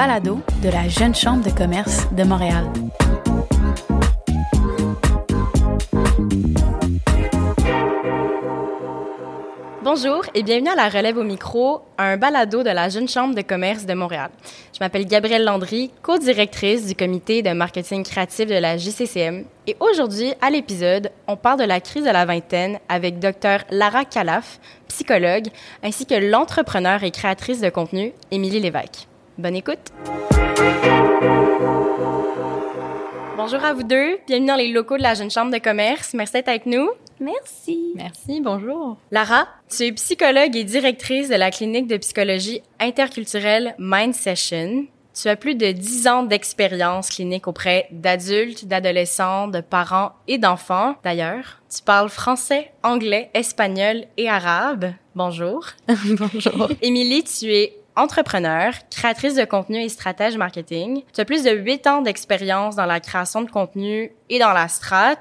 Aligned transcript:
balado 0.00 0.40
de 0.62 0.70
la 0.70 0.88
Jeune 0.88 1.14
Chambre 1.14 1.44
de 1.44 1.50
commerce 1.50 2.10
de 2.12 2.24
Montréal. 2.24 2.64
Bonjour 9.82 10.22
et 10.34 10.42
bienvenue 10.42 10.70
à 10.70 10.74
la 10.74 10.88
Relève 10.88 11.18
au 11.18 11.22
micro, 11.22 11.82
un 11.98 12.16
balado 12.16 12.62
de 12.62 12.70
la 12.70 12.88
Jeune 12.88 13.10
Chambre 13.10 13.34
de 13.34 13.42
commerce 13.42 13.84
de 13.84 13.92
Montréal. 13.92 14.30
Je 14.72 14.78
m'appelle 14.80 15.04
Gabrielle 15.04 15.44
Landry, 15.44 15.90
co-directrice 16.00 16.86
du 16.86 16.94
comité 16.94 17.42
de 17.42 17.50
marketing 17.50 18.02
créatif 18.02 18.46
de 18.46 18.54
la 18.54 18.78
JCCM. 18.78 19.44
Et 19.66 19.76
aujourd'hui, 19.80 20.32
à 20.40 20.48
l'épisode, 20.48 21.10
on 21.26 21.36
parle 21.36 21.58
de 21.60 21.64
la 21.64 21.82
crise 21.82 22.04
de 22.04 22.10
la 22.10 22.24
vingtaine 22.24 22.78
avec 22.88 23.18
Dr 23.18 23.66
Lara 23.68 24.06
Calaf, 24.06 24.60
psychologue, 24.88 25.48
ainsi 25.82 26.06
que 26.06 26.14
l'entrepreneur 26.14 27.04
et 27.04 27.10
créatrice 27.10 27.60
de 27.60 27.68
contenu, 27.68 28.14
Émilie 28.30 28.60
Lévesque. 28.60 29.09
Bonne 29.40 29.56
écoute! 29.56 29.90
Bonjour 33.38 33.64
à 33.64 33.72
vous 33.72 33.84
deux. 33.84 34.18
Bienvenue 34.26 34.48
dans 34.48 34.56
les 34.56 34.68
locaux 34.68 34.98
de 34.98 35.02
la 35.02 35.14
Jeune 35.14 35.30
Chambre 35.30 35.50
de 35.50 35.56
commerce. 35.56 36.12
Merci 36.12 36.34
d'être 36.34 36.48
avec 36.48 36.66
nous. 36.66 36.90
Merci. 37.20 37.92
Merci, 37.94 38.42
bonjour. 38.42 38.98
Lara, 39.10 39.48
tu 39.70 39.84
es 39.84 39.92
psychologue 39.92 40.54
et 40.54 40.64
directrice 40.64 41.30
de 41.30 41.36
la 41.36 41.50
clinique 41.50 41.86
de 41.86 41.96
psychologie 41.96 42.60
interculturelle 42.80 43.74
Mind 43.78 44.12
Session. 44.12 44.84
Tu 45.14 45.28
as 45.28 45.36
plus 45.36 45.54
de 45.54 45.72
10 45.72 46.06
ans 46.06 46.22
d'expérience 46.22 47.08
clinique 47.08 47.48
auprès 47.48 47.88
d'adultes, 47.92 48.66
d'adolescents, 48.66 49.48
de 49.48 49.62
parents 49.62 50.12
et 50.28 50.36
d'enfants. 50.36 50.96
D'ailleurs, 51.02 51.62
tu 51.74 51.82
parles 51.82 52.10
français, 52.10 52.70
anglais, 52.82 53.30
espagnol 53.32 54.04
et 54.18 54.28
arabe. 54.28 54.92
Bonjour. 55.14 55.66
bonjour. 55.88 56.68
Émilie, 56.82 57.24
tu 57.24 57.52
es 57.52 57.79
entrepreneur, 57.96 58.72
créatrice 58.90 59.34
de 59.34 59.44
contenu 59.44 59.78
et 59.82 59.88
stratège 59.88 60.36
marketing. 60.36 61.02
Tu 61.12 61.20
as 61.20 61.24
plus 61.24 61.44
de 61.44 61.50
8 61.50 61.86
ans 61.86 62.02
d'expérience 62.02 62.76
dans 62.76 62.86
la 62.86 63.00
création 63.00 63.42
de 63.42 63.50
contenu 63.50 64.12
et 64.30 64.38
dans 64.38 64.52
la 64.52 64.68
strat. 64.68 65.16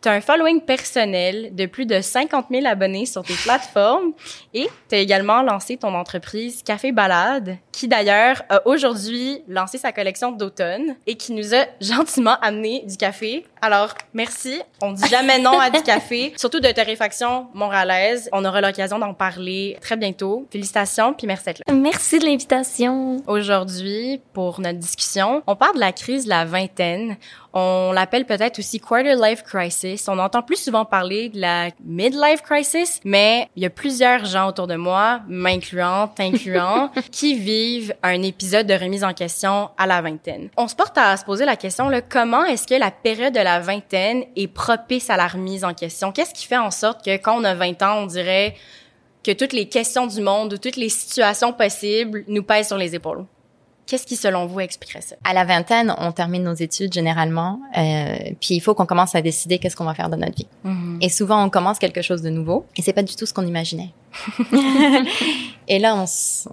Tu 0.00 0.08
as 0.08 0.12
un 0.12 0.20
following 0.20 0.60
personnel 0.60 1.54
de 1.54 1.66
plus 1.66 1.86
de 1.86 2.00
50 2.00 2.46
000 2.50 2.66
abonnés 2.66 3.04
sur 3.04 3.22
tes 3.22 3.34
plateformes 3.34 4.12
et 4.54 4.68
tu 4.88 4.94
as 4.94 4.98
également 4.98 5.42
lancé 5.42 5.76
ton 5.76 5.94
entreprise 5.94 6.62
Café 6.62 6.92
Balade, 6.92 7.58
qui 7.72 7.88
d'ailleurs 7.88 8.42
a 8.48 8.66
aujourd'hui 8.66 9.42
lancé 9.48 9.78
sa 9.78 9.92
collection 9.92 10.30
d'automne 10.30 10.96
et 11.06 11.16
qui 11.16 11.32
nous 11.32 11.54
a 11.54 11.66
gentiment 11.80 12.38
amené 12.40 12.84
du 12.86 12.96
café. 12.96 13.44
Alors, 13.60 13.94
merci. 14.12 14.60
On 14.82 14.92
dit 14.92 15.08
jamais 15.08 15.38
non 15.38 15.58
à 15.58 15.70
du 15.70 15.82
café, 15.82 16.32
surtout 16.36 16.60
de 16.60 16.70
torréfaction 16.70 17.48
montréalaise. 17.54 18.28
On 18.32 18.44
aura 18.44 18.60
l'occasion 18.60 18.98
d'en 18.98 19.14
parler 19.14 19.76
très 19.80 19.96
bientôt. 19.96 20.46
Félicitations, 20.50 21.14
puis 21.14 21.26
merci 21.26 21.46
d'être 21.46 21.62
là. 21.66 21.74
Merci 21.74 22.18
de 22.18 22.26
l'invitation. 22.26 23.22
Aujourd'hui, 23.26 24.20
pour 24.32 24.60
notre 24.60 24.78
discussion, 24.78 25.42
on 25.46 25.56
parle 25.56 25.76
de 25.76 25.80
la 25.80 25.92
crise 25.92 26.24
de 26.24 26.28
la 26.28 26.44
vingtaine. 26.44 27.16
On 27.54 27.92
l'appelle 27.92 28.26
peut-être 28.26 28.43
aussi 28.58 28.80
quarter 28.80 29.14
life 29.14 29.42
crisis. 29.42 30.08
On 30.08 30.18
entend 30.18 30.42
plus 30.42 30.56
souvent 30.56 30.84
parler 30.84 31.28
de 31.28 31.40
la 31.40 31.70
midlife 31.84 32.42
crisis, 32.42 33.00
mais 33.04 33.48
il 33.56 33.62
y 33.62 33.66
a 33.66 33.70
plusieurs 33.70 34.24
gens 34.24 34.48
autour 34.48 34.66
de 34.66 34.76
moi, 34.76 35.20
m'incluant, 35.28 36.08
t'incluant, 36.08 36.90
qui 37.10 37.38
vivent 37.38 37.94
un 38.02 38.22
épisode 38.22 38.66
de 38.66 38.74
remise 38.74 39.04
en 39.04 39.12
question 39.12 39.70
à 39.78 39.86
la 39.86 40.00
vingtaine. 40.00 40.48
On 40.56 40.68
se 40.68 40.74
porte 40.74 40.98
à 40.98 41.16
se 41.16 41.24
poser 41.24 41.44
la 41.44 41.56
question, 41.56 41.88
là, 41.88 42.00
comment 42.00 42.44
est-ce 42.44 42.66
que 42.66 42.74
la 42.74 42.90
période 42.90 43.34
de 43.34 43.40
la 43.40 43.60
vingtaine 43.60 44.24
est 44.36 44.48
propice 44.48 45.10
à 45.10 45.16
la 45.16 45.26
remise 45.26 45.64
en 45.64 45.74
question? 45.74 46.12
Qu'est-ce 46.12 46.34
qui 46.34 46.46
fait 46.46 46.58
en 46.58 46.70
sorte 46.70 47.04
que 47.04 47.16
quand 47.16 47.40
on 47.40 47.44
a 47.44 47.54
20 47.54 47.82
ans, 47.82 47.98
on 48.02 48.06
dirait 48.06 48.54
que 49.22 49.32
toutes 49.32 49.52
les 49.52 49.68
questions 49.68 50.06
du 50.06 50.20
monde 50.20 50.52
ou 50.52 50.58
toutes 50.58 50.76
les 50.76 50.88
situations 50.88 51.52
possibles 51.52 52.24
nous 52.28 52.42
pèsent 52.42 52.68
sur 52.68 52.78
les 52.78 52.94
épaules? 52.94 53.24
Qu'est-ce 53.86 54.06
qui, 54.06 54.16
selon 54.16 54.46
vous, 54.46 54.60
expliquerait 54.60 55.02
ça? 55.02 55.16
À 55.24 55.34
la 55.34 55.44
vingtaine, 55.44 55.94
on 55.98 56.10
termine 56.12 56.42
nos 56.42 56.54
études 56.54 56.92
généralement, 56.92 57.60
euh, 57.76 58.16
puis 58.40 58.54
il 58.54 58.60
faut 58.60 58.74
qu'on 58.74 58.86
commence 58.86 59.14
à 59.14 59.20
décider 59.20 59.58
qu'est-ce 59.58 59.76
qu'on 59.76 59.84
va 59.84 59.94
faire 59.94 60.08
de 60.08 60.16
notre 60.16 60.36
vie. 60.36 60.48
Mm-hmm. 60.64 60.98
Et 61.02 61.08
souvent, 61.10 61.44
on 61.44 61.50
commence 61.50 61.78
quelque 61.78 62.00
chose 62.00 62.22
de 62.22 62.30
nouveau, 62.30 62.64
et 62.76 62.82
c'est 62.82 62.94
pas 62.94 63.02
du 63.02 63.14
tout 63.14 63.26
ce 63.26 63.34
qu'on 63.34 63.46
imaginait. 63.46 63.90
et 65.68 65.78
là, 65.78 65.96
on, 65.96 66.04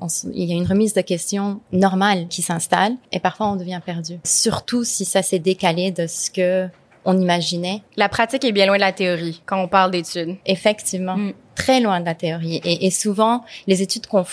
on, 0.01 0.07
il 0.33 0.49
y 0.49 0.53
a 0.53 0.55
une 0.55 0.67
remise 0.67 0.93
de 0.93 1.01
questions 1.01 1.61
normale 1.71 2.27
qui 2.27 2.41
s'installe, 2.41 2.95
et 3.13 3.19
parfois 3.19 3.47
on 3.47 3.55
devient 3.55 3.81
perdu. 3.85 4.19
Surtout 4.25 4.83
si 4.83 5.05
ça 5.05 5.21
s'est 5.21 5.39
décalé 5.39 5.91
de 5.91 6.07
ce 6.07 6.29
que 6.29 6.67
on 7.03 7.17
imaginait. 7.17 7.81
La 7.95 8.09
pratique 8.09 8.45
est 8.45 8.51
bien 8.51 8.67
loin 8.67 8.75
de 8.75 8.81
la 8.81 8.91
théorie 8.91 9.41
quand 9.47 9.59
on 9.59 9.67
parle 9.67 9.89
d'études. 9.89 10.37
Effectivement, 10.45 11.17
mm. 11.17 11.33
très 11.55 11.79
loin 11.79 11.99
de 11.99 12.05
la 12.05 12.13
théorie. 12.13 12.61
Et, 12.63 12.85
et 12.85 12.91
souvent, 12.91 13.43
les 13.65 13.81
études 13.81 14.05
qu'on 14.05 14.25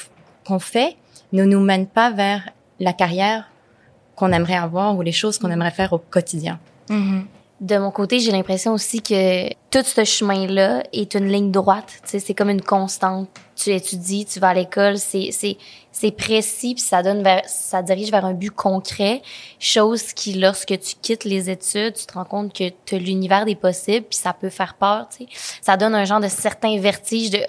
qu'on 0.44 0.58
fait 0.58 0.96
ne 1.32 1.44
nous 1.44 1.60
mènent 1.60 1.86
pas 1.86 2.10
vers 2.10 2.48
la 2.80 2.92
carrière 2.92 3.50
qu'on 4.16 4.32
aimerait 4.32 4.56
avoir 4.56 4.96
ou 4.96 5.02
les 5.02 5.12
choses 5.12 5.38
qu'on 5.38 5.50
aimerait 5.50 5.70
faire 5.70 5.92
au 5.92 5.98
quotidien. 5.98 6.58
Mm-hmm. 6.88 7.22
De 7.60 7.76
mon 7.76 7.90
côté, 7.90 8.20
j'ai 8.20 8.30
l'impression 8.30 8.72
aussi 8.72 9.02
que 9.02 9.48
tout 9.70 9.82
ce 9.82 10.04
chemin-là 10.04 10.84
est 10.92 11.14
une 11.14 11.26
ligne 11.26 11.50
droite. 11.50 11.92
Tu 12.04 12.10
sais, 12.10 12.18
c'est 12.20 12.34
comme 12.34 12.50
une 12.50 12.62
constante. 12.62 13.28
Tu 13.56 13.70
étudies, 13.70 14.24
tu 14.24 14.38
vas 14.38 14.50
à 14.50 14.54
l'école, 14.54 14.98
c'est 14.98 15.30
c'est 15.32 15.56
c'est 15.90 16.12
précis 16.12 16.74
puis 16.74 16.84
ça 16.84 17.02
donne 17.02 17.24
vers 17.24 17.42
ça 17.46 17.82
dirige 17.82 18.12
vers 18.12 18.24
un 18.24 18.32
but 18.32 18.52
concret. 18.52 19.20
Chose 19.58 20.12
qui, 20.12 20.34
lorsque 20.34 20.78
tu 20.78 20.94
quittes 21.02 21.24
les 21.24 21.50
études, 21.50 21.94
tu 21.94 22.06
te 22.06 22.12
rends 22.12 22.24
compte 22.24 22.52
que 22.52 22.70
tu 22.84 22.98
l'univers 23.00 23.44
des 23.44 23.56
possibles 23.56 24.06
puis 24.08 24.16
ça 24.16 24.32
peut 24.32 24.50
faire 24.50 24.74
peur. 24.74 25.08
Tu 25.10 25.24
sais, 25.24 25.30
ça 25.60 25.76
donne 25.76 25.96
un 25.96 26.04
genre 26.04 26.20
de 26.20 26.28
certain 26.28 26.78
vertige. 26.78 27.30
De 27.30 27.40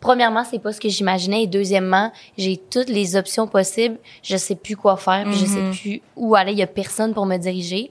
premièrement, 0.00 0.44
c'est 0.44 0.58
pas 0.58 0.74
ce 0.74 0.80
que 0.80 0.90
j'imaginais 0.90 1.44
et 1.44 1.46
deuxièmement, 1.46 2.12
j'ai 2.36 2.58
toutes 2.58 2.90
les 2.90 3.16
options 3.16 3.46
possibles. 3.46 3.96
Je 4.22 4.36
sais 4.36 4.56
plus 4.56 4.76
quoi 4.76 4.98
faire 4.98 5.24
puis 5.24 5.38
je 5.38 5.46
sais 5.46 5.70
plus 5.70 6.02
où 6.16 6.34
aller. 6.34 6.52
Il 6.52 6.58
y 6.58 6.62
a 6.62 6.66
personne 6.66 7.14
pour 7.14 7.24
me 7.24 7.38
diriger. 7.38 7.90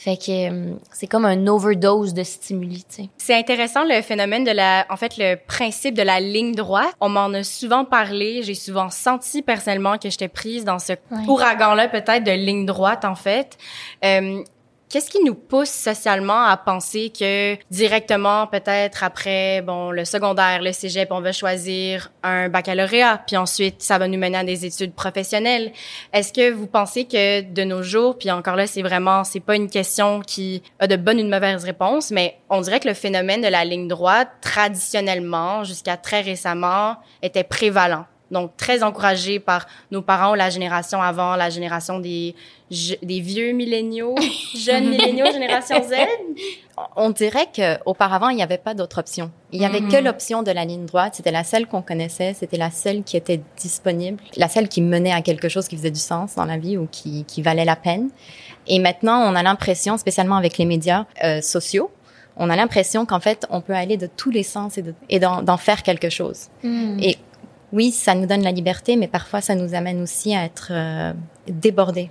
Fait 0.00 0.16
que 0.16 0.50
euh, 0.50 0.72
c'est 0.94 1.06
comme 1.06 1.26
un 1.26 1.46
overdose 1.46 2.14
de 2.14 2.22
stimuli, 2.22 2.84
tu 2.88 3.02
sais. 3.02 3.08
C'est 3.18 3.34
intéressant 3.34 3.84
le 3.84 4.00
phénomène 4.00 4.44
de 4.44 4.50
la, 4.50 4.86
en 4.88 4.96
fait, 4.96 5.18
le 5.18 5.34
principe 5.36 5.94
de 5.94 6.00
la 6.00 6.20
ligne 6.20 6.54
droite. 6.54 6.94
On 7.02 7.10
m'en 7.10 7.26
a 7.34 7.42
souvent 7.42 7.84
parlé. 7.84 8.42
J'ai 8.42 8.54
souvent 8.54 8.88
senti 8.88 9.42
personnellement 9.42 9.98
que 9.98 10.08
j'étais 10.08 10.28
prise 10.28 10.64
dans 10.64 10.78
ce 10.78 10.94
ouragan-là, 11.28 11.88
peut-être 11.88 12.24
de 12.24 12.30
ligne 12.30 12.64
droite, 12.64 13.04
en 13.04 13.14
fait. 13.14 13.58
Euh, 14.02 14.42
Qu'est-ce 14.90 15.08
qui 15.08 15.22
nous 15.22 15.36
pousse 15.36 15.70
socialement 15.70 16.42
à 16.46 16.56
penser 16.56 17.12
que 17.16 17.56
directement, 17.70 18.48
peut-être 18.48 19.04
après, 19.04 19.62
bon, 19.62 19.92
le 19.92 20.04
secondaire, 20.04 20.62
le 20.62 20.72
cégep, 20.72 21.12
on 21.12 21.20
va 21.20 21.30
choisir 21.30 22.10
un 22.24 22.48
baccalauréat, 22.48 23.22
puis 23.24 23.36
ensuite, 23.36 23.82
ça 23.82 23.98
va 23.98 24.08
nous 24.08 24.18
mener 24.18 24.38
à 24.38 24.42
des 24.42 24.66
études 24.66 24.92
professionnelles? 24.92 25.70
Est-ce 26.12 26.32
que 26.32 26.50
vous 26.50 26.66
pensez 26.66 27.04
que 27.04 27.42
de 27.42 27.62
nos 27.62 27.84
jours, 27.84 28.18
puis 28.18 28.32
encore 28.32 28.56
là, 28.56 28.66
c'est 28.66 28.82
vraiment, 28.82 29.22
c'est 29.22 29.38
pas 29.38 29.54
une 29.54 29.70
question 29.70 30.22
qui 30.22 30.60
a 30.80 30.88
de 30.88 30.96
bonnes 30.96 31.20
ou 31.20 31.22
de 31.22 31.30
mauvaises 31.30 31.62
réponses, 31.62 32.10
mais 32.10 32.38
on 32.48 32.60
dirait 32.60 32.80
que 32.80 32.88
le 32.88 32.94
phénomène 32.94 33.42
de 33.42 33.48
la 33.48 33.64
ligne 33.64 33.86
droite, 33.86 34.30
traditionnellement, 34.40 35.62
jusqu'à 35.62 35.98
très 35.98 36.22
récemment, 36.22 36.96
était 37.22 37.44
prévalent. 37.44 38.06
Donc, 38.30 38.56
très 38.56 38.82
encouragé 38.82 39.40
par 39.40 39.66
nos 39.90 40.02
parents 40.02 40.32
ou 40.32 40.34
la 40.36 40.50
génération 40.50 41.02
avant, 41.02 41.34
la 41.36 41.50
génération 41.50 41.98
des, 41.98 42.34
je- 42.70 42.94
des 43.02 43.20
vieux 43.20 43.52
milléniaux, 43.52 44.14
jeunes 44.56 44.88
milléniaux, 44.88 45.26
génération 45.32 45.76
Z. 45.82 45.94
On 46.96 47.10
dirait 47.10 47.48
que 47.54 47.78
auparavant 47.84 48.28
il 48.30 48.36
n'y 48.36 48.42
avait 48.42 48.56
pas 48.58 48.72
d'autre 48.74 48.98
option. 48.98 49.30
Il 49.52 49.60
y 49.60 49.64
avait 49.64 49.80
Mhm. 49.80 49.90
que 49.92 49.96
l'option 49.98 50.42
de 50.42 50.50
la 50.50 50.64
ligne 50.64 50.86
droite. 50.86 51.14
C'était 51.16 51.30
la 51.32 51.44
seule 51.44 51.66
qu'on 51.66 51.82
connaissait. 51.82 52.32
C'était 52.32 52.56
la 52.56 52.70
seule 52.70 53.02
qui 53.02 53.16
était 53.16 53.40
disponible, 53.58 54.22
la 54.36 54.48
seule 54.48 54.68
qui 54.68 54.80
menait 54.80 55.12
à 55.12 55.20
quelque 55.22 55.48
chose 55.48 55.68
qui 55.68 55.76
faisait 55.76 55.90
du 55.90 56.00
sens 56.00 56.36
dans 56.36 56.44
la 56.46 56.56
vie 56.56 56.78
ou 56.78 56.88
qui, 56.90 57.24
qui 57.24 57.42
valait 57.42 57.64
la 57.66 57.76
peine. 57.76 58.10
Et 58.66 58.78
maintenant, 58.78 59.20
on 59.30 59.34
a 59.34 59.42
l'impression, 59.42 59.96
spécialement 59.98 60.36
avec 60.36 60.56
les 60.56 60.64
médias 60.64 61.06
euh, 61.24 61.40
sociaux, 61.40 61.90
on 62.36 62.48
a 62.48 62.56
l'impression 62.56 63.04
qu'en 63.04 63.20
fait, 63.20 63.46
on 63.50 63.60
peut 63.60 63.74
aller 63.74 63.96
de 63.96 64.06
tous 64.06 64.30
les 64.30 64.44
sens 64.44 64.78
et 64.78 64.82
de- 64.82 64.94
et 65.10 65.18
d'en 65.18 65.42
d'en 65.42 65.56
faire 65.58 65.82
quelque 65.82 66.08
chose. 66.08 66.46
Et 66.64 67.18
oui, 67.72 67.90
ça 67.90 68.14
nous 68.14 68.26
donne 68.26 68.42
la 68.42 68.52
liberté, 68.52 68.96
mais 68.96 69.08
parfois 69.08 69.40
ça 69.40 69.54
nous 69.54 69.74
amène 69.74 70.02
aussi 70.02 70.34
à 70.34 70.44
être 70.44 70.68
euh, 70.70 71.12
débordés. 71.46 72.10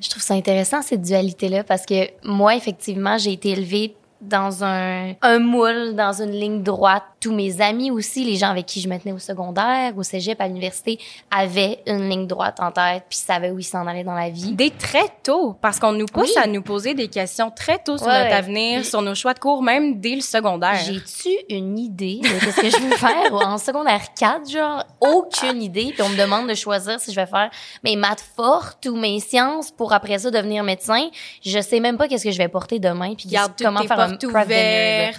Je 0.00 0.10
trouve 0.10 0.22
ça 0.22 0.34
intéressant, 0.34 0.82
cette 0.82 1.02
dualité-là, 1.02 1.64
parce 1.64 1.86
que 1.86 2.08
moi, 2.24 2.54
effectivement, 2.54 3.16
j'ai 3.16 3.32
été 3.32 3.50
élevée 3.50 3.96
dans 4.20 4.62
un, 4.62 5.14
un 5.22 5.38
moule, 5.38 5.94
dans 5.94 6.20
une 6.22 6.32
ligne 6.32 6.62
droite. 6.62 7.04
Tous 7.24 7.32
mes 7.32 7.62
amis 7.62 7.90
aussi, 7.90 8.22
les 8.22 8.36
gens 8.36 8.50
avec 8.50 8.66
qui 8.66 8.82
je 8.82 8.88
me 8.88 8.98
tenais 8.98 9.14
au 9.14 9.18
secondaire, 9.18 9.96
au 9.96 10.02
cégep, 10.02 10.38
à 10.42 10.46
l'université, 10.46 10.98
avaient 11.30 11.78
une 11.86 12.06
ligne 12.10 12.26
droite 12.26 12.58
en 12.60 12.70
tête, 12.70 13.04
puis 13.08 13.16
savaient 13.16 13.50
où 13.50 13.58
ils 13.58 13.64
s'en 13.64 13.86
allaient 13.86 14.04
dans 14.04 14.12
la 14.12 14.28
vie. 14.28 14.52
Dès 14.52 14.68
très 14.68 15.08
tôt, 15.22 15.56
parce 15.62 15.80
qu'on 15.80 15.92
nous 15.92 16.04
pousse 16.04 16.34
Oui. 16.36 16.42
à 16.42 16.46
nous 16.46 16.60
poser 16.60 16.92
des 16.92 17.08
questions 17.08 17.50
très 17.50 17.78
tôt 17.78 17.96
sur 17.96 18.08
Ouais, 18.08 18.12
notre 18.18 18.26
ouais. 18.30 18.36
avenir, 18.36 18.84
sur 18.84 19.00
nos 19.00 19.14
choix 19.14 19.32
de 19.32 19.38
cours, 19.38 19.62
même 19.62 20.00
dès 20.00 20.16
le 20.16 20.20
secondaire. 20.20 20.74
J'ai-tu 20.84 21.30
une 21.48 21.78
idée 21.78 22.20
de 22.22 22.26
ce 22.50 22.60
que 22.60 22.68
je 22.68 22.76
veux 22.76 22.96
faire? 22.96 23.32
En 23.32 23.56
secondaire 23.56 24.02
4, 24.18 24.50
genre 24.50 24.84
aucune 25.00 25.62
idée, 25.62 25.92
puis 25.94 26.02
on 26.02 26.10
me 26.10 26.18
demande 26.18 26.46
de 26.46 26.54
choisir 26.54 27.00
si 27.00 27.10
je 27.10 27.16
vais 27.16 27.26
faire 27.26 27.48
mes 27.82 27.96
maths 27.96 28.24
fortes 28.36 28.84
ou 28.84 28.96
mes 28.96 29.18
sciences 29.20 29.70
pour 29.70 29.94
après 29.94 30.18
ça 30.18 30.30
devenir 30.30 30.62
médecin. 30.62 31.08
Je 31.42 31.58
sais 31.60 31.80
même 31.80 31.96
pas 31.96 32.06
qu'est-ce 32.06 32.24
que 32.24 32.32
je 32.32 32.38
vais 32.38 32.48
porter 32.48 32.78
demain 32.80 33.14
puis 33.14 33.28
comment 33.62 33.80
faire 33.82 34.00
un 34.00 34.16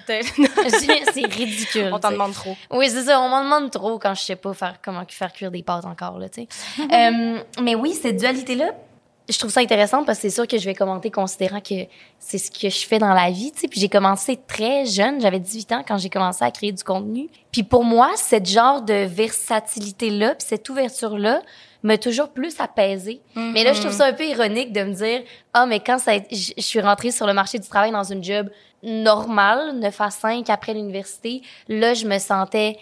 c'est 1.13 1.25
ridicule. 1.25 1.94
On 1.95 1.99
t'en 1.99 2.11
demande 2.11 2.33
trop. 2.33 2.55
Oui, 2.71 2.89
c'est 2.89 3.03
ça. 3.03 3.19
On 3.19 3.29
m'en 3.29 3.43
demande 3.43 3.71
trop 3.71 3.99
quand 3.99 4.13
je 4.13 4.21
sais 4.21 4.35
pas 4.35 4.53
faire 4.53 4.75
comment 4.83 5.03
faire 5.07 5.33
cuire 5.33 5.51
des 5.51 5.63
pâtes 5.63 5.85
encore 5.85 6.19
là, 6.19 6.29
tu 6.29 6.41
sais. 6.41 6.47
Euh, 6.95 7.39
mais 7.61 7.75
oui, 7.75 7.93
cette 7.93 8.17
dualité 8.17 8.55
là, 8.55 8.71
je 9.27 9.37
trouve 9.39 9.51
ça 9.51 9.59
intéressant 9.59 10.03
parce 10.03 10.19
que 10.19 10.23
c'est 10.23 10.35
sûr 10.35 10.47
que 10.47 10.57
je 10.57 10.65
vais 10.65 10.75
commenter 10.75 11.09
considérant 11.09 11.59
que 11.59 11.87
c'est 12.19 12.37
ce 12.37 12.51
que 12.51 12.69
je 12.69 12.85
fais 12.85 12.99
dans 12.99 13.13
la 13.13 13.31
vie, 13.31 13.51
tu 13.51 13.61
sais. 13.61 13.67
Puis 13.67 13.79
j'ai 13.79 13.89
commencé 13.89 14.39
très 14.47 14.85
jeune, 14.85 15.19
j'avais 15.19 15.39
18 15.39 15.71
ans 15.71 15.83
quand 15.87 15.97
j'ai 15.97 16.09
commencé 16.09 16.43
à 16.43 16.51
créer 16.51 16.71
du 16.71 16.83
contenu. 16.83 17.27
Puis 17.51 17.63
pour 17.63 17.83
moi, 17.83 18.11
cette 18.15 18.45
genre 18.45 18.81
de 18.81 19.05
versatilité-là, 19.05 20.35
puis 20.35 20.47
cette 20.47 20.69
ouverture-là, 20.69 21.41
m'a 21.85 21.99
toujours 21.99 22.29
plus 22.29 22.59
apaisée. 22.59 23.21
Mais 23.35 23.63
là, 23.63 23.73
je 23.73 23.79
trouve 23.79 23.91
ça 23.91 24.07
un 24.07 24.13
peu 24.13 24.25
ironique 24.25 24.73
de 24.73 24.83
me 24.83 24.93
dire, 24.93 25.21
ah, 25.53 25.67
mais 25.67 25.79
quand 25.79 25.99
ça, 25.99 26.13
je 26.31 26.53
suis 26.57 26.81
rentrée 26.81 27.11
sur 27.11 27.27
le 27.27 27.33
marché 27.33 27.59
du 27.59 27.67
travail 27.67 27.91
dans 27.91 28.03
une 28.03 28.23
job 28.23 28.49
normale, 28.85 29.77
9 29.79 30.01
à 30.01 30.09
5 30.11 30.49
après 30.49 30.73
l'université, 30.73 31.41
là, 31.67 31.93
je 31.93 32.05
me 32.05 32.17
sentais 32.19 32.77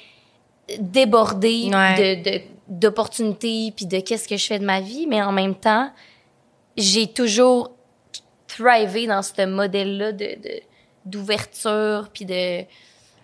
débordée 0.80 1.70
Ouais. 1.74 2.16
de, 2.16 2.30
de, 2.30 2.42
d'opportunités 2.68 3.74
puis 3.76 3.86
de 3.86 4.00
qu'est-ce 4.00 4.28
que 4.28 4.38
je 4.38 4.46
fais 4.46 4.60
de 4.60 4.66
ma 4.66 4.80
vie. 4.82 5.08
Mais 5.08 5.22
en 5.22 5.32
même 5.32 5.56
temps, 5.56 5.92
j'ai 6.78 7.08
toujours 7.08 7.72
thrivé 8.48 9.08
dans 9.08 9.22
ce 9.22 9.46
modèle-là 9.46 10.12
de, 10.12 10.26
de, 10.42 10.62
d'ouverture 11.06 12.10
puis 12.14 12.26
de, 12.26 12.60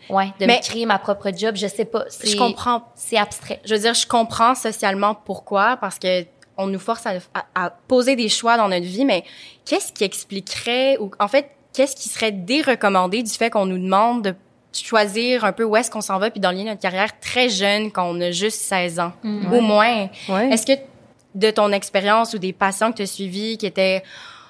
ouais, 0.09 0.27
de 0.39 0.45
Mais- 0.45 0.57
me 0.57 0.61
créer 0.61 0.85
ma 0.85 0.99
propre 0.99 1.31
job. 1.35 1.55
Je 1.55 1.67
sais 1.67 1.85
pas. 1.85 2.05
Je 2.23 2.35
comprends 2.37 2.83
C'est 2.95 3.17
abstrait. 3.17 3.59
je 3.65 3.73
veux 3.75 3.81
dire, 3.81 3.93
je 3.93 4.07
comprends 4.07 4.55
socialement 4.55 5.15
pourquoi, 5.15 5.77
parce 5.77 5.99
que 5.99 6.25
on 6.57 6.67
nous 6.67 6.79
force 6.79 7.05
à, 7.05 7.13
à- 7.33 7.45
à 7.65 7.69
poser 7.69 8.17
des 8.17 8.27
choix 8.27 8.57
dans 8.57 8.67
notre 8.67 8.85
vie, 8.85 9.05
mais 9.05 9.23
qu'est-ce 9.65 9.93
qui 9.93 10.03
expliquerait, 10.03 10.97
ou 10.97 11.09
en 11.19 11.29
fait, 11.29 11.49
qu'est-ce 11.79 11.95
qui 11.95 12.09
serait 12.09 12.33
dérecommandé 12.33 13.23
du 13.23 13.31
fait 13.31 13.49
qu'on 13.49 13.65
nous 13.65 13.77
demande 13.77 14.21
de 14.21 14.35
choisir 14.73 15.45
un 15.45 15.53
peu 15.53 15.63
où 15.63 15.77
est-ce 15.77 15.89
qu'on 15.89 16.01
s'en 16.01 16.19
va 16.19 16.29
puis 16.29 16.41
d'enligner 16.41 16.69
notre 16.71 16.81
carrière 16.81 17.17
très 17.21 17.47
jeune 17.47 17.89
quand 17.89 18.03
on 18.03 18.19
a 18.19 18.31
juste 18.31 18.59
16 18.59 18.99
ans, 18.99 19.13
au 19.23 19.61
moins. 19.61 20.09
Ouais. 20.27 20.49
Est-ce 20.49 20.65
que 20.65 20.73
de 21.35 21.51
ton 21.51 21.71
expérience 21.71 22.33
ou 22.33 22.37
des 22.37 22.51
patients 22.51 22.91
que 22.91 22.97
tu 22.97 23.03
as 23.03 23.07
suivis 23.07 23.57
qui 23.57 23.65
étaient 23.65 24.03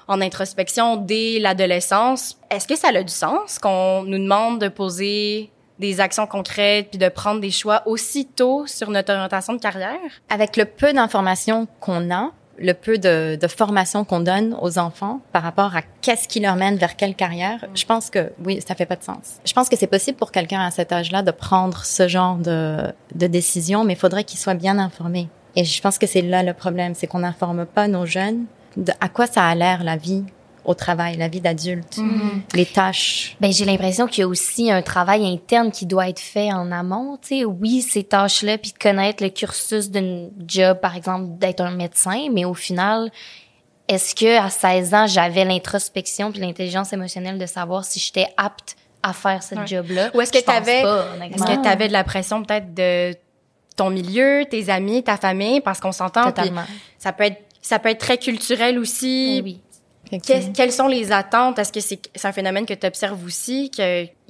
en 0.08 0.20
introspection 0.20 0.96
dès 0.96 1.38
l'adolescence, 1.38 2.36
est-ce 2.50 2.66
que 2.66 2.74
ça 2.74 2.88
a 2.88 3.00
du 3.00 3.12
sens 3.12 3.60
qu'on 3.60 4.02
nous 4.02 4.18
demande 4.18 4.60
de 4.60 4.66
poser 4.66 5.52
des 5.78 6.00
actions 6.00 6.26
concrètes 6.26 6.88
puis 6.90 6.98
de 6.98 7.08
prendre 7.08 7.40
des 7.40 7.52
choix 7.52 7.82
aussitôt 7.86 8.66
sur 8.66 8.90
notre 8.90 9.12
orientation 9.12 9.52
de 9.52 9.60
carrière? 9.60 10.00
Avec 10.30 10.56
le 10.56 10.64
peu 10.64 10.92
d'informations 10.92 11.68
qu'on 11.78 12.10
a, 12.10 12.32
le 12.60 12.74
peu 12.74 12.98
de, 12.98 13.36
de 13.36 13.46
formation 13.48 14.04
qu'on 14.04 14.20
donne 14.20 14.56
aux 14.60 14.78
enfants 14.78 15.20
par 15.32 15.42
rapport 15.42 15.74
à 15.74 15.82
qu'est-ce 16.02 16.28
qui 16.28 16.40
leur 16.40 16.56
mène 16.56 16.76
vers 16.76 16.96
quelle 16.96 17.14
carrière, 17.14 17.64
je 17.74 17.84
pense 17.84 18.10
que 18.10 18.32
oui, 18.44 18.60
ça 18.66 18.74
fait 18.74 18.86
pas 18.86 18.96
de 18.96 19.02
sens. 19.02 19.40
Je 19.44 19.52
pense 19.52 19.68
que 19.68 19.76
c'est 19.76 19.86
possible 19.86 20.18
pour 20.18 20.30
quelqu'un 20.30 20.60
à 20.60 20.70
cet 20.70 20.92
âge-là 20.92 21.22
de 21.22 21.30
prendre 21.30 21.84
ce 21.84 22.06
genre 22.06 22.36
de, 22.36 22.78
de 23.14 23.26
décision, 23.26 23.84
mais 23.84 23.94
il 23.94 23.98
faudrait 23.98 24.24
qu'il 24.24 24.38
soit 24.38 24.54
bien 24.54 24.78
informé. 24.78 25.28
Et 25.56 25.64
je 25.64 25.80
pense 25.80 25.98
que 25.98 26.06
c'est 26.06 26.22
là 26.22 26.42
le 26.42 26.52
problème, 26.52 26.94
c'est 26.94 27.06
qu'on 27.06 27.20
n'informe 27.20 27.64
pas 27.66 27.88
nos 27.88 28.06
jeunes 28.06 28.44
de 28.76 28.92
à 29.00 29.08
quoi 29.08 29.26
ça 29.26 29.44
a 29.44 29.54
l'air 29.54 29.82
la 29.82 29.96
vie 29.96 30.24
au 30.70 30.74
travail, 30.74 31.16
la 31.16 31.28
vie 31.28 31.40
d'adulte, 31.40 31.98
les 32.54 32.66
tâches. 32.66 33.36
Ben, 33.40 33.52
j'ai 33.52 33.64
l'impression 33.64 34.06
qu'il 34.06 34.20
y 34.22 34.24
a 34.24 34.28
aussi 34.28 34.70
un 34.70 34.82
travail 34.82 35.26
interne 35.26 35.70
qui 35.70 35.84
doit 35.86 36.08
être 36.08 36.20
fait 36.20 36.52
en 36.52 36.70
amont, 36.72 37.18
tu 37.20 37.40
sais. 37.40 37.44
Oui, 37.44 37.82
ces 37.82 38.04
tâches-là, 38.04 38.56
puis 38.58 38.72
de 38.72 38.78
connaître 38.78 39.22
le 39.22 39.30
cursus 39.30 39.90
d'une 39.90 40.30
job, 40.46 40.78
par 40.80 40.96
exemple, 40.96 41.38
d'être 41.38 41.60
un 41.60 41.72
médecin, 41.72 42.28
mais 42.32 42.44
au 42.44 42.54
final, 42.54 43.10
est-ce 43.88 44.14
que 44.14 44.38
à 44.38 44.48
16 44.50 44.94
ans, 44.94 45.06
j'avais 45.06 45.44
l'introspection 45.44 46.30
puis 46.30 46.40
l'intelligence 46.40 46.92
émotionnelle 46.92 47.38
de 47.38 47.46
savoir 47.46 47.84
si 47.84 47.98
j'étais 47.98 48.28
apte 48.36 48.76
à 49.02 49.12
faire 49.12 49.42
ce 49.42 49.54
Ouais. 49.56 49.66
job-là? 49.66 50.10
Ou 50.14 50.20
est-ce 50.20 50.30
que 50.32 50.42
tu 50.44 50.50
avais 50.50 50.80
est-ce 50.82 51.44
que 51.44 51.86
de 51.88 51.92
la 51.92 52.04
pression 52.04 52.42
peut-être 52.44 52.72
de 52.74 53.16
ton 53.76 53.90
milieu, 53.90 54.44
tes 54.48 54.68
amis, 54.70 55.02
ta 55.02 55.16
famille? 55.16 55.60
Parce 55.60 55.80
qu'on 55.80 55.90
s'entend 55.92 56.24
Totalement. 56.26 56.64
ça 56.98 57.12
peut 57.12 57.24
être 57.24 57.40
ça 57.62 57.78
peut 57.78 57.88
être 57.90 57.98
très 58.00 58.16
culturel 58.16 58.78
aussi. 58.78 59.36
Eh 59.38 59.42
oui. 59.42 59.60
Quelles 60.18 60.72
sont 60.72 60.88
les 60.88 61.12
attentes? 61.12 61.58
Est-ce 61.58 61.72
que 61.72 61.80
c'est 61.80 62.00
un 62.24 62.32
phénomène 62.32 62.66
que 62.66 62.74
tu 62.74 62.86
observes 62.86 63.24
aussi, 63.24 63.70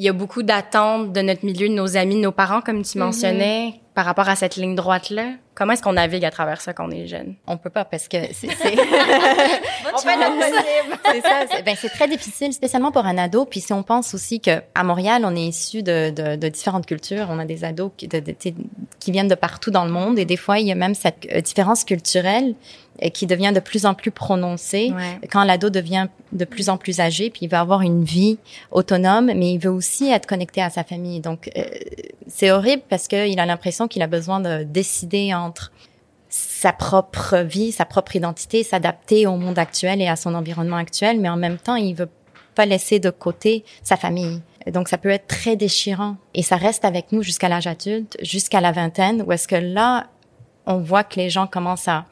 qu'il 0.00 0.06
y 0.06 0.08
a 0.08 0.12
beaucoup 0.14 0.42
d'attentes 0.42 1.12
de 1.12 1.20
notre 1.20 1.44
milieu, 1.44 1.68
de 1.68 1.74
nos 1.74 1.96
amis, 1.98 2.14
de 2.16 2.20
nos 2.20 2.32
parents, 2.32 2.62
comme 2.62 2.82
tu 2.82 2.96
mentionnais, 2.98 3.74
par 3.94 4.06
rapport 4.06 4.28
à 4.30 4.34
cette 4.36 4.56
ligne 4.56 4.74
droite-là? 4.74 5.32
Comment 5.54 5.74
est-ce 5.74 5.82
qu'on 5.82 5.92
navigue 5.92 6.24
à 6.24 6.30
travers 6.30 6.60
ça 6.62 6.72
quand 6.72 6.86
on 6.88 6.90
est 6.90 7.06
jeune? 7.06 7.34
On 7.46 7.58
peut 7.58 7.68
pas 7.68 7.84
parce 7.84 8.08
que 8.08 8.16
c'est 8.32 8.46
On 9.94 9.98
fait 9.98 10.16
notre 10.16 10.38
possible! 10.38 10.98
c'est 11.12 11.20
ça. 11.20 11.28
C'est 11.50 11.62
ben, 11.64 11.76
c'est 11.78 11.88
très 11.90 12.08
difficile, 12.08 12.52
spécialement 12.54 12.92
pour 12.92 13.04
un 13.04 13.18
ado. 13.18 13.44
Puis 13.44 13.60
si 13.60 13.72
on 13.74 13.82
pense 13.82 14.14
aussi 14.14 14.40
que 14.40 14.62
à 14.74 14.84
Montréal, 14.84 15.22
on 15.26 15.34
est 15.36 15.42
issu 15.44 15.82
de, 15.82 16.10
de, 16.10 16.36
de 16.36 16.48
différentes 16.48 16.86
cultures. 16.86 17.26
On 17.28 17.38
a 17.38 17.44
des 17.44 17.64
ados 17.64 17.90
qui, 17.96 18.08
de- 18.08 18.20
de- 18.20 18.30
tu 18.32 18.36
sais, 18.50 18.54
qui 19.00 19.10
viennent 19.12 19.28
de 19.28 19.34
partout 19.34 19.70
dans 19.70 19.84
le 19.84 19.90
monde. 19.90 20.18
Et 20.18 20.24
des 20.24 20.36
fois, 20.38 20.60
il 20.60 20.66
y 20.66 20.72
a 20.72 20.76
même 20.76 20.94
cette 20.94 21.26
euh, 21.34 21.40
différence 21.42 21.84
culturelle 21.84 22.54
euh, 23.02 23.08
qui 23.10 23.26
devient 23.26 23.52
de 23.54 23.60
plus 23.60 23.84
en 23.84 23.92
plus 23.94 24.10
prononcée 24.12 24.92
Ouais. 24.96 25.28
quand 25.30 25.44
l'ado 25.44 25.68
devient 25.68 26.06
de 26.32 26.44
plus 26.46 26.68
en 26.70 26.76
plus 26.78 27.00
âgé. 27.00 27.28
Puis 27.28 27.40
il 27.42 27.48
va 27.48 27.60
avoir 27.60 27.82
une 27.82 28.04
vie 28.04 28.38
autonome, 28.70 29.26
mais 29.34 29.52
il 29.52 29.58
veut 29.58 29.70
aussi 29.70 29.89
être 30.10 30.26
connecté 30.26 30.62
à 30.62 30.70
sa 30.70 30.84
famille. 30.84 31.20
Donc 31.20 31.50
euh, 31.56 31.62
c'est 32.28 32.50
horrible 32.50 32.82
parce 32.88 33.08
qu'il 33.08 33.38
a 33.38 33.46
l'impression 33.46 33.88
qu'il 33.88 34.02
a 34.02 34.06
besoin 34.06 34.40
de 34.40 34.62
décider 34.62 35.34
entre 35.34 35.72
sa 36.28 36.72
propre 36.72 37.38
vie, 37.38 37.72
sa 37.72 37.84
propre 37.84 38.16
identité, 38.16 38.62
s'adapter 38.62 39.26
au 39.26 39.36
monde 39.36 39.58
actuel 39.58 40.00
et 40.00 40.08
à 40.08 40.16
son 40.16 40.34
environnement 40.34 40.76
actuel, 40.76 41.20
mais 41.20 41.28
en 41.28 41.36
même 41.36 41.58
temps, 41.58 41.74
il 41.74 41.94
veut 41.94 42.08
pas 42.54 42.66
laisser 42.66 43.00
de 43.00 43.10
côté 43.10 43.64
sa 43.82 43.96
famille. 43.96 44.40
Donc, 44.66 44.88
ça 44.88 44.98
peut 44.98 45.08
être 45.08 45.26
très 45.26 45.56
déchirant. 45.56 46.16
Et 46.34 46.42
ça 46.42 46.56
reste 46.56 46.84
avec 46.84 47.12
nous 47.12 47.22
jusqu'à 47.22 47.48
l'âge 47.48 47.66
adulte, 47.66 48.16
jusqu'à 48.22 48.60
la 48.60 48.72
vingtaine, 48.72 49.24
où 49.26 49.32
est-ce 49.32 49.48
que 49.48 49.56
là, 49.56 50.06
on 50.66 50.78
voit 50.78 51.02
que 51.02 51.16
les 51.16 51.30
gens 51.30 51.46
commencent 51.46 51.88
à 51.88 52.04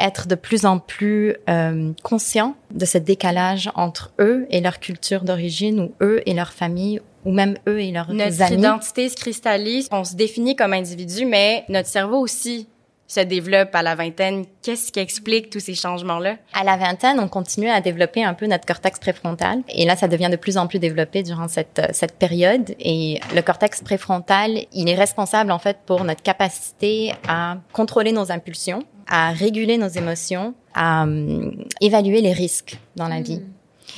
être 0.00 0.26
de 0.26 0.34
plus 0.34 0.64
en 0.64 0.78
plus 0.78 1.36
euh, 1.48 1.92
conscients 2.02 2.54
de 2.72 2.84
ce 2.84 2.98
décalage 2.98 3.70
entre 3.74 4.12
eux 4.18 4.46
et 4.50 4.60
leur 4.60 4.80
culture 4.80 5.22
d'origine, 5.22 5.80
ou 5.80 5.92
eux 6.00 6.22
et 6.26 6.34
leur 6.34 6.52
famille, 6.52 7.00
ou 7.24 7.32
même 7.32 7.56
eux 7.68 7.80
et 7.80 7.90
leurs 7.90 8.12
Notre 8.12 8.42
amis. 8.42 8.58
identité 8.58 9.08
se 9.08 9.16
cristallise, 9.16 9.88
on 9.92 10.04
se 10.04 10.14
définit 10.14 10.56
comme 10.56 10.72
individu, 10.72 11.26
mais 11.26 11.64
notre 11.68 11.88
cerveau 11.88 12.18
aussi 12.18 12.66
se 13.10 13.18
développe 13.18 13.74
à 13.74 13.82
la 13.82 13.96
vingtaine. 13.96 14.44
Qu'est-ce 14.62 14.92
qui 14.92 15.00
explique 15.00 15.50
tous 15.50 15.58
ces 15.58 15.74
changements-là? 15.74 16.36
À 16.52 16.62
la 16.62 16.76
vingtaine, 16.76 17.18
on 17.18 17.26
continue 17.26 17.68
à 17.68 17.80
développer 17.80 18.22
un 18.22 18.34
peu 18.34 18.46
notre 18.46 18.64
cortex 18.64 19.00
préfrontal. 19.00 19.62
Et 19.68 19.84
là, 19.84 19.96
ça 19.96 20.06
devient 20.06 20.28
de 20.30 20.36
plus 20.36 20.56
en 20.56 20.68
plus 20.68 20.78
développé 20.78 21.24
durant 21.24 21.48
cette, 21.48 21.80
euh, 21.80 21.88
cette 21.90 22.16
période. 22.16 22.72
Et 22.78 23.18
le 23.34 23.42
cortex 23.42 23.82
préfrontal, 23.82 24.60
il 24.72 24.88
est 24.88 24.94
responsable, 24.94 25.50
en 25.50 25.58
fait, 25.58 25.78
pour 25.86 26.04
notre 26.04 26.22
capacité 26.22 27.12
à 27.26 27.56
contrôler 27.72 28.12
nos 28.12 28.30
impulsions, 28.30 28.84
à 29.08 29.32
réguler 29.32 29.76
nos 29.76 29.88
émotions, 29.88 30.54
à 30.72 31.02
hum, 31.02 31.64
évaluer 31.80 32.20
les 32.20 32.32
risques 32.32 32.78
dans 32.94 33.08
la 33.08 33.20
vie. 33.20 33.42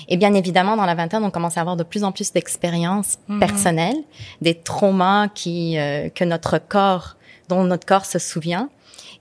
Et 0.09 0.17
bien 0.17 0.33
évidemment, 0.33 0.75
dans 0.75 0.87
la 0.87 0.95
vingtaine, 0.95 1.23
on 1.23 1.31
commence 1.31 1.59
à 1.59 1.61
avoir 1.61 1.77
de 1.77 1.83
plus 1.83 2.03
en 2.03 2.13
plus 2.13 2.33
d'expériences 2.33 3.19
personnelles, 3.41 4.03
des 4.41 4.55
traumas 4.55 5.29
qui, 5.29 5.79
euh, 5.79 6.09
que 6.09 6.25
notre 6.25 6.57
corps, 6.57 7.17
dont 7.51 7.63
notre 7.65 7.87
corps 7.87 8.07
se 8.07 8.19
souvient. 8.19 8.71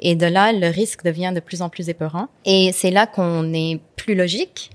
Et 0.02 0.16
de 0.16 0.26
là, 0.26 0.52
le 0.52 0.68
risque 0.68 1.04
devient 1.04 1.32
de 1.34 1.40
plus 1.40 1.62
en 1.62 1.70
plus 1.70 1.90
épeurant. 1.90 2.28
Et 2.46 2.72
c'est 2.74 2.92
là 2.92 3.08
qu'on 3.08 3.54
est 3.54 3.80
plus 3.96 4.16
logique 4.16 4.72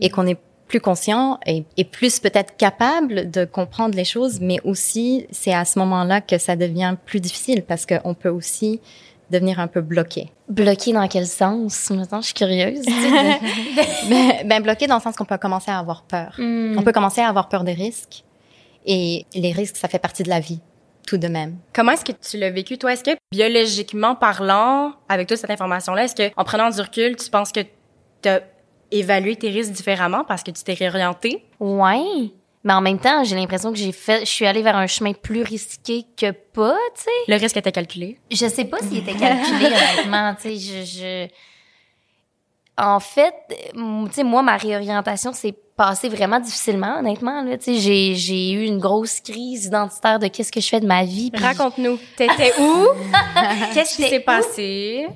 et 0.00 0.10
qu'on 0.10 0.26
est 0.26 0.38
plus 0.68 0.80
conscient 0.80 1.38
et, 1.46 1.64
et 1.76 1.84
plus 1.84 2.18
peut-être 2.18 2.56
capable 2.56 3.30
de 3.30 3.44
comprendre 3.44 3.94
les 3.96 4.04
choses, 4.04 4.40
mais 4.40 4.58
aussi 4.64 5.26
c'est 5.30 5.54
à 5.54 5.64
ce 5.64 5.78
moment-là 5.78 6.20
que 6.20 6.38
ça 6.38 6.56
devient 6.56 6.96
plus 7.06 7.20
difficile 7.20 7.62
parce 7.62 7.86
qu'on 7.86 8.14
peut 8.14 8.28
aussi 8.28 8.80
devenir 9.30 9.60
un 9.60 9.66
peu 9.66 9.80
bloqué. 9.80 10.30
Bloqué 10.48 10.92
dans 10.92 11.06
quel 11.08 11.26
sens? 11.26 11.90
Maintenant, 11.90 12.20
je 12.20 12.26
suis 12.26 12.34
curieuse. 12.34 12.82
tu 12.84 12.92
sais. 12.92 13.40
ben, 14.10 14.48
ben, 14.48 14.62
bloqué 14.62 14.86
dans 14.86 14.96
le 14.96 15.00
sens 15.00 15.16
qu'on 15.16 15.24
peut 15.24 15.38
commencer 15.38 15.70
à 15.70 15.78
avoir 15.78 16.02
peur. 16.02 16.34
Hmm. 16.38 16.76
On 16.78 16.82
peut 16.82 16.92
commencer 16.92 17.20
à 17.20 17.28
avoir 17.28 17.48
peur 17.48 17.64
des 17.64 17.72
risques. 17.72 18.24
Et 18.84 19.26
les 19.34 19.50
risques, 19.50 19.76
ça 19.76 19.88
fait 19.88 19.98
partie 19.98 20.22
de 20.22 20.28
la 20.28 20.38
vie, 20.38 20.60
tout 21.06 21.16
de 21.16 21.28
même. 21.28 21.58
Comment 21.72 21.92
est-ce 21.92 22.04
que 22.04 22.12
tu 22.12 22.36
l'as 22.36 22.50
vécu, 22.50 22.76
toi? 22.78 22.92
Est-ce 22.92 23.04
que 23.04 23.16
biologiquement 23.30 24.14
parlant, 24.14 24.92
avec 25.08 25.28
toute 25.28 25.38
cette 25.38 25.50
information-là, 25.50 26.04
est-ce 26.04 26.14
que 26.14 26.30
en 26.36 26.44
prenant 26.44 26.68
du 26.68 26.80
recul, 26.80 27.16
tu 27.16 27.30
penses 27.30 27.52
que 27.52 27.60
tu 28.22 28.28
as 28.28 28.42
évalué 28.90 29.36
tes 29.36 29.50
risques 29.50 29.72
différemment 29.72 30.24
parce 30.24 30.42
que 30.42 30.50
tu 30.50 30.62
t'es 30.62 30.74
réorienté? 30.74 31.44
Ouais. 31.60 32.30
Mais 32.64 32.72
en 32.72 32.80
même 32.80 32.98
temps, 32.98 33.22
j'ai 33.22 33.36
l'impression 33.36 33.70
que 33.72 33.78
j'ai 33.78 33.92
fait, 33.92 34.20
je 34.20 34.30
suis 34.30 34.44
allée 34.44 34.62
vers 34.62 34.76
un 34.76 34.88
chemin 34.88 35.12
plus 35.12 35.42
risqué 35.42 36.04
que 36.16 36.32
pas, 36.32 36.76
tu 36.96 37.04
sais. 37.04 37.10
Le 37.28 37.36
risque 37.36 37.56
était 37.56 37.70
calculé? 37.70 38.18
Je 38.28 38.46
sais 38.48 38.64
pas 38.64 38.78
s'il 38.80 38.98
était 38.98 39.14
calculé, 39.14 39.66
honnêtement, 39.94 40.34
tu 40.34 40.48
sais, 40.48 40.56
je, 40.56 40.84
je... 40.84 41.28
En 42.78 43.00
fait, 43.00 43.34
tu 43.48 43.80
sais, 44.12 44.22
moi, 44.24 44.42
ma 44.42 44.56
réorientation 44.56 45.32
s'est 45.32 45.54
passée 45.76 46.08
vraiment 46.08 46.40
difficilement, 46.40 46.98
honnêtement, 46.98 47.42
là, 47.42 47.56
tu 47.58 47.64
sais, 47.64 47.80
j'ai, 47.80 48.14
j'ai 48.14 48.52
eu 48.52 48.64
une 48.66 48.78
grosse 48.78 49.20
crise 49.20 49.66
identitaire 49.66 50.18
de 50.18 50.26
qu'est-ce 50.28 50.52
que 50.52 50.60
je 50.60 50.68
fais 50.68 50.80
de 50.80 50.86
ma 50.86 51.04
vie. 51.04 51.30
Raconte-nous. 51.34 51.98
T'étais 52.16 52.52
où? 52.60 52.86
Qu'est-ce 53.74 53.96
qui 53.96 54.02
s'est 54.08 54.20
passé? 54.20 55.06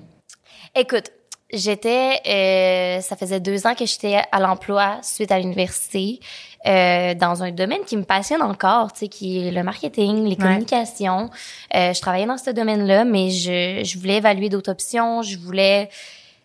Écoute, 0.75 1.11
j'étais, 1.53 2.21
euh, 2.27 3.01
ça 3.01 3.17
faisait 3.17 3.41
deux 3.41 3.67
ans 3.67 3.75
que 3.75 3.85
j'étais 3.87 4.23
à 4.31 4.41
l'emploi 4.41 4.99
suite 5.03 5.33
à 5.33 5.39
l'université, 5.39 6.21
euh, 6.67 7.15
dans 7.15 7.43
un 7.43 7.51
domaine 7.51 7.85
qui 7.87 7.97
me 7.97 8.05
passionne 8.05 8.43
encore, 8.43 8.93
tu 8.93 9.01
sais, 9.01 9.09
qui 9.09 9.47
est 9.47 9.51
le 9.51 9.63
marketing, 9.63 10.25
les 10.25 10.31
Ouais. 10.31 10.37
communications. 10.37 11.31
Euh, 11.75 11.93
je 11.93 12.01
travaillais 12.01 12.27
dans 12.27 12.39
ce 12.39 12.51
domaine-là, 12.51 13.05
mais 13.05 13.31
je, 13.31 13.83
je 13.85 13.99
voulais 13.99 14.17
évaluer 14.19 14.49
d'autres 14.49 14.71
options, 14.71 15.23
je 15.23 15.39
voulais 15.39 15.89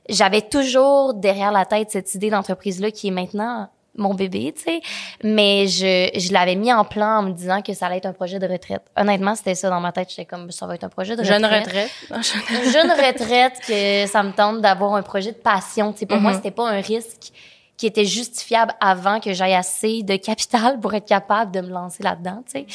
j'avais 0.09 0.41
toujours 0.41 1.13
derrière 1.13 1.51
la 1.51 1.65
tête 1.65 1.91
cette 1.91 2.13
idée 2.15 2.29
d'entreprise-là 2.29 2.91
qui 2.91 3.07
est 3.07 3.11
maintenant 3.11 3.69
mon 3.97 4.13
bébé, 4.13 4.53
tu 4.53 4.63
sais. 4.63 4.81
Mais 5.23 5.67
je, 5.67 6.09
je 6.19 6.33
l'avais 6.33 6.55
mis 6.55 6.73
en 6.73 6.83
plan 6.83 7.19
en 7.19 7.23
me 7.23 7.31
disant 7.31 7.61
que 7.61 7.73
ça 7.73 7.85
allait 7.85 7.97
être 7.97 8.05
un 8.05 8.11
projet 8.11 8.39
de 8.39 8.45
retraite. 8.45 8.81
Honnêtement, 8.97 9.35
c'était 9.35 9.55
ça 9.55 9.69
dans 9.69 9.79
ma 9.79 9.93
tête. 9.93 10.09
J'étais 10.09 10.25
comme, 10.25 10.51
ça 10.51 10.67
va 10.67 10.75
être 10.75 10.83
un 10.83 10.89
projet 10.89 11.15
de 11.15 11.21
retraite. 11.21 11.41
Jeune 11.41 11.45
retraite. 11.45 11.91
Jeune 12.73 12.91
retraite, 12.91 13.61
que 13.65 14.05
ça 14.07 14.21
me 14.21 14.33
tente 14.33 14.59
d'avoir 14.59 14.95
un 14.95 15.01
projet 15.01 15.31
de 15.31 15.37
passion. 15.37 15.93
Tu 15.93 15.99
sais, 15.99 16.05
pour 16.07 16.17
moi, 16.19 16.31
Mhm. 16.31 16.37
c'était 16.37 16.51
pas 16.51 16.67
un 16.69 16.81
risque 16.81 17.31
qui 17.77 17.87
était 17.87 18.03
justifiable 18.05 18.73
avant 18.81 19.21
que 19.21 19.31
j'aille 19.33 19.53
assez 19.55 20.03
de 20.03 20.17
capital 20.17 20.77
pour 20.81 20.93
être 20.93 21.07
capable 21.07 21.51
de 21.53 21.61
me 21.61 21.69
lancer 21.69 22.03
là-dedans, 22.03 22.43
tu 22.45 22.59
sais. 22.59 22.65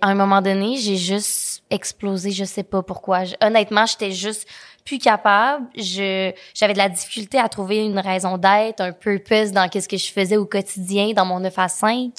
À 0.00 0.08
un 0.08 0.14
moment 0.16 0.42
donné, 0.42 0.76
j'ai 0.76 0.96
juste 0.96 1.62
explosé, 1.70 2.32
je 2.32 2.44
sais 2.44 2.62
pas 2.64 2.82
pourquoi. 2.82 3.22
Je- 3.24 3.34
honnêtement, 3.40 3.86
j'étais 3.86 4.10
juste 4.10 4.46
plus 4.84 4.98
capable. 4.98 5.66
Je 5.76 6.32
j'avais 6.54 6.74
de 6.74 6.78
la 6.78 6.88
difficulté 6.88 7.38
à 7.38 7.48
trouver 7.48 7.78
une 7.78 7.98
raison 7.98 8.38
d'être, 8.38 8.80
un 8.80 8.92
purpose 8.92 9.52
dans 9.52 9.68
qu'est-ce 9.68 9.88
que 9.88 9.96
je 9.96 10.10
faisais 10.12 10.36
au 10.36 10.46
quotidien 10.46 11.12
dans 11.12 11.24
mon 11.24 11.40
9 11.40 11.58
à 11.58 11.68
5. 11.68 12.12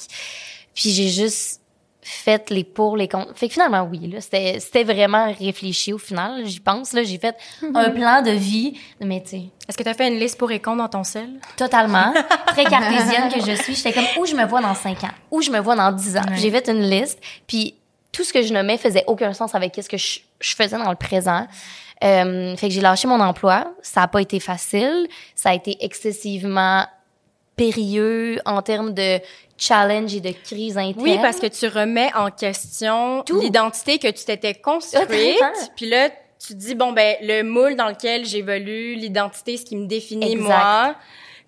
Puis 0.74 0.90
j'ai 0.90 1.08
juste 1.08 1.60
fait 2.02 2.50
les 2.50 2.62
pour 2.62 2.96
les 2.96 3.08
contre. 3.08 3.36
Fait 3.36 3.48
que 3.48 3.54
finalement 3.54 3.82
oui 3.90 4.06
là, 4.08 4.20
c'était 4.20 4.60
c'était 4.60 4.84
vraiment 4.84 5.32
réfléchi 5.32 5.92
au 5.92 5.98
final, 5.98 6.46
j'y 6.46 6.60
pense 6.60 6.92
là, 6.92 7.02
j'ai 7.02 7.18
fait 7.18 7.36
un 7.74 7.90
plan 7.90 8.22
de 8.22 8.30
vie, 8.30 8.78
mais 9.00 9.22
tu 9.22 9.36
Est-ce 9.68 9.76
que 9.76 9.82
tu 9.82 9.88
as 9.88 9.94
fait 9.94 10.08
une 10.08 10.18
liste 10.18 10.38
pour 10.38 10.50
et 10.52 10.60
contre 10.60 10.78
dans 10.78 10.88
ton 10.88 11.04
sel? 11.04 11.30
Totalement. 11.56 12.12
Très 12.48 12.64
cartésienne 12.64 13.28
que 13.32 13.40
je 13.40 13.60
suis. 13.60 13.74
J'étais 13.74 13.92
comme, 13.92 14.06
où 14.18 14.26
je 14.26 14.36
me 14.36 14.46
vois 14.46 14.60
dans 14.60 14.74
5 14.74 15.04
ans? 15.04 15.10
Où 15.30 15.42
je 15.42 15.50
me 15.50 15.58
vois 15.58 15.74
dans 15.74 15.90
10 15.90 16.16
ans? 16.16 16.20
Ouais. 16.28 16.36
J'ai 16.36 16.50
fait 16.50 16.68
une 16.68 16.88
liste, 16.88 17.18
puis 17.46 17.74
tout 18.12 18.24
ce 18.24 18.32
que 18.32 18.42
je 18.42 18.52
nommais 18.52 18.78
faisait 18.78 19.04
aucun 19.08 19.32
sens 19.32 19.54
avec 19.54 19.74
ce 19.74 19.88
que 19.88 19.96
je, 19.96 20.20
je 20.40 20.54
faisais 20.54 20.78
dans 20.78 20.90
le 20.90 20.96
présent. 20.96 21.46
Euh, 22.04 22.56
fait 22.56 22.68
que 22.68 22.74
j'ai 22.74 22.80
lâché 22.80 23.08
mon 23.08 23.20
emploi. 23.20 23.72
Ça 23.82 24.02
a 24.02 24.08
pas 24.08 24.20
été 24.20 24.40
facile. 24.40 25.08
Ça 25.34 25.50
a 25.50 25.54
été 25.54 25.76
excessivement 25.80 26.86
périlleux 27.56 28.38
en 28.44 28.60
termes 28.60 28.92
de 28.92 29.18
challenge 29.56 30.14
et 30.14 30.20
de 30.20 30.32
crise 30.32 30.76
interne. 30.76 31.02
Oui, 31.02 31.18
parce 31.22 31.40
que 31.40 31.46
tu 31.46 31.66
remets 31.66 32.10
en 32.14 32.30
question 32.30 33.24
l'identité 33.40 33.98
que 33.98 34.08
tu 34.08 34.24
t'étais 34.24 34.54
construite. 34.54 35.08
Puis 35.74 35.88
là, 35.88 36.10
tu 36.38 36.48
te 36.48 36.58
dis, 36.58 36.74
bon, 36.74 36.92
ben, 36.92 37.16
le 37.22 37.42
moule 37.42 37.76
dans 37.76 37.88
lequel 37.88 38.26
j'évolue, 38.26 38.94
l'identité, 38.94 39.56
ce 39.56 39.64
qui 39.64 39.76
me 39.76 39.86
définit 39.86 40.32
Exact. 40.32 40.44
moi, 40.44 40.94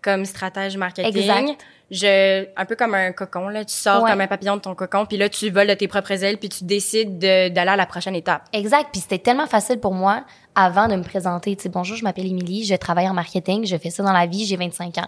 comme 0.01 0.25
stratège 0.25 0.77
marketing. 0.77 1.17
Exact. 1.17 1.59
Je, 1.91 2.47
un 2.57 2.65
peu 2.67 2.77
comme 2.77 2.95
un 2.95 3.13
cocon, 3.13 3.49
là. 3.49 3.65
Tu 3.65 3.73
sors 3.75 4.03
Ouais. 4.03 4.11
comme 4.11 4.21
un 4.21 4.27
papillon 4.27 4.57
de 4.57 4.61
ton 4.61 4.75
cocon, 4.75 5.07
puis 5.07 5.17
là, 5.17 5.29
tu 5.31 5.49
voles 5.51 5.69
de 5.69 5.75
tes 5.75 5.89
propres 5.89 6.23
ailes, 6.23 6.37
puis 6.37 6.51
tu 6.51 6.65
décides 6.65 7.19
de- 7.19 7.49
d'aller 7.49 7.71
à 7.71 7.77
la 7.77 7.87
prochaine 7.87 8.15
étape. 8.15 8.43
Exact. 8.53 8.89
Puis 8.93 9.01
c'était 9.01 9.19
tellement 9.19 9.47
facile 9.47 9.81
pour 9.81 9.95
moi 9.95 10.25
avant 10.55 10.87
de 10.89 10.97
me 10.97 11.03
présenter. 11.03 11.57
Tu 11.57 11.63
sais, 11.63 11.69
bonjour, 11.71 11.97
je 11.97 12.03
m'appelle 12.05 12.27
Émilie, 12.27 12.65
je 12.65 12.75
travaille 12.75 13.09
en 13.09 13.15
marketing, 13.15 13.65
je 13.65 13.77
fais 13.79 13.91
ça 13.91 14.03
dans 14.03 14.13
la 14.13 14.27
vie, 14.27 14.45
j'ai 14.45 14.57
25 14.57 14.99
ans. 14.99 15.07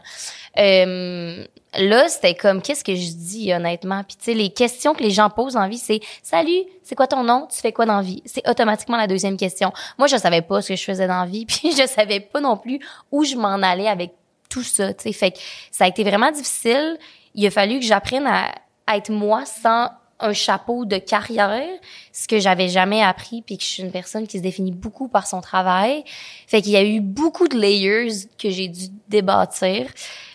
Euh, 0.59 1.45
là, 1.79 2.09
c'était 2.09 2.35
comme, 2.35 2.63
qu'est-ce 2.63 2.85
que 2.85 2.95
je 2.95 3.13
dis 3.13 3.53
honnêtement? 3.53 4.03
Puis 4.05 4.17
tu 4.17 4.25
sais, 4.27 4.35
les 4.35 4.51
questions 4.51 4.95
que 4.95 5.03
les 5.03 5.11
gens 5.11 5.29
posent 5.31 5.57
en 5.57 5.69
vie, 5.69 5.79
c'est 5.79 6.01
Salut, 6.23 6.63
c'est 6.83 6.95
quoi 6.95 7.07
ton 7.07 7.23
nom? 7.25 7.47
Tu 7.53 7.61
fais 7.61 7.73
quoi 7.73 7.85
dans 7.87 7.97
la 7.97 8.03
vie? 8.03 8.23
C'est 8.27 8.49
automatiquement 8.49 8.97
la 8.97 9.07
deuxième 9.07 9.37
question. 9.37 9.73
Moi, 9.99 10.07
je 10.07 10.17
savais 10.17 10.43
pas 10.43 10.63
ce 10.63 10.69
que 10.69 10.77
je 10.77 10.85
faisais 10.85 11.07
dans 11.07 11.21
la 11.21 11.27
vie, 11.27 11.47
puis 11.49 11.73
je 11.77 11.87
savais 11.87 12.21
pas 12.21 12.41
non 12.41 12.57
plus 12.57 12.79
où 13.11 13.25
je 13.25 13.37
m'en 13.37 13.55
allais 13.63 13.89
avec 13.89 14.13
tout 14.51 14.63
ça. 14.63 14.93
Tu 14.93 15.05
sais, 15.05 15.13
fait 15.13 15.31
que 15.31 15.39
ça 15.71 15.85
a 15.85 15.89
été 15.89 16.05
vraiment 16.05 16.31
difficile. 16.31 16.99
Il 17.35 17.47
a 17.47 17.51
fallu 17.51 17.79
que 17.79 17.87
j'apprenne 17.87 18.27
à, 18.27 18.53
à 18.87 18.99
être 18.99 19.11
moi 19.11 19.47
sans 19.47 19.89
un 20.21 20.33
chapeau 20.33 20.85
de 20.85 20.99
carrière, 20.99 21.79
ce 22.13 22.29
que 22.29 22.39
j'avais 22.39 22.69
jamais 22.69 23.03
appris, 23.03 23.43
puis 23.43 23.57
que 23.57 23.65
je 23.65 23.69
suis 23.69 23.83
une 23.83 23.91
personne 23.91 24.27
qui 24.27 24.39
se 24.39 24.43
définit 24.43 24.73
beaucoup 24.73 25.09
par 25.09 25.27
son 25.27 25.41
travail. 25.41 26.05
Fait 26.47 26.63
qu'il 26.63 26.73
y 26.73 26.77
a 26.77 26.85
eu 26.85 27.01
beaucoup 27.01 27.49
de 27.49 27.57
layers 27.57 28.27
que 28.39 28.51
j'ai 28.51 28.69
dû 28.69 28.87
débâtir, 29.09 29.87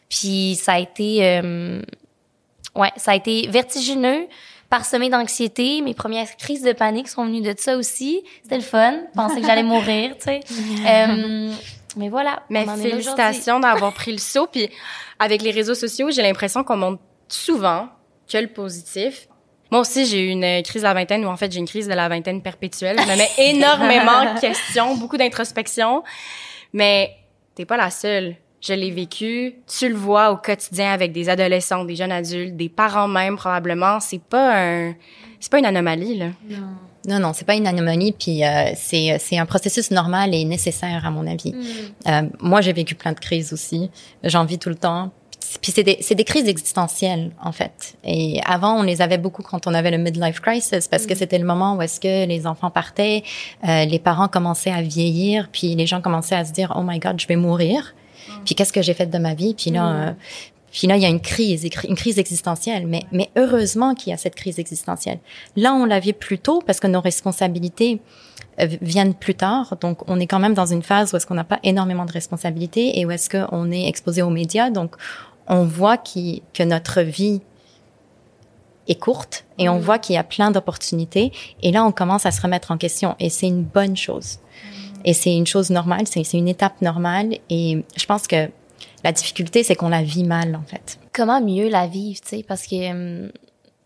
puis 0.09 0.57
ça 0.59 0.73
a 0.73 0.79
été, 0.79 1.25
euh, 1.25 1.81
ouais, 2.75 2.91
ça 2.97 3.11
a 3.11 3.15
été 3.15 3.47
vertigineux, 3.47 4.27
parsemé 4.69 5.09
d'anxiété. 5.09 5.81
Mes 5.81 5.93
premières 5.93 6.35
crises 6.37 6.63
de 6.63 6.73
panique 6.73 7.07
sont 7.07 7.25
venues 7.25 7.41
de 7.41 7.53
ça 7.57 7.77
aussi. 7.77 8.23
C'était 8.43 8.57
le 8.57 8.63
fun, 8.63 8.95
penser 9.15 9.41
que 9.41 9.47
j'allais 9.47 9.63
mourir, 9.63 10.15
tu 10.17 10.25
sais. 10.25 10.39
Euh, 10.87 11.51
mais 11.95 12.09
voilà. 12.09 12.43
Mais 12.49 12.65
on 12.67 12.75
félicitations 12.75 13.59
d'avoir 13.59 13.93
pris 13.93 14.11
le 14.11 14.17
saut. 14.17 14.47
Puis 14.47 14.69
avec 15.19 15.41
les 15.41 15.51
réseaux 15.51 15.75
sociaux, 15.75 16.11
j'ai 16.11 16.21
l'impression 16.21 16.63
qu'on 16.63 16.77
montre 16.77 17.01
souvent 17.27 17.89
que 18.31 18.37
le 18.37 18.47
positif. 18.47 19.27
Moi 19.71 19.81
aussi, 19.81 20.05
j'ai 20.05 20.25
eu 20.25 20.29
une 20.29 20.63
crise 20.63 20.81
de 20.81 20.87
la 20.87 20.93
vingtaine, 20.93 21.25
ou 21.25 21.27
en 21.27 21.37
fait, 21.37 21.51
j'ai 21.51 21.59
une 21.59 21.67
crise 21.67 21.87
de 21.87 21.93
la 21.93 22.07
vingtaine 22.07 22.41
perpétuelle. 22.41 22.97
Je 22.99 23.11
me 23.11 23.17
mets 23.17 23.29
énormément 23.49 24.31
en 24.31 24.39
question, 24.39 24.95
beaucoup 24.95 25.17
d'introspection. 25.17 26.03
Mais 26.73 27.15
t'es 27.55 27.65
pas 27.65 27.77
la 27.77 27.89
seule. 27.89 28.35
Je 28.61 28.73
l'ai 28.73 28.91
vécu. 28.91 29.55
Tu 29.67 29.89
le 29.89 29.95
vois 29.95 30.31
au 30.31 30.37
quotidien 30.37 30.91
avec 30.91 31.11
des 31.11 31.29
adolescents, 31.29 31.85
des 31.85 31.95
jeunes 31.95 32.11
adultes, 32.11 32.55
des 32.55 32.69
parents 32.69 33.07
même 33.07 33.37
probablement. 33.37 33.99
C'est 33.99 34.21
pas 34.21 34.55
un, 34.55 34.95
c'est 35.39 35.51
pas 35.51 35.59
une 35.59 35.65
anomalie 35.65 36.17
là. 36.17 36.27
Non, 36.49 36.67
non, 37.07 37.33
c'est 37.33 37.45
pas 37.45 37.55
une 37.55 37.67
anomalie, 37.67 38.11
puis 38.11 38.43
euh, 38.43 38.71
c'est 38.75 39.17
c'est 39.19 39.37
un 39.37 39.45
processus 39.45 39.91
normal 39.91 40.33
et 40.33 40.45
nécessaire 40.45 41.05
à 41.05 41.11
mon 41.11 41.27
avis. 41.27 41.53
Mm. 41.53 41.63
Euh, 42.07 42.21
moi, 42.39 42.61
j'ai 42.61 42.73
vécu 42.73 42.95
plein 42.95 43.13
de 43.13 43.19
crises 43.19 43.53
aussi. 43.53 43.89
J'en 44.23 44.45
vis 44.45 44.57
tout 44.57 44.69
le 44.69 44.75
temps. 44.75 45.11
Puis 45.61 45.71
c'est 45.71 45.83
des, 45.83 45.97
c'est 46.01 46.15
des 46.15 46.23
crises 46.23 46.47
existentielles, 46.47 47.31
en 47.41 47.51
fait. 47.51 47.95
Et 48.03 48.41
avant, 48.45 48.79
on 48.79 48.83
les 48.83 49.01
avait 49.01 49.17
beaucoup 49.17 49.41
quand 49.41 49.67
on 49.67 49.73
avait 49.73 49.91
le 49.91 49.97
midlife 49.97 50.41
crisis, 50.41 50.87
parce 50.87 51.05
que 51.05 51.15
c'était 51.15 51.37
le 51.37 51.45
moment 51.45 51.75
où 51.75 51.81
est-ce 51.81 51.99
que 51.99 52.25
les 52.25 52.45
enfants 52.45 52.71
partaient, 52.71 53.23
euh, 53.67 53.85
les 53.85 53.99
parents 53.99 54.27
commençaient 54.27 54.71
à 54.71 54.81
vieillir, 54.81 55.47
puis 55.51 55.75
les 55.75 55.87
gens 55.87 56.01
commençaient 56.01 56.35
à 56.35 56.43
se 56.43 56.51
dire, 56.51 56.73
oh 56.75 56.81
my 56.83 56.99
God, 56.99 57.21
je 57.21 57.27
vais 57.27 57.37
mourir. 57.37 57.93
Puis 58.43 58.55
qu'est-ce 58.55 58.73
que 58.73 58.81
j'ai 58.81 58.93
fait 58.93 59.05
de 59.05 59.17
ma 59.17 59.33
vie? 59.33 59.53
Puis 59.53 59.71
là, 59.71 59.91
euh, 59.91 60.11
puis 60.75 60.87
là, 60.87 60.97
il 60.97 61.01
y 61.01 61.05
a 61.05 61.09
une 61.09 61.21
crise, 61.21 61.65
une 61.87 61.95
crise 61.95 62.19
existentielle. 62.19 62.85
Mais, 62.85 63.03
mais 63.13 63.29
heureusement 63.37 63.95
qu'il 63.95 64.11
y 64.11 64.13
a 64.13 64.17
cette 64.17 64.35
crise 64.35 64.59
existentielle. 64.59 65.19
Là, 65.55 65.73
on 65.73 65.85
la 65.85 66.01
vit 66.01 66.11
plus 66.11 66.37
tôt 66.37 66.61
parce 66.67 66.81
que 66.81 66.87
nos 66.87 66.99
responsabilités 66.99 68.01
euh, 68.59 68.67
viennent 68.81 69.13
plus 69.13 69.35
tard. 69.35 69.77
Donc, 69.79 69.99
on 70.09 70.19
est 70.19 70.27
quand 70.27 70.39
même 70.39 70.53
dans 70.53 70.65
une 70.65 70.83
phase 70.83 71.13
où 71.13 71.15
est-ce 71.15 71.25
qu'on 71.25 71.35
n'a 71.35 71.45
pas 71.45 71.61
énormément 71.63 72.03
de 72.03 72.11
responsabilités 72.11 72.99
et 72.99 73.05
où 73.05 73.11
est-ce 73.11 73.29
qu'on 73.29 73.71
est 73.71 73.87
exposé 73.87 74.21
aux 74.21 74.29
médias. 74.29 74.69
Donc, 74.69 74.97
on 75.47 75.63
voit 75.63 75.95
qui, 75.95 76.43
que 76.53 76.63
notre 76.63 76.99
vie 76.99 77.39
est 78.89 78.99
courte 78.99 79.45
et 79.57 79.69
on 79.69 79.79
voit 79.79 79.97
qu'il 79.97 80.15
y 80.15 80.17
a 80.17 80.25
plein 80.25 80.51
d'opportunités. 80.51 81.31
Et 81.63 81.71
là, 81.71 81.85
on 81.85 81.93
commence 81.93 82.25
à 82.25 82.31
se 82.31 82.41
remettre 82.41 82.71
en 82.71 82.77
question 82.77 83.15
et 83.21 83.29
c'est 83.29 83.47
une 83.47 83.63
bonne 83.63 83.95
chose. 83.95 84.39
Et 85.05 85.13
c'est 85.13 85.33
une 85.33 85.47
chose 85.47 85.69
normale, 85.69 86.05
c'est 86.05 86.33
une 86.33 86.49
étape 86.49 86.81
normale. 86.81 87.37
Et 87.49 87.85
je 87.95 88.05
pense 88.05 88.27
que 88.27 88.49
la 89.03 89.11
difficulté, 89.11 89.63
c'est 89.63 89.75
qu'on 89.75 89.89
la 89.89 90.03
vit 90.03 90.23
mal, 90.23 90.55
en 90.55 90.63
fait. 90.63 90.99
comment 91.13 91.41
mieux 91.41 91.69
la 91.69 91.87
vivre, 91.87 92.19
tu 92.21 92.37
sais, 92.37 92.43
parce 92.43 92.67
que, 92.67 92.91
hum, 92.91 93.31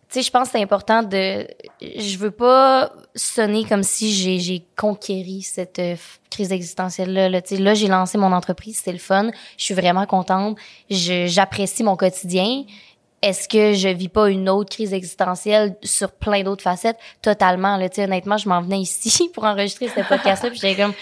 tu 0.10 0.16
sais, 0.16 0.22
je 0.24 0.32
pense 0.32 0.48
que 0.48 0.54
c'est 0.54 0.64
important 0.64 1.04
de, 1.04 1.46
je 1.82 2.18
veux 2.18 2.32
pas 2.32 2.92
sonner 3.14 3.64
comme 3.64 3.84
si 3.84 4.12
j'ai, 4.12 4.40
j'ai 4.40 4.66
conquéri 4.76 5.44
cette 5.44 5.78
euh, 5.78 5.96
crise 6.32 6.52
existentielle-là, 6.52 7.30
là, 7.30 7.42
tu 7.44 7.56
sais, 7.56 7.62
là, 7.62 7.76
j'ai 7.76 7.88
lancé 7.88 8.18
mon 8.18 8.32
entreprise, 8.32 8.82
c'est 8.84 8.92
le 8.92 8.98
fun, 8.98 9.30
je 9.58 9.64
suis 9.64 9.76
vraiment 9.76 10.08
contente, 10.08 10.58
j'apprécie 10.90 11.84
mon 11.84 11.96
quotidien. 11.96 12.64
Est-ce 13.22 13.50
que 13.50 13.74
je 13.74 13.90
vis 13.90 14.08
pas 14.08 14.30
une 14.30 14.48
autre 14.48 14.70
crise 14.70 14.94
existentielle 14.94 15.76
sur 15.84 16.12
plein 16.14 16.42
d'autres 16.42 16.64
facettes? 16.64 16.98
Totalement, 17.22 17.76
là, 17.76 17.90
tu 17.90 18.02
honnêtement, 18.02 18.38
je 18.38 18.48
m'en 18.48 18.62
venais 18.62 18.80
ici 18.80 19.30
pour 19.34 19.44
enregistrer 19.44 19.90
ce 19.90 20.08
podcast-là, 20.08 20.50
puis 20.50 20.60
j'étais 20.60 20.82
comme, 20.82 20.94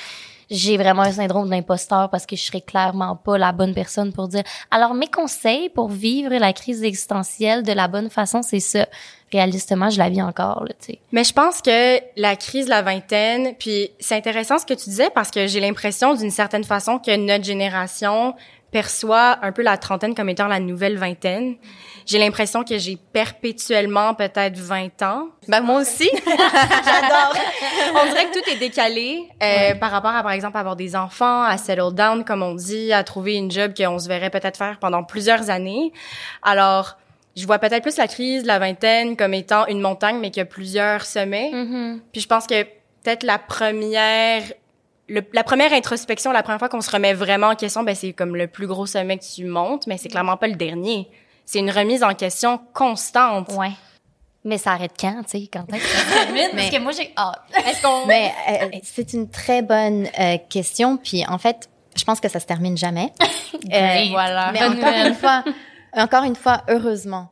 j'ai 0.50 0.77
vraiment 0.77 1.01
un 1.01 1.12
syndrome 1.12 1.50
d'imposteur 1.50 2.10
parce 2.10 2.25
que 2.25 2.36
je 2.36 2.44
serais 2.44 2.62
clairement 2.62 3.16
pas 3.16 3.38
la 3.38 3.51
bonne 3.51 3.74
personne 3.74 4.13
pour 4.13 4.27
dire. 4.27 4.44
Alors, 4.72 4.94
mes 4.94 5.08
conseils 5.08 5.70
pour 5.70 5.89
vivre 5.89 6.34
la 6.34 6.54
crise 6.54 6.84
existentielle 6.84 7.63
de 7.63 7.74
la 7.74 7.88
bonne 7.88 8.10
façon, 8.10 8.42
c'est 8.42 8.60
ça. 8.60 8.88
Réalistement, 9.32 9.89
je 9.89 9.98
la 9.98 10.10
vis 10.10 10.22
encore, 10.22 10.63
là, 10.63 10.74
tu 10.80 10.94
sais. 10.94 11.00
Mais 11.12 11.25
je 11.25 11.34
pense 11.34 11.62
que 11.62 12.00
la 12.16 12.38
crise 12.38 12.66
de 12.66 12.70
la 12.70 12.82
vingtaine, 12.82 13.56
puis 13.60 13.89
c'est 14.00 14.16
intéressant 14.16 14.58
ce 14.58 14.66
que 14.66 14.74
tu 14.74 14.89
disais 14.89 15.10
parce 15.10 15.32
que 15.32 15.48
j'ai 15.48 15.60
l'impression 15.60 16.13
d'une 16.13 16.32
certaine 16.32 16.63
façon 16.63 16.98
que 16.98 17.13
notre 17.18 17.44
génération 17.44 18.34
perçoit 18.78 19.40
un 19.42 19.52
peu 19.52 19.64
la 19.64 19.76
trentaine 19.76 20.14
comme 20.14 20.30
étant 20.30 20.48
la 20.48 20.60
nouvelle 20.60 21.00
vingtaine. 21.00 21.56
J'ai 22.06 22.20
l'impression 22.20 22.64
que 22.64 22.78
j'ai 22.78 22.96
perpétuellement 22.96 24.14
peut-être 24.14 24.56
20 24.56 25.02
ans. 25.02 25.30
Ben, 25.48 25.62
moi 25.62 25.82
aussi. 25.82 26.08
J'adore. 26.26 27.34
on 27.96 28.06
dirait 28.06 28.26
que 28.30 28.40
tout 28.40 28.48
est 28.52 28.60
décalé 28.60 29.28
euh, 29.42 29.74
par 29.74 29.90
rapport 29.90 30.12
à, 30.12 30.22
par 30.22 30.32
exemple, 30.32 30.58
avoir 30.58 30.76
des 30.76 30.96
enfants, 30.96 31.42
à 31.42 31.58
settle 31.58 31.92
down, 31.92 32.24
comme 32.24 32.44
on 32.44 32.54
dit, 32.54 32.94
à 32.94 33.04
trouver 33.04 33.34
une 33.34 33.50
job 33.50 33.74
qu'on 33.76 33.98
se 33.98 34.08
verrait 34.08 34.30
peut-être 34.30 34.58
faire 34.58 34.78
pendant 34.80 35.04
plusieurs 35.04 35.50
années. 35.50 35.92
Alors, 36.44 36.98
je 37.36 37.48
vois 37.48 37.58
peut-être 37.58 37.82
plus 37.82 37.98
la 37.98 38.08
crise 38.08 38.44
de 38.44 38.48
la 38.48 38.60
vingtaine 38.60 39.18
comme 39.18 39.34
étant 39.34 39.66
une 39.66 39.82
montagne, 39.82 40.20
mais 40.20 40.30
qui 40.30 40.40
a 40.40 40.46
plusieurs 40.46 41.02
sommets. 41.02 41.50
Puis 42.12 42.22
je 42.22 42.28
pense 42.28 42.46
que 42.46 42.62
peut-être 43.02 43.24
la 43.24 43.40
première, 43.40 44.44
le- 45.08 45.22
la 45.34 45.44
première 45.44 45.72
introspection, 45.74 46.32
la 46.32 46.44
première 46.44 46.60
fois 46.60 46.70
qu'on 46.70 46.82
se 46.82 46.92
remet 46.92 47.14
vraiment 47.14 47.48
en 47.48 47.56
question, 47.56 47.84
ben 47.84 47.96
c'est 47.96 48.14
comme 48.14 48.36
le 48.36 48.48
plus 48.48 48.68
gros 48.68 48.86
sommet 48.86 49.18
que 49.18 49.24
tu 49.26 49.46
montes, 49.46 49.88
mais 49.88 49.98
c'est 49.98 50.10
clairement 50.10 50.38
pas 50.38 50.48
le 50.48 50.56
dernier. 50.56 51.08
C'est 51.46 51.60
une 51.60 51.72
remise 51.72 52.04
en 52.04 52.14
question 52.14 52.60
constante. 52.74 53.50
Ouais. 53.54 53.72
Mais 54.44 54.58
ça 54.58 54.72
arrête 54.74 54.92
quand, 55.00 55.24
tu 55.24 55.40
sais, 55.42 55.50
quand 55.52 55.66
est-ce 55.74 55.84
que 55.84 55.90
ça 55.90 55.98
se 56.04 56.14
termine? 56.26 56.50
Parce 56.52 56.54
Mais- 56.56 56.70
que 56.78 56.82
moi, 56.82 56.92
j'ai 56.92 57.14
hâte. 57.18 57.42
Est-ce 57.68 57.82
qu'on 57.82 58.06
Mais 58.06 58.32
euh, 58.50 58.70
c'est 58.84 59.14
une 59.14 59.30
très 59.30 59.62
bonne 59.62 60.08
euh, 60.20 60.38
question. 60.50 60.98
Puis 60.98 61.26
en 61.28 61.38
fait, 61.38 61.70
je 61.98 62.04
pense 62.04 62.20
que 62.20 62.30
ça 62.30 62.40
se 62.40 62.46
termine 62.46 62.78
jamais. 62.78 63.12
Great. 63.66 64.10
voilà. 64.12 64.52
Mais 64.54 64.64
encore 64.64 64.94
une 65.06 65.14
fois, 65.16 65.44
encore 65.94 66.24
une 66.24 66.36
fois, 66.36 66.62
heureusement. 66.70 67.30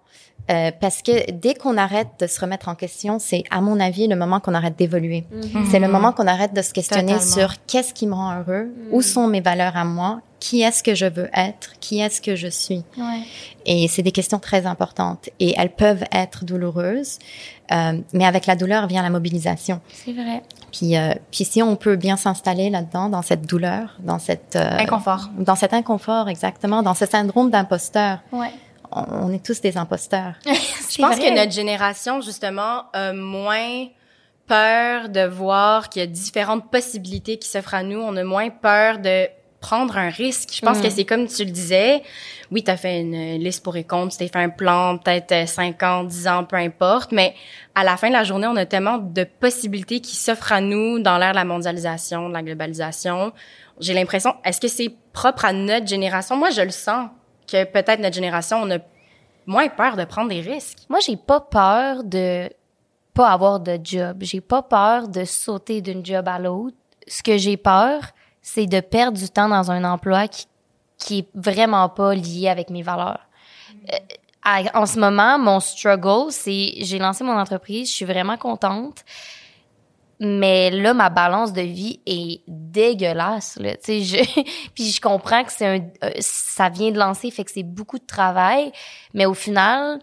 Euh, 0.51 0.71
parce 0.79 1.01
que 1.01 1.31
dès 1.31 1.55
qu'on 1.55 1.75
arrête 1.77 2.07
de 2.19 2.27
se 2.27 2.39
remettre 2.39 2.67
en 2.69 2.75
question, 2.75 3.17
c'est, 3.19 3.43
à 3.49 3.61
mon 3.61 3.79
avis, 3.79 4.07
le 4.07 4.15
moment 4.15 4.39
qu'on 4.39 4.53
arrête 4.53 4.77
d'évoluer. 4.77 5.25
C'est 5.71 5.79
le 5.79 5.87
moment 5.87 6.11
qu'on 6.11 6.27
arrête 6.27 6.53
de 6.53 6.61
se 6.61 6.71
questionner 6.71 7.13
Totalement. 7.13 7.33
sur 7.33 7.53
qu'est-ce 7.65 7.93
qui 7.93 8.05
me 8.05 8.13
rend 8.13 8.39
heureux, 8.39 8.67
où 8.91 9.01
sont 9.01 9.27
mes 9.27 9.41
valeurs 9.41 9.75
à 9.75 9.85
moi, 9.85 10.21
qui 10.39 10.61
est-ce 10.61 10.83
que 10.83 10.93
je 10.93 11.07
veux 11.07 11.29
être, 11.33 11.71
qui 11.79 11.99
est-ce 11.99 12.21
que 12.21 12.35
je 12.35 12.47
suis. 12.47 12.83
Ouais. 12.97 13.21
Et 13.65 13.87
c'est 13.87 14.03
des 14.03 14.11
questions 14.11 14.37
très 14.37 14.67
importantes 14.67 15.29
et 15.39 15.55
elles 15.57 15.71
peuvent 15.71 16.03
être 16.11 16.45
douloureuses, 16.45 17.17
euh, 17.71 17.99
mais 18.13 18.25
avec 18.25 18.45
la 18.45 18.55
douleur 18.55 18.85
vient 18.85 19.01
la 19.01 19.09
mobilisation. 19.09 19.81
C'est 20.05 20.13
vrai. 20.13 20.43
Puis, 20.71 20.95
euh, 20.97 21.13
puis 21.31 21.45
si 21.45 21.63
on 21.63 21.75
peut 21.75 21.95
bien 21.95 22.17
s'installer 22.17 22.69
là-dedans, 22.69 23.09
dans 23.09 23.23
cette 23.23 23.47
douleur, 23.47 23.97
dans 24.01 24.19
cette 24.19 24.55
euh, 24.55 24.77
Inconfort. 24.77 25.29
dans 25.39 25.55
cet 25.55 25.73
inconfort 25.73 26.29
exactement, 26.29 26.83
dans 26.83 26.93
ce 26.93 27.07
syndrome 27.07 27.49
d'imposteur, 27.49 28.19
Ouais. 28.31 28.51
On, 28.95 29.31
est 29.31 29.43
tous 29.43 29.61
des 29.61 29.77
imposteurs. 29.77 30.33
Je 30.45 31.01
pense 31.01 31.17
que 31.17 31.35
notre 31.35 31.51
génération, 31.51 32.21
justement, 32.21 32.85
a 32.93 33.13
moins 33.13 33.87
peur 34.47 35.09
de 35.09 35.25
voir 35.25 35.89
qu'il 35.89 36.01
y 36.01 36.03
a 36.03 36.07
différentes 36.07 36.69
possibilités 36.71 37.37
qui 37.37 37.49
s'offrent 37.49 37.73
à 37.73 37.83
nous. 37.83 37.99
On 37.99 38.15
a 38.15 38.23
moins 38.23 38.49
peur 38.49 38.99
de 38.99 39.27
prendre 39.59 39.97
un 39.97 40.09
risque. 40.09 40.49
Je 40.53 40.61
pense 40.61 40.77
Mm. 40.77 40.81
que 40.83 40.89
c'est 40.91 41.05
comme 41.05 41.27
tu 41.27 41.43
le 41.43 41.49
disais. 41.49 42.03
Oui, 42.51 42.63
tu 42.63 42.69
as 42.69 42.77
fait 42.77 43.01
une 43.01 43.39
liste 43.39 43.63
pour 43.63 43.75
et 43.75 43.83
contre, 43.83 44.11
tu 44.11 44.19
t'es 44.19 44.27
fait 44.27 44.37
un 44.43 44.49
plan, 44.49 44.99
peut-être 44.99 45.31
euh, 45.31 45.45
5 45.47 45.81
ans, 45.81 46.03
10 46.03 46.27
ans, 46.27 46.43
peu 46.43 46.57
importe, 46.57 47.11
mais 47.11 47.33
à 47.73 47.83
la 47.83 47.97
fin 47.97 48.09
de 48.09 48.13
la 48.13 48.23
journée, 48.23 48.45
on 48.45 48.55
a 48.55 48.67
tellement 48.67 48.99
de 48.99 49.23
possibilités 49.23 50.01
qui 50.01 50.15
s'offrent 50.15 50.51
à 50.53 50.61
nous 50.61 50.99
dans 50.99 51.17
l'ère 51.17 51.31
de 51.31 51.37
la 51.37 51.45
mondialisation, 51.45 52.29
de 52.29 52.33
la 52.33 52.43
globalisation. 52.43 53.33
J'ai 53.79 53.93
l'impression, 53.95 54.35
est-ce 54.45 54.61
que 54.61 54.67
c'est 54.67 54.93
propre 55.11 55.45
à 55.45 55.53
notre 55.53 55.87
génération? 55.87 56.37
Moi, 56.37 56.51
je 56.51 56.61
le 56.61 56.69
sens 56.69 57.09
que 57.47 57.63
peut-être 57.65 57.99
notre 57.99 58.15
génération, 58.15 58.61
on 58.61 58.71
a 58.71 58.77
moins 59.45 59.69
peur 59.69 59.95
de 59.95 60.05
prendre 60.05 60.29
des 60.29 60.41
risques. 60.41 60.79
Moi, 60.89 60.99
j'ai 60.99 61.17
pas 61.17 61.39
peur 61.39 62.03
de 62.03 62.49
pas 63.13 63.29
avoir 63.29 63.59
de 63.59 63.79
job. 63.81 64.17
J'ai 64.21 64.41
pas 64.41 64.61
peur 64.61 65.07
de 65.07 65.23
sauter 65.23 65.81
d'une 65.81 66.05
job 66.05 66.27
à 66.27 66.37
l'autre. 66.37 66.75
Ce 67.07 67.23
que 67.23 67.37
j'ai 67.37 67.57
peur, 67.57 68.01
c'est 68.41 68.65
de 68.65 68.79
perdre 68.81 69.17
du 69.17 69.29
temps 69.29 69.47
dans 69.47 69.71
un 69.71 69.83
emploi 69.83 70.27
qui, 70.27 70.47
qui 70.97 71.19
est 71.19 71.27
vraiment 71.33 71.87
pas 71.89 72.13
lié 72.13 72.49
avec 72.49 72.69
mes 72.69 72.83
valeurs. 72.83 73.21
Euh, 73.93 74.63
en 74.73 74.85
ce 74.85 74.99
moment, 74.99 75.39
mon 75.39 75.59
struggle, 75.59 76.31
c'est 76.31 76.73
j'ai 76.77 76.99
lancé 76.99 77.23
mon 77.23 77.37
entreprise, 77.37 77.89
je 77.89 77.95
suis 77.95 78.05
vraiment 78.05 78.37
contente. 78.37 79.03
Mais 80.19 80.71
là, 80.71 80.93
ma 80.93 81.09
balance 81.09 81.51
de 81.53 81.61
vie 81.61 81.99
est 82.05 82.41
dégueulasse. 82.47 83.57
Là. 83.59 83.75
Tu 83.77 84.03
sais, 84.03 84.03
je, 84.03 84.41
puis 84.75 84.89
je 84.91 85.01
comprends 85.01 85.43
que 85.43 85.51
c'est 85.51 85.65
un, 85.67 85.79
euh, 86.03 86.11
ça 86.19 86.69
vient 86.69 86.91
de 86.91 86.97
lancer, 86.97 87.31
fait 87.31 87.43
que 87.43 87.51
c'est 87.51 87.63
beaucoup 87.63 87.99
de 87.99 88.05
travail. 88.05 88.71
Mais 89.13 89.25
au 89.25 89.33
final, 89.33 89.99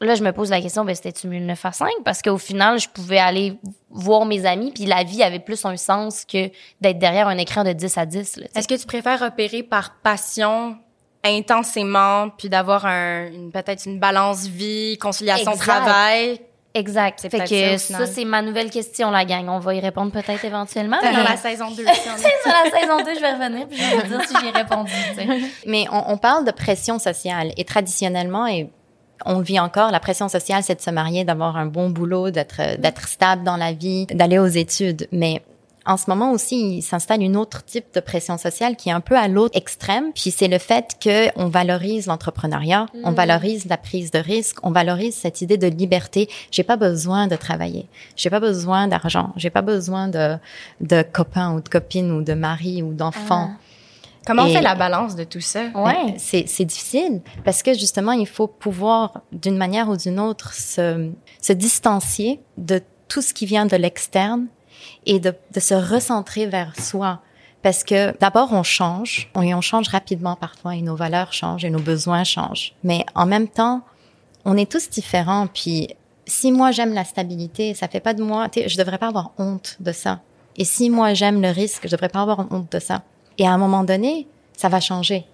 là, 0.00 0.14
je 0.16 0.22
me 0.24 0.32
pose 0.32 0.50
la 0.50 0.60
question, 0.60 0.84
ben, 0.84 0.94
c'était-tu 0.94 1.28
mieux 1.28 1.38
le 1.38 1.46
9 1.46 1.64
à 1.66 1.72
5? 1.72 1.88
Parce 2.04 2.20
qu'au 2.20 2.38
final, 2.38 2.80
je 2.80 2.88
pouvais 2.88 3.18
aller 3.18 3.56
voir 3.90 4.24
mes 4.26 4.44
amis, 4.44 4.72
puis 4.72 4.86
la 4.86 5.04
vie 5.04 5.22
avait 5.22 5.38
plus 5.38 5.64
un 5.64 5.76
sens 5.76 6.24
que 6.24 6.50
d'être 6.80 6.98
derrière 6.98 7.28
un 7.28 7.38
écran 7.38 7.62
de 7.62 7.72
10 7.72 7.96
à 7.98 8.06
10. 8.06 8.36
Là, 8.38 8.46
tu 8.46 8.52
sais. 8.52 8.58
Est-ce 8.58 8.68
que 8.68 8.74
tu 8.74 8.86
préfères 8.86 9.22
opérer 9.22 9.62
par 9.62 9.94
passion 10.02 10.76
intensément, 11.22 12.28
puis 12.36 12.48
d'avoir 12.48 12.84
un, 12.86 13.28
une- 13.28 13.50
peut-être 13.50 13.86
une 13.86 13.98
balance 13.98 14.46
vie, 14.46 14.98
conciliation 14.98 15.52
Exact. 15.52 15.64
travail? 15.64 16.40
Exact. 16.76 17.20
C'est 17.22 17.30
Fait 17.30 17.44
que 17.44 17.76
ça, 17.78 18.04
c'est 18.06 18.24
ma 18.24 18.42
nouvelle 18.42 18.68
question, 18.68 19.12
la 19.12 19.24
gang. 19.24 19.48
On 19.48 19.60
va 19.60 19.74
y 19.74 19.80
répondre 19.80 20.10
peut-être 20.10 20.44
éventuellement. 20.44 20.96
Dans 21.00 21.08
mais- 21.12 21.22
la 21.22 21.36
saison 21.36 21.70
2. 21.70 21.84
si 21.84 21.84
on 21.86 22.50
la 22.72 22.80
saison 22.80 22.96
2, 23.04 23.14
je 23.14 23.20
vais 23.20 23.32
revenir, 23.32 23.68
puis 23.68 23.78
je 23.78 23.96
vais 23.96 24.02
vous 24.02 24.08
dire 24.08 24.22
si 24.28 24.34
j'ai 24.42 24.50
répondu. 24.50 24.90
Mais 25.66 25.86
on, 25.92 26.12
on 26.12 26.18
parle 26.18 26.44
de 26.44 26.50
pression 26.50 26.98
sociale 26.98 27.52
et 27.56 27.64
traditionnellement, 27.64 28.48
et 28.48 28.70
on 29.24 29.38
le 29.38 29.44
vit 29.44 29.60
encore, 29.60 29.92
la 29.92 30.00
pression 30.00 30.28
sociale, 30.28 30.64
c'est 30.64 30.74
de 30.74 30.80
se 30.80 30.90
marier, 30.90 31.24
d'avoir 31.24 31.56
un 31.56 31.66
bon 31.66 31.90
boulot, 31.90 32.30
d'être 32.30 32.76
d'être 32.80 33.06
stable 33.08 33.44
dans 33.44 33.56
la 33.56 33.72
vie, 33.72 34.06
d'aller 34.06 34.40
aux 34.40 34.46
études. 34.46 35.06
Mais 35.12 35.42
en 35.86 35.96
ce 35.96 36.08
moment 36.08 36.32
aussi, 36.32 36.78
il 36.78 36.82
s'installe 36.82 37.22
une 37.22 37.36
autre 37.36 37.64
type 37.64 37.86
de 37.94 38.00
pression 38.00 38.38
sociale 38.38 38.76
qui 38.76 38.88
est 38.88 38.92
un 38.92 39.00
peu 39.00 39.16
à 39.16 39.28
l'autre 39.28 39.56
extrême. 39.56 40.12
Puis 40.14 40.30
c'est 40.30 40.48
le 40.48 40.58
fait 40.58 40.96
que 41.00 41.28
on 41.36 41.48
valorise 41.48 42.06
l'entrepreneuriat, 42.06 42.86
on 43.02 43.12
valorise 43.12 43.66
la 43.66 43.76
prise 43.76 44.10
de 44.10 44.18
risque, 44.18 44.58
on 44.62 44.70
valorise 44.70 45.14
cette 45.14 45.42
idée 45.42 45.58
de 45.58 45.66
liberté. 45.66 46.28
J'ai 46.50 46.62
pas 46.62 46.76
besoin 46.76 47.26
de 47.26 47.36
travailler, 47.36 47.86
j'ai 48.16 48.30
pas 48.30 48.40
besoin 48.40 48.88
d'argent, 48.88 49.32
j'ai 49.36 49.50
pas 49.50 49.62
besoin 49.62 50.08
de 50.08 50.36
de 50.80 51.02
copains 51.02 51.54
ou 51.54 51.60
de 51.60 51.68
copines 51.68 52.10
ou 52.12 52.22
de 52.22 52.34
mari 52.34 52.82
ou 52.82 52.94
d'enfants. 52.94 53.50
Comment 54.26 54.44
on 54.44 54.48
fait 54.48 54.62
la 54.62 54.74
balance 54.74 55.16
de 55.16 55.24
tout 55.24 55.40
ça? 55.40 55.64
Ouais. 55.74 56.14
C'est, 56.16 56.44
c'est 56.48 56.64
difficile 56.64 57.20
parce 57.44 57.62
que 57.62 57.74
justement, 57.74 58.12
il 58.12 58.26
faut 58.26 58.46
pouvoir, 58.46 59.20
d'une 59.32 59.58
manière 59.58 59.88
ou 59.90 59.98
d'une 59.98 60.18
autre, 60.18 60.54
se, 60.54 61.10
se 61.42 61.52
distancier 61.52 62.40
de 62.56 62.80
tout 63.08 63.20
ce 63.20 63.34
qui 63.34 63.44
vient 63.44 63.66
de 63.66 63.76
l'externe 63.76 64.46
et 65.06 65.20
de, 65.20 65.34
se 65.58 65.74
recentrer 65.74 66.46
vers 66.46 66.78
soi. 66.78 67.20
Parce 67.62 67.82
que 67.82 68.16
d'abord, 68.18 68.52
on 68.52 68.62
change, 68.62 69.30
et 69.42 69.54
on 69.54 69.60
change 69.60 69.88
rapidement 69.88 70.36
parfois, 70.36 70.76
et 70.76 70.82
nos 70.82 70.96
valeurs 70.96 71.32
changent, 71.32 71.64
et 71.64 71.70
nos 71.70 71.80
besoins 71.80 72.24
changent. 72.24 72.74
Mais 72.82 73.04
en 73.14 73.26
même 73.26 73.48
temps, 73.48 73.82
on 74.44 74.56
est 74.56 74.70
tous 74.70 74.90
différents. 74.90 75.46
Puis, 75.46 75.88
si 76.26 76.52
moi 76.52 76.72
j'aime 76.72 76.92
la 76.92 77.04
stabilité, 77.04 77.74
ça 77.74 77.88
fait 77.88 78.00
pas 78.00 78.14
de 78.14 78.22
moi, 78.22 78.48
je 78.54 78.76
devrais 78.76 78.98
pas 78.98 79.08
avoir 79.08 79.32
honte 79.38 79.76
de 79.80 79.92
ça. 79.92 80.20
Et 80.56 80.64
si 80.64 80.90
moi 80.90 81.14
j'aime 81.14 81.42
le 81.42 81.48
risque, 81.48 81.82
je 81.84 81.90
devrais 81.90 82.08
pas 82.08 82.22
avoir 82.22 82.46
honte 82.50 82.70
de 82.70 82.78
ça. 82.78 83.02
Et 83.38 83.46
à 83.46 83.52
un 83.52 83.58
moment 83.58 83.84
donné, 83.84 84.28
ça 84.56 84.68
va 84.68 84.80
changer. 84.80 85.24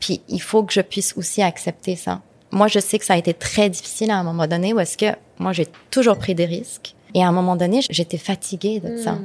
Puis 0.00 0.20
il 0.28 0.40
faut 0.40 0.62
que 0.62 0.72
je 0.72 0.80
puisse 0.80 1.16
aussi 1.16 1.42
accepter 1.42 1.96
ça. 1.96 2.20
Moi, 2.50 2.68
je 2.68 2.78
sais 2.78 2.98
que 2.98 3.04
ça 3.04 3.14
a 3.14 3.18
été 3.18 3.34
très 3.34 3.68
difficile 3.68 4.10
à 4.10 4.18
un 4.18 4.22
moment 4.22 4.46
donné 4.46 4.72
où 4.72 4.80
est-ce 4.80 4.96
que 4.96 5.16
moi, 5.38 5.52
j'ai 5.52 5.66
toujours 5.90 6.18
pris 6.18 6.34
des 6.34 6.46
risques. 6.46 6.94
Et 7.14 7.22
à 7.22 7.28
un 7.28 7.32
moment 7.32 7.56
donné, 7.56 7.80
j'étais 7.90 8.18
fatiguée 8.18 8.80
de 8.80 8.96
ça. 8.98 9.18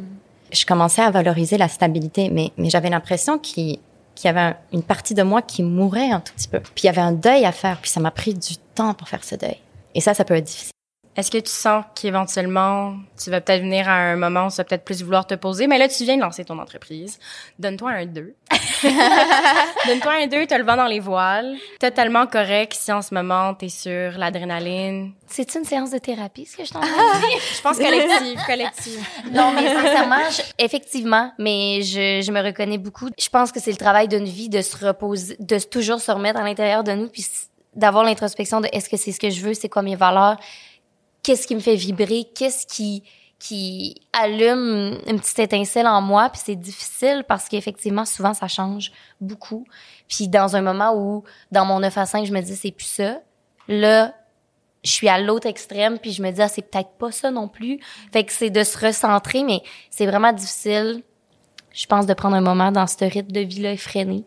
Je 0.52 0.66
commençais 0.66 1.02
à 1.02 1.10
valoriser 1.12 1.58
la 1.58 1.68
stabilité, 1.68 2.30
mais, 2.30 2.52
mais 2.58 2.70
j'avais 2.70 2.90
l'impression 2.90 3.38
qu'il 3.40 3.80
qu'il 4.16 4.28
y 4.28 4.30
avait 4.30 4.42
un- 4.42 4.56
une 4.72 4.84
partie 4.84 5.16
de 5.16 5.24
moi 5.24 5.42
qui 5.42 5.64
mourait 5.64 6.12
un 6.12 6.20
tout 6.20 6.34
petit 6.36 6.48
peu. 6.48 6.60
Puis 6.60 6.84
il 6.84 6.86
y 6.86 6.90
avait 6.90 7.02
un 7.02 7.14
deuil 7.14 7.46
à 7.46 7.52
faire, 7.52 7.80
puis 7.82 7.90
ça 7.90 8.00
m'a 8.00 8.12
pris 8.12 8.36
du 8.36 8.58
temps 8.76 8.94
pour 8.94 9.10
faire 9.10 9.24
ce 9.24 9.34
deuil. 9.36 9.58
Et 9.96 10.02
ça, 10.02 10.14
ça 10.14 10.24
peut 10.24 10.36
être 10.36 10.44
difficile. 10.44 10.70
Est-ce 11.16 11.32
que 11.32 11.40
tu 11.40 11.50
sens 11.52 11.84
qu'éventuellement, 11.96 12.96
tu 13.22 13.32
vas 13.32 13.42
peut-être 13.42 13.62
venir 13.64 13.90
à 13.90 13.94
un 13.94 14.16
moment 14.16 14.46
où 14.46 14.50
tu 14.52 14.58
vas 14.58 14.64
peut-être 14.66 14.84
plus 14.86 15.02
vouloir 15.04 15.26
te 15.26 15.34
poser? 15.34 15.66
Mais 15.66 15.80
là, 15.80 15.88
tu 15.88 16.04
viens 16.04 16.16
de 16.18 16.22
lancer 16.22 16.46
ton 16.46 16.60
entreprise. 16.60 17.18
Donne-toi 17.58 17.90
un 17.92 18.06
2. 18.06 18.36
Donne-toi 19.88 20.12
un 20.14 20.28
2, 20.28 20.46
t'as 20.46 20.58
le 20.58 20.64
vent 20.64 20.76
dans 20.76 20.86
les 20.86 21.00
voiles. 21.00 21.56
Totalement 21.80 22.26
correct 22.28 22.74
si 22.74 22.92
en 22.92 23.02
ce 23.02 23.14
moment, 23.14 23.54
t'es 23.54 23.70
sur 23.70 24.12
l'adrénaline. 24.18 25.14
C'est 25.28 25.54
une 25.56 25.64
séance 25.66 25.92
de 25.92 25.98
thérapie, 25.98 26.46
ce 26.46 26.58
que 26.58 26.66
je 26.66 26.72
t'en? 26.72 26.82
Je 27.56 27.62
pense 27.62 27.78
collective, 27.78 28.40
collective. 28.46 29.06
Non, 29.32 29.52
mais 29.54 29.68
sincèrement, 29.74 30.30
je- 30.30 30.42
effectivement, 30.64 31.32
mais 31.40 31.82
je, 31.82 32.22
je 32.26 32.32
me 32.32 32.42
reconnais 32.42 32.78
beaucoup. 32.78 33.10
Je 33.20 33.30
pense 33.30 33.52
que 33.52 33.60
c'est 33.60 33.72
le 33.72 33.78
travail 33.78 34.08
d'une 34.08 34.26
vie 34.26 34.50
de 34.50 34.62
se 34.62 34.86
reposer, 34.86 35.36
de 35.40 35.58
toujours 35.60 36.00
se 36.02 36.12
remettre 36.12 36.40
à 36.40 36.44
l'intérieur 36.44 36.84
de 36.84 36.92
nous, 36.94 37.08
puis 37.08 37.26
d'avoir 37.76 38.04
l'introspection 38.04 38.62
de 38.62 38.68
est-ce 38.72 38.90
que 38.90 38.98
c'est 38.98 39.12
ce 39.12 39.20
que 39.20 39.30
je 39.30 39.42
veux, 39.42 39.54
c'est 39.54 39.70
quoi 39.70 39.82
mes 39.82 39.96
valeurs, 39.96 40.38
qu'est-ce 41.24 41.48
qui 41.48 41.56
me 41.56 41.60
fait 41.62 41.76
vibrer, 41.76 42.26
qu'est-ce 42.36 42.68
qui 42.68 43.04
qui 43.44 43.96
allume 44.14 44.98
une 45.06 45.20
petite 45.20 45.40
étincelle 45.40 45.86
en 45.86 46.02
moi, 46.02 46.30
puis 46.30 46.42
c'est 46.46 46.56
difficile 46.56 47.26
parce 47.28 47.50
qu'effectivement, 47.50 48.06
souvent, 48.06 48.34
ça 48.34 48.48
change 48.48 48.94
beaucoup. 49.20 49.66
Puis 50.08 50.30
dans 50.30 50.56
un 50.56 50.62
moment 50.62 50.94
où, 50.96 51.26
dans 51.52 51.66
mon 51.66 51.82
9 51.82 51.98
à 51.98 52.06
5, 52.06 52.26
je 52.26 52.32
me 52.32 52.40
dis, 52.40 52.56
c'est 52.56 52.72
plus 52.72 52.88
ça, 52.88 53.20
là, 53.68 54.14
je 54.86 54.90
suis 54.90 55.10
à 55.10 55.20
l'autre 55.20 55.46
extrême, 55.46 56.00
puis 56.00 56.14
je 56.14 56.24
me 56.24 56.32
dis, 56.32 56.42
ah, 56.42 56.48
c'est 56.48 56.62
peut-être 56.62 56.92
pas 56.98 57.12
ça 57.12 57.32
non 57.32 57.50
plus. 57.50 57.82
Fait 58.14 58.24
que 58.24 58.32
c'est 58.32 58.50
de 58.50 58.64
se 58.64 58.78
recentrer, 58.78 59.44
mais 59.44 59.62
c'est 59.90 60.06
vraiment 60.06 60.32
difficile, 60.32 61.04
je 61.74 61.86
pense, 61.86 62.06
de 62.06 62.14
prendre 62.14 62.38
un 62.38 62.42
moment 62.42 62.72
dans 62.72 62.88
ce 62.88 63.04
rythme 63.04 63.34
de 63.34 63.42
vie-là 63.42 63.74
effréné 63.74 64.24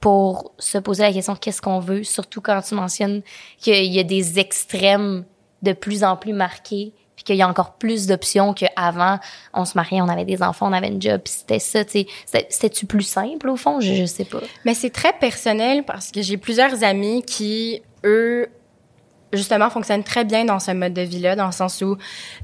pour 0.00 0.52
se 0.58 0.78
poser 0.78 1.02
la 1.02 1.12
question 1.12 1.34
qu'est-ce 1.34 1.60
qu'on 1.60 1.80
veut, 1.80 2.04
surtout 2.04 2.40
quand 2.40 2.60
tu 2.62 2.76
mentionnes 2.76 3.22
qu'il 3.58 3.92
y 3.92 3.98
a 3.98 4.04
des 4.04 4.38
extrêmes 4.38 5.24
de 5.62 5.72
plus 5.72 6.04
en 6.04 6.16
plus 6.16 6.34
marqués, 6.34 6.92
puis 7.16 7.24
qu'il 7.24 7.36
y 7.36 7.42
a 7.42 7.48
encore 7.48 7.74
plus 7.74 8.06
d'options 8.06 8.54
qu'avant. 8.54 9.18
On 9.52 9.64
se 9.64 9.76
mariait, 9.76 10.00
on 10.00 10.08
avait 10.08 10.24
des 10.24 10.42
enfants, 10.42 10.68
on 10.68 10.72
avait 10.72 10.88
une 10.88 11.00
job, 11.00 11.20
c'était 11.24 11.58
ça, 11.58 11.80
C'était-tu 11.84 12.86
plus 12.86 13.02
simple, 13.02 13.48
au 13.48 13.56
fond? 13.56 13.80
Je, 13.80 13.94
je 13.94 14.04
sais 14.04 14.24
pas. 14.24 14.40
Mais 14.64 14.74
c'est 14.74 14.90
très 14.90 15.12
personnel 15.12 15.84
parce 15.84 16.10
que 16.10 16.22
j'ai 16.22 16.36
plusieurs 16.36 16.82
amis 16.84 17.22
qui, 17.22 17.82
eux, 18.04 18.48
justement 19.36 19.70
fonctionnent 19.70 20.02
très 20.04 20.24
bien 20.24 20.44
dans 20.44 20.58
ce 20.60 20.70
mode 20.70 20.92
de 20.94 21.02
vie-là, 21.02 21.36
dans 21.36 21.46
le 21.46 21.52
sens 21.52 21.80
où 21.82 21.96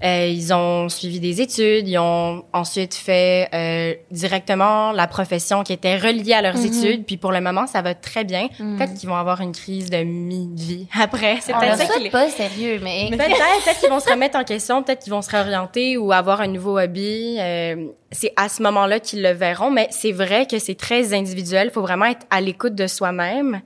euh, 0.05 0.26
ils 0.26 0.53
ont 0.53 0.88
suivi 0.88 1.20
des 1.20 1.40
études, 1.40 1.88
ils 1.88 1.98
ont 1.98 2.44
ensuite 2.53 2.94
fait 2.94 3.48
euh, 3.55 3.94
directement 4.11 4.92
la 4.92 5.07
profession 5.07 5.62
qui 5.62 5.72
était 5.72 5.96
reliée 5.96 6.35
à 6.35 6.42
leurs 6.42 6.57
Mhm. 6.57 6.66
études, 6.66 7.05
puis 7.07 7.16
pour 7.16 7.33
le 7.33 7.40
moment, 7.40 7.66
ça 7.66 7.83
va 7.83 7.94
très 7.94 8.24
bien. 8.24 8.48
Peut-être 8.59 8.94
qu'ils 8.94 9.09
vont 9.09 9.16
avoir 9.16 9.40
une 9.40 9.53
crise 9.53 9.90
de 9.90 9.98
mi-vie 10.03 10.87
après. 11.00 11.38
C'est 11.40 11.53
peut-être 11.53 11.79
ça 11.79 11.98
qui 11.98 12.11
pas, 12.11 12.29
sérieux, 12.29 12.81
mais... 12.83 13.09
Peut-être, 13.11 13.37
peut-être 13.64 13.81
qu'ils 13.81 13.90
vont 13.90 14.00
se 14.00 14.11
remettre 14.11 14.38
en 14.38 14.44
question, 14.44 14.83
peut-être 14.83 15.00
qu'ils 15.03 15.12
vont 15.12 15.22
se 15.22 15.31
réorienter 15.31 15.96
ou 15.96 16.12
avoir 16.12 16.40
un 16.40 16.46
nouveau 16.48 16.79
hobby. 16.79 17.37
Euh, 17.38 17.87
c'est 18.12 18.33
à 18.37 18.48
ce 18.48 18.62
moment-là 18.62 18.98
qu'ils 19.00 19.22
le 19.22 19.31
verront, 19.33 19.70
mais 19.70 19.88
c'est 19.90 20.12
vrai 20.12 20.46
que 20.46 20.59
c'est 20.59 20.74
très 20.74 21.12
individuel. 21.14 21.68
Il 21.70 21.72
faut 21.72 21.83
vraiment 21.83 22.07
être 22.07 22.26
à 22.31 22.40
l'écoute 22.40 22.74
de 22.74 22.87
soi-même. 22.87 23.61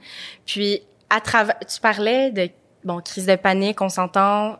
Puis, 0.47 0.81
à 1.11 1.21
travers, 1.21 1.57
tu 1.61 1.81
parlais 1.81 2.31
de 2.31 2.49
bon 2.85 3.01
crise 3.01 3.27
de 3.27 3.37
panique, 3.37 3.81
on 3.81 3.89
s'entend. 3.89 4.59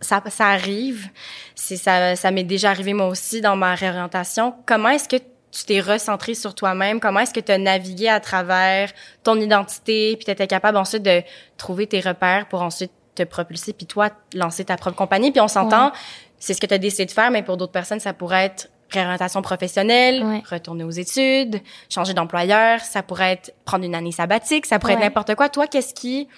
Ça, 0.00 0.22
ça 0.28 0.48
arrive. 0.48 1.08
C'est 1.54 1.76
ça, 1.76 2.14
ça 2.16 2.30
m'est 2.30 2.44
déjà 2.44 2.70
arrivé 2.70 2.92
moi 2.92 3.06
aussi 3.06 3.40
dans 3.40 3.56
ma 3.56 3.74
réorientation. 3.74 4.54
Comment 4.66 4.90
est-ce 4.90 5.08
que 5.08 5.16
tu 5.16 5.64
t'es 5.66 5.80
recentré 5.80 6.34
sur 6.34 6.54
toi-même? 6.54 7.00
Comment 7.00 7.20
est-ce 7.20 7.32
que 7.32 7.40
tu 7.40 7.52
as 7.52 7.58
navigué 7.58 8.08
à 8.08 8.20
travers 8.20 8.90
ton 9.22 9.40
identité, 9.40 10.16
puis 10.16 10.24
tu 10.24 10.30
étais 10.30 10.46
capable 10.48 10.76
ensuite 10.76 11.02
de 11.04 11.22
trouver 11.56 11.86
tes 11.86 12.00
repères 12.00 12.46
pour 12.48 12.60
ensuite 12.62 12.90
te 13.14 13.22
propulser, 13.22 13.72
puis 13.72 13.86
toi, 13.86 14.10
lancer 14.34 14.64
ta 14.64 14.76
propre 14.76 14.96
compagnie? 14.96 15.30
Puis 15.30 15.40
on 15.40 15.48
s'entend, 15.48 15.92
c'est 16.38 16.52
ce 16.54 16.60
que 16.60 16.66
tu 16.66 16.74
as 16.74 16.78
décidé 16.78 17.06
de 17.06 17.12
faire, 17.12 17.30
mais 17.30 17.42
pour 17.44 17.56
d'autres 17.56 17.72
personnes, 17.72 18.00
ça 18.00 18.12
pourrait 18.12 18.46
être 18.46 18.68
réorientation 18.90 19.40
professionnelle, 19.42 20.22
Ouais. 20.24 20.42
retourner 20.50 20.84
aux 20.84 20.90
études, 20.90 21.60
changer 21.88 22.12
d'employeur, 22.14 22.80
ça 22.80 23.02
pourrait 23.02 23.32
être 23.32 23.54
prendre 23.64 23.84
une 23.84 23.94
année 23.94 24.12
sabbatique, 24.12 24.66
ça 24.66 24.78
pourrait 24.78 24.94
Ouais. 24.94 24.98
être 25.00 25.04
n'importe 25.06 25.34
quoi. 25.36 25.48
Toi, 25.48 25.66
qu'est-ce 25.68 25.94
qui 25.94 26.28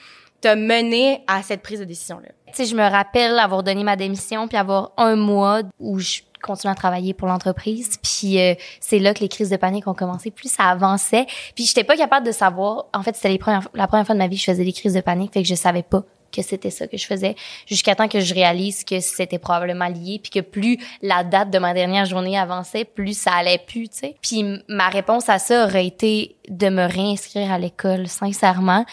t'a 0.41 0.57
mené 0.57 1.23
à 1.27 1.43
cette 1.43 1.63
prise 1.63 1.81
de 1.81 1.85
décision-là? 1.85 2.29
Tu 2.47 2.53
sais, 2.53 2.65
je 2.67 2.77
me 2.77 2.89
rappelle 2.89 3.39
avoir 3.39 3.63
donné 3.63 3.85
ma 3.85 3.97
démission 3.97 4.49
puis 4.49 4.57
avoir 4.57 4.93
un 4.97 5.17
mois 5.17 5.63
où 5.79 5.99
je 5.99 6.21
continue 6.43 6.71
à 6.71 6.75
travailler 6.75 7.13
pour 7.13 7.29
l'entreprise. 7.29 7.99
Puis 8.03 8.41
euh, 8.41 8.55
c'est 8.81 8.99
là 8.99 9.13
que 9.15 9.21
les 9.21 9.29
crises 9.29 9.51
de 9.51 9.57
panique 9.57 9.87
ont 9.87 9.95
commencé. 9.95 10.31
Plus 10.31 10.51
ça 10.51 10.65
avançait, 10.65 11.27
puis 11.55 11.67
j'étais 11.67 11.85
pas 11.85 11.97
capable 11.97 12.27
de 12.27 12.33
savoir. 12.33 12.87
En 12.95 13.03
fait, 13.03 13.17
c'était 13.17 13.39
la 13.75 13.87
première 13.87 14.07
fois 14.07 14.15
de 14.15 14.19
ma 14.19 14.29
vie 14.29 14.37
que 14.37 14.43
je 14.43 14.51
faisais 14.51 14.65
des 14.65 14.73
crises 14.73 14.95
de 14.95 15.01
panique, 15.01 15.33
fait 15.33 15.43
que 15.43 15.49
je 15.49 15.55
savais 15.55 15.83
pas 15.83 16.05
que 16.33 16.43
c'était 16.43 16.71
ça 16.71 16.87
que 16.87 16.97
je 16.97 17.07
faisais 17.07 17.35
jusqu'à 17.67 17.95
temps 17.95 18.09
que 18.09 18.21
je 18.21 18.35
réalise 18.35 18.85
que 18.85 19.01
c'était 19.01 19.39
probablement 19.39 19.87
lié 19.87 20.21
puis 20.23 20.31
que 20.31 20.41
plus 20.41 20.79
la 21.01 21.25
date 21.25 21.51
de 21.51 21.59
ma 21.59 21.73
dernière 21.73 22.05
journée 22.05 22.37
avançait 22.39 22.85
plus 22.85 23.17
ça 23.17 23.33
allait 23.33 23.63
plus 23.65 23.89
tu 23.89 23.99
sais 23.99 24.17
puis 24.21 24.45
ma 24.69 24.89
réponse 24.89 25.29
à 25.29 25.39
ça 25.39 25.65
aurait 25.65 25.87
été 25.87 26.37
de 26.49 26.69
me 26.69 26.85
réinscrire 26.85 27.51
à 27.51 27.59
l'école 27.59 28.09
sincèrement 28.09 28.85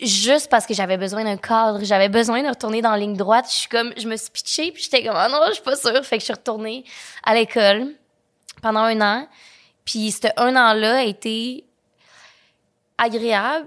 juste 0.00 0.48
parce 0.50 0.66
que 0.66 0.74
j'avais 0.74 0.96
besoin 0.96 1.24
d'un 1.24 1.36
cadre, 1.36 1.80
j'avais 1.84 2.08
besoin 2.08 2.42
de 2.42 2.48
retourner 2.48 2.82
dans 2.82 2.90
la 2.92 2.98
ligne 2.98 3.16
droite. 3.16 3.46
Je 3.48 3.54
suis 3.56 3.68
comme, 3.68 3.92
je 3.96 4.08
me 4.08 4.16
suis 4.16 4.30
pitchée, 4.30 4.72
puis 4.72 4.82
j'étais 4.82 5.04
comme, 5.04 5.16
ah 5.16 5.28
non, 5.28 5.38
je 5.48 5.54
suis 5.54 5.62
pas 5.62 5.76
sûre. 5.76 6.04
Fait 6.04 6.16
que 6.16 6.20
je 6.20 6.24
suis 6.26 6.34
retournée 6.34 6.84
à 7.24 7.34
l'école 7.34 7.94
pendant 8.62 8.80
un 8.80 9.00
an. 9.00 9.28
Puis 9.84 10.10
ce 10.10 10.28
un 10.36 10.54
an-là 10.56 10.98
a 10.98 11.02
été 11.04 11.64
agréable, 12.96 13.66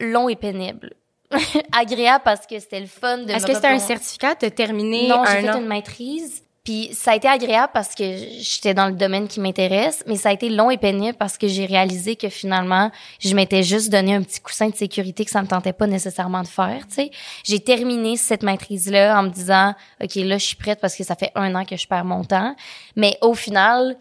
long 0.00 0.28
et 0.28 0.36
pénible. 0.36 0.94
agréable 1.72 2.22
parce 2.24 2.46
que 2.46 2.58
c'était 2.60 2.80
le 2.80 2.86
fun 2.86 3.18
de 3.18 3.30
Est-ce 3.32 3.46
que 3.46 3.54
c'était 3.54 3.66
un 3.66 3.80
certificat 3.80 4.36
de 4.36 4.48
terminer 4.48 5.08
non, 5.08 5.24
j'ai 5.24 5.40
fait 5.42 5.50
an? 5.50 5.58
une 5.58 5.66
maîtrise. 5.66 6.44
Puis 6.66 6.90
ça 6.92 7.12
a 7.12 7.14
été 7.14 7.28
agréable 7.28 7.70
parce 7.72 7.94
que 7.94 8.02
j'étais 8.40 8.74
dans 8.74 8.88
le 8.88 8.94
domaine 8.94 9.28
qui 9.28 9.38
m'intéresse, 9.38 10.02
mais 10.08 10.16
ça 10.16 10.30
a 10.30 10.32
été 10.32 10.48
long 10.48 10.68
et 10.68 10.76
pénible 10.76 11.16
parce 11.16 11.38
que 11.38 11.46
j'ai 11.46 11.64
réalisé 11.64 12.16
que 12.16 12.28
finalement, 12.28 12.90
je 13.20 13.36
m'étais 13.36 13.62
juste 13.62 13.88
donné 13.88 14.16
un 14.16 14.22
petit 14.22 14.40
coussin 14.40 14.68
de 14.68 14.74
sécurité 14.74 15.24
que 15.24 15.30
ça 15.30 15.40
me 15.42 15.46
tentait 15.46 15.72
pas 15.72 15.86
nécessairement 15.86 16.42
de 16.42 16.48
faire, 16.48 16.80
tu 16.88 16.94
sais. 16.94 17.10
J'ai 17.44 17.60
terminé 17.60 18.16
cette 18.16 18.42
maîtrise-là 18.42 19.16
en 19.16 19.22
me 19.22 19.28
disant, 19.28 19.76
OK, 20.02 20.16
là, 20.16 20.38
je 20.38 20.44
suis 20.44 20.56
prête 20.56 20.80
parce 20.80 20.96
que 20.96 21.04
ça 21.04 21.14
fait 21.14 21.30
un 21.36 21.54
an 21.54 21.64
que 21.64 21.76
je 21.76 21.86
perds 21.86 22.04
mon 22.04 22.24
temps. 22.24 22.56
Mais 22.96 23.16
au 23.20 23.34
final, 23.34 23.96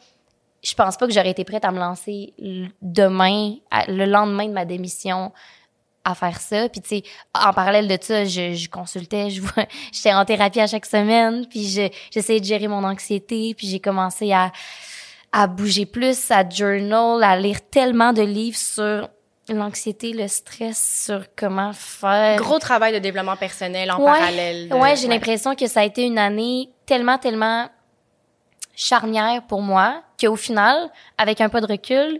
je 0.63 0.73
pense 0.73 0.97
pas 0.97 1.05
que 1.05 1.13
j'aurais 1.13 1.29
été 1.29 1.43
prête 1.43 1.65
à 1.65 1.71
me 1.71 1.77
lancer 1.77 2.33
demain, 2.81 3.57
le 3.87 4.05
lendemain 4.05 4.47
de 4.47 4.53
ma 4.53 4.65
démission, 4.65 5.31
à 6.05 6.15
faire 6.15 6.39
ça. 6.39 6.69
Puis 6.69 6.79
tu 6.81 6.87
sais, 6.89 7.03
en 7.33 7.51
parallèle 7.51 7.87
de 7.87 7.97
ça, 7.99 8.23
je, 8.23 8.53
je 8.53 8.69
consultais, 8.69 9.29
je 9.31 9.41
vois, 9.41 9.65
j'étais 9.91 10.13
en 10.13 10.23
thérapie 10.23 10.61
à 10.61 10.67
chaque 10.67 10.85
semaine, 10.85 11.45
puis 11.49 11.67
je, 11.67 11.89
j'essayais 12.11 12.39
de 12.39 12.45
gérer 12.45 12.67
mon 12.67 12.83
anxiété, 12.83 13.53
puis 13.57 13.67
j'ai 13.67 13.79
commencé 13.79 14.31
à 14.31 14.51
à 15.37 15.47
bouger 15.47 15.85
plus, 15.85 16.31
à 16.31 16.47
journal, 16.49 17.21
à 17.21 17.35
lire 17.37 17.57
tellement 17.69 18.13
de 18.13 18.21
livres 18.21 18.55
sur 18.57 19.09
l'anxiété, 19.49 20.13
le 20.13 20.29
stress, 20.29 21.03
sur 21.07 21.25
comment 21.35 21.73
faire. 21.73 22.37
Gros 22.37 22.57
travail 22.57 22.93
de 22.93 22.99
développement 22.99 23.35
personnel 23.35 23.91
en 23.91 23.97
Ouais. 23.99 24.05
parallèle. 24.17 24.69
de- 24.69 24.75
Ouais, 24.75 24.95
j'ai 24.95 25.09
l'impression 25.09 25.53
que 25.53 25.67
ça 25.67 25.81
a 25.81 25.83
été 25.83 26.03
une 26.05 26.17
année 26.17 26.69
tellement, 26.85 27.17
tellement 27.17 27.67
charnière 28.75 29.43
pour 29.47 29.61
moi 29.61 30.01
qu'au 30.19 30.35
final, 30.35 30.89
avec 31.17 31.41
un 31.41 31.49
peu 31.49 31.61
de 31.61 31.67
recul, 31.67 32.19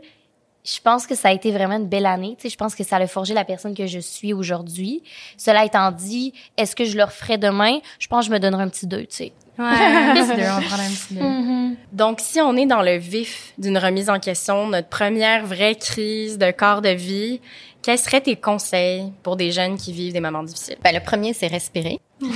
je 0.65 0.82
pense 0.82 1.06
que 1.06 1.13
ça 1.13 1.30
a 1.30 1.32
été 1.32 1.51
vraiment 1.51 1.75
une 1.75 1.88
belle 1.88 2.08
année. 2.08 2.36
Tu 2.38 2.43
sais, 2.43 2.49
je 2.49 2.58
pense 2.58 2.73
que 2.73 2.84
ça 2.84 2.97
a 2.97 3.08
forgé 3.08 3.34
la 3.34 3.45
personne 3.45 3.75
que 3.75 3.86
je 3.86 3.99
suis 3.99 4.34
aujourd'hui. 4.34 5.04
Cela 5.38 5.63
étant 5.63 5.91
dit, 5.91 6.34
est-ce 6.58 6.75
que 6.75 6.86
je 6.86 6.97
le 6.97 7.04
referais 7.04 7.38
demain? 7.38 7.80
Je 7.99 8.08
pense 8.08 8.25
que 8.25 8.32
je 8.32 8.34
me 8.34 8.39
donnerais 8.39 8.63
un 8.63 8.69
petit 8.69 8.88
deux, 8.88 9.06
tu 9.06 9.15
sais. 9.15 9.34
Ouais, 9.60 9.65
un 9.65 10.13
petit 10.15 10.36
deux, 10.36 10.49
on 10.49 10.60
va 10.60 10.62
prendre 10.62 10.82
un 10.82 10.89
petit 10.89 11.13
deux. 11.13 11.78
Donc, 11.93 12.19
si 12.19 12.41
on 12.41 12.56
est 12.58 12.65
dans 12.65 12.82
le 12.82 12.97
vif 12.97 13.54
d'une 13.60 13.78
remise 13.78 14.10
en 14.10 14.19
question, 14.19 14.67
notre 14.67 14.89
première 14.89 15.45
vraie 15.45 15.75
crise 15.75 16.39
de 16.39 16.49
corps 16.51 16.82
de 16.82 16.89
vie, 16.89 17.39
quels 17.84 17.99
seraient 17.99 18.21
tes 18.21 18.36
conseils 18.36 19.13
pour 19.21 19.36
des 19.36 19.51
jeunes 19.51 19.78
qui 19.78 19.93
vivent 19.93 20.13
des 20.13 20.19
moments 20.19 20.41
difficiles? 20.41 20.78
Ben, 20.84 20.95
le 20.95 20.99
premier, 21.01 21.34
c'est 21.34 21.47
respirer. 21.47 21.99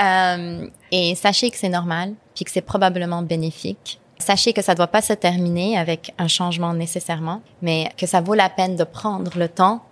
Euh, 0.00 0.68
et 0.92 1.16
sachez 1.16 1.50
que 1.50 1.56
c'est 1.56 1.68
normal, 1.68 2.14
puis 2.36 2.44
que 2.44 2.52
c'est 2.52 2.60
probablement 2.60 3.22
bénéfique. 3.22 4.00
Sachez 4.20 4.52
que 4.52 4.62
ça 4.62 4.72
ne 4.72 4.76
doit 4.76 4.86
pas 4.86 5.02
se 5.02 5.12
terminer 5.14 5.78
avec 5.78 6.14
un 6.18 6.28
changement 6.28 6.74
nécessairement, 6.74 7.40
mais 7.62 7.90
que 7.96 8.06
ça 8.06 8.20
vaut 8.20 8.34
la 8.34 8.48
peine 8.48 8.76
de 8.76 8.84
prendre 8.84 9.36
le 9.36 9.48
temps 9.48 9.82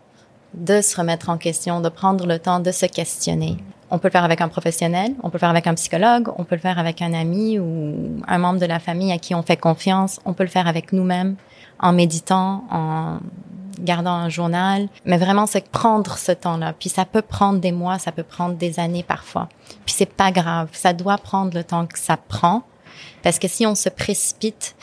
de 0.55 0.81
se 0.81 0.97
remettre 0.97 1.31
en 1.31 1.39
question, 1.39 1.81
de 1.81 1.89
prendre 1.89 2.27
le 2.27 2.39
temps 2.39 2.61
de 2.61 2.71
se 2.71 2.87
questionner. 2.87 3.57
On 3.91 3.99
peut 3.99 4.09
le 4.09 4.13
faire 4.13 4.25
avec 4.25 4.41
un 4.41 4.49
professionnel, 4.49 5.15
on 5.23 5.31
peut 5.31 5.37
le 5.37 5.41
faire 5.41 5.51
avec 5.51 5.67
un 5.67 5.75
psychologue, 5.75 6.29
on 6.37 6.45
peut 6.45 6.57
le 6.57 6.61
faire 6.61 6.79
avec 6.79 7.01
un 7.01 7.15
ami 7.15 7.59
ou 7.59 8.21
un 8.27 8.39
membre 8.39 8.61
de 8.61 8.67
la 8.67 8.79
famille 8.79 9.13
à 9.13 9.19
qui 9.19 9.35
on 9.35 9.43
fait 9.43 9.57
confiance, 9.57 10.21
on 10.27 10.35
peut 10.35 10.45
le 10.45 10.51
faire 10.51 10.69
avec 10.69 10.93
nous-mêmes 10.93 11.37
en 11.81 11.93
méditant, 11.93 12.65
en 12.71 13.19
gardant 13.81 14.13
un 14.13 14.29
journal, 14.29 14.89
mais 15.05 15.17
vraiment 15.17 15.47
c'est 15.47 15.67
prendre 15.69 16.19
ce 16.19 16.33
temps-là. 16.33 16.75
Puis 16.79 16.91
ça 16.91 17.05
peut 17.05 17.23
prendre 17.23 17.61
des 17.61 17.73
mois, 17.73 17.99
ça 17.99 18.13
peut 18.13 18.25
prendre 18.25 18.57
des 18.57 18.79
années 18.81 19.05
parfois. 19.05 19.49
Puis 19.87 19.95
c'est 19.97 20.13
pas 20.13 20.33
grave, 20.33 20.69
ça 20.73 20.93
doit 20.93 21.17
prendre 21.17 21.55
le 21.55 21.65
temps 21.65 21.87
que 21.87 21.99
ça 21.99 22.17
prend, 22.17 22.63
parce 23.23 23.39
que 23.39 23.49
si 23.49 23.67
on 23.67 23.75
se 23.75 23.89
précipite 23.89 24.75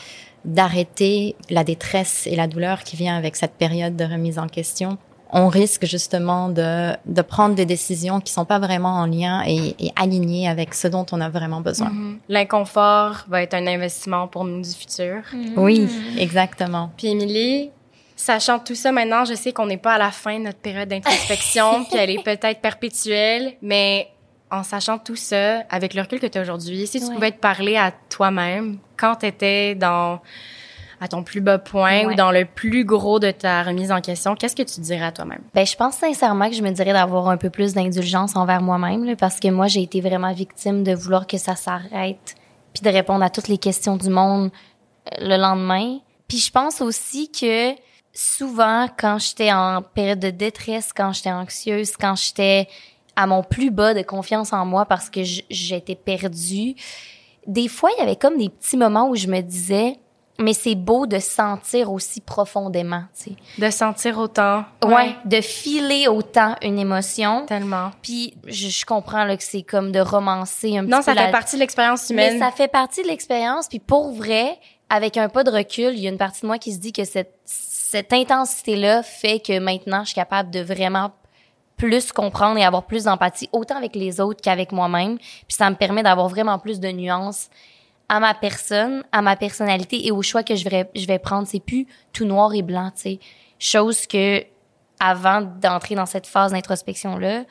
d'arrêter 0.44 1.34
la 1.50 1.64
détresse 1.64 2.26
et 2.26 2.36
la 2.36 2.46
douleur 2.46 2.84
qui 2.84 2.96
vient 2.96 3.16
avec 3.16 3.36
cette 3.36 3.54
période 3.54 3.96
de 3.96 4.04
remise 4.04 4.38
en 4.38 4.46
question, 4.46 4.96
on 5.32 5.48
risque 5.48 5.86
justement 5.86 6.48
de, 6.48 6.92
de 7.04 7.22
prendre 7.22 7.56
des 7.56 7.66
décisions 7.66 8.20
qui 8.20 8.32
sont 8.32 8.44
pas 8.44 8.60
vraiment 8.60 8.94
en 8.94 9.06
lien 9.06 9.42
et, 9.46 9.74
et 9.78 9.92
alignées 9.96 10.48
avec 10.48 10.72
ce 10.72 10.86
dont 10.86 11.04
on 11.10 11.20
a 11.20 11.28
vraiment 11.28 11.60
besoin. 11.60 11.92
L'inconfort 12.28 13.24
va 13.28 13.42
être 13.42 13.54
un 13.54 13.66
investissement 13.66 14.28
pour 14.28 14.44
nous 14.44 14.62
du 14.62 14.70
futur. 14.70 15.22
Oui, 15.56 15.88
exactement. 16.16 16.92
Puis 16.96 17.08
Émilie, 17.08 17.70
sachant 18.14 18.60
tout 18.60 18.74
ça 18.74 18.92
maintenant, 18.92 19.24
je 19.24 19.34
sais 19.34 19.52
qu'on 19.52 19.66
n'est 19.66 19.76
pas 19.76 19.94
à 19.94 19.98
la 19.98 20.12
fin 20.12 20.38
de 20.38 20.44
notre 20.44 20.58
période 20.58 20.88
d'introspection, 20.88 21.84
puis 21.90 21.98
elle 21.98 22.10
est 22.10 22.22
peut-être 22.22 22.60
perpétuelle, 22.60 23.54
mais 23.62 24.08
en 24.50 24.62
sachant 24.62 24.98
tout 24.98 25.16
ça, 25.16 25.60
avec 25.70 25.94
le 25.94 26.02
recul 26.02 26.20
que 26.20 26.26
tu 26.26 26.38
as 26.38 26.42
aujourd'hui, 26.42 26.86
si 26.86 27.00
tu 27.00 27.06
Ouais. 27.06 27.14
pouvais 27.14 27.32
te 27.32 27.38
parler 27.40 27.76
à 27.76 27.92
toi-même 28.08 28.78
quand 28.96 29.16
tu 29.16 29.26
étais 29.26 29.74
dans 29.74 30.20
à 30.98 31.08
ton 31.08 31.22
plus 31.22 31.42
bas 31.42 31.58
point 31.58 32.06
Ouais. 32.06 32.06
ou 32.06 32.14
dans 32.14 32.30
le 32.30 32.46
plus 32.46 32.84
gros 32.84 33.18
de 33.18 33.30
ta 33.30 33.62
remise 33.62 33.92
en 33.92 34.00
question, 34.00 34.34
qu'est-ce 34.34 34.56
que 34.56 34.62
tu 34.62 34.80
dirais 34.80 35.04
à 35.04 35.12
toi-même? 35.12 35.42
Ben, 35.52 35.66
je 35.66 35.76
pense 35.76 35.96
sincèrement 35.96 36.48
que 36.48 36.54
je 36.56 36.62
me 36.62 36.70
dirais 36.70 36.94
d'avoir 36.94 37.28
un 37.28 37.36
peu 37.36 37.50
plus 37.50 37.74
d'indulgence 37.74 38.34
envers 38.34 38.62
moi-même, 38.62 39.14
parce 39.16 39.38
que 39.38 39.48
moi, 39.48 39.66
j'ai 39.66 39.82
été 39.82 40.00
vraiment 40.00 40.32
victime 40.32 40.84
de 40.84 40.94
vouloir 40.94 41.26
que 41.26 41.36
ça 41.36 41.54
s'arrête, 41.54 42.34
puis 42.72 42.82
de 42.82 42.88
répondre 42.88 43.22
à 43.22 43.28
toutes 43.28 43.48
les 43.48 43.58
questions 43.58 43.96
du 43.98 44.08
monde 44.08 44.50
euh, 45.20 45.28
le 45.28 45.36
lendemain. 45.36 45.98
Puis 46.28 46.38
je 46.38 46.50
pense 46.50 46.80
aussi 46.80 47.30
que 47.30 47.72
souvent, 48.14 48.86
quand 48.98 49.18
j'étais 49.18 49.52
en 49.52 49.82
période 49.82 50.18
de 50.20 50.30
détresse, 50.30 50.92
quand 50.96 51.12
j'étais 51.12 51.30
anxieuse, 51.32 51.92
quand 51.98 52.16
j'étais 52.16 52.68
à 53.16 53.26
mon 53.26 53.42
plus 53.42 53.70
bas 53.70 53.94
de 53.94 54.02
confiance 54.02 54.52
en 54.52 54.64
moi 54.66 54.84
parce 54.84 55.08
que 55.10 55.20
j'étais 55.24 55.94
perdue, 55.94 56.74
des 57.46 57.68
fois, 57.68 57.90
il 57.96 58.00
y 58.00 58.02
avait 58.02 58.16
comme 58.16 58.36
des 58.38 58.48
petits 58.50 58.76
moments 58.76 59.08
où 59.08 59.16
je 59.16 59.26
me 59.28 59.40
disais, 59.40 59.98
mais 60.38 60.52
c'est 60.52 60.74
beau 60.74 61.06
de 61.06 61.18
sentir 61.18 61.90
aussi 61.90 62.20
profondément, 62.20 63.04
tu 63.18 63.30
sais. 63.30 63.36
De 63.58 63.70
sentir 63.70 64.18
autant. 64.18 64.64
Ouais, 64.84 65.14
de 65.24 65.40
filer 65.40 66.08
autant 66.08 66.56
une 66.60 66.78
émotion. 66.78 67.46
Tellement. 67.46 67.90
Puis 68.02 68.34
je, 68.46 68.68
je 68.68 68.84
comprends 68.84 69.24
là, 69.24 69.36
que 69.38 69.42
c'est 69.42 69.62
comme 69.62 69.92
de 69.92 70.00
romancer 70.00 70.76
un 70.76 70.82
Non, 70.82 70.98
petit 70.98 71.04
ça 71.04 71.12
peu 71.12 71.18
fait 71.20 71.24
la- 71.26 71.32
partie 71.32 71.56
de 71.56 71.60
l'expérience 71.60 72.10
Mais 72.10 72.28
humaine. 72.34 72.38
ça 72.38 72.50
fait 72.50 72.68
partie 72.68 73.02
de 73.02 73.08
l'expérience. 73.08 73.68
Puis 73.68 73.78
pour 73.78 74.12
vrai, 74.12 74.58
avec 74.90 75.16
un 75.16 75.30
pas 75.30 75.42
de 75.42 75.50
recul, 75.50 75.94
il 75.94 76.00
y 76.00 76.06
a 76.06 76.10
une 76.10 76.18
partie 76.18 76.42
de 76.42 76.48
moi 76.48 76.58
qui 76.58 76.72
se 76.74 76.78
dit 76.80 76.92
que 76.92 77.04
cette, 77.04 77.32
cette 77.46 78.12
intensité-là 78.12 79.02
fait 79.02 79.40
que 79.40 79.58
maintenant, 79.58 80.00
je 80.00 80.08
suis 80.08 80.14
capable 80.16 80.50
de 80.50 80.60
vraiment 80.60 81.12
plus 81.76 82.12
comprendre 82.12 82.58
et 82.58 82.64
avoir 82.64 82.84
plus 82.84 83.04
d'empathie, 83.04 83.48
autant 83.52 83.76
avec 83.76 83.94
les 83.94 84.20
autres 84.20 84.40
qu'avec 84.42 84.72
moi-même. 84.72 85.18
Puis 85.18 85.56
ça 85.56 85.68
me 85.70 85.76
permet 85.76 86.02
d'avoir 86.02 86.28
vraiment 86.28 86.58
plus 86.58 86.80
de 86.80 86.88
nuances 86.88 87.48
à 88.08 88.20
ma 88.20 88.34
personne, 88.34 89.04
à 89.12 89.20
ma 89.22 89.36
personnalité 89.36 90.06
et 90.06 90.12
au 90.12 90.22
choix 90.22 90.42
que 90.42 90.54
je 90.54 90.68
vais, 90.68 90.88
je 90.94 91.06
vais 91.06 91.18
prendre. 91.18 91.46
C'est 91.46 91.60
plus 91.60 91.86
tout 92.12 92.24
noir 92.24 92.54
et 92.54 92.62
blanc, 92.62 92.90
tu 92.94 93.02
sais. 93.02 93.20
Chose 93.58 94.06
que, 94.06 94.44
avant 95.00 95.40
d'entrer 95.42 95.94
dans 95.94 96.06
cette 96.06 96.26
phase 96.26 96.52
d'introspection-là, 96.52 97.44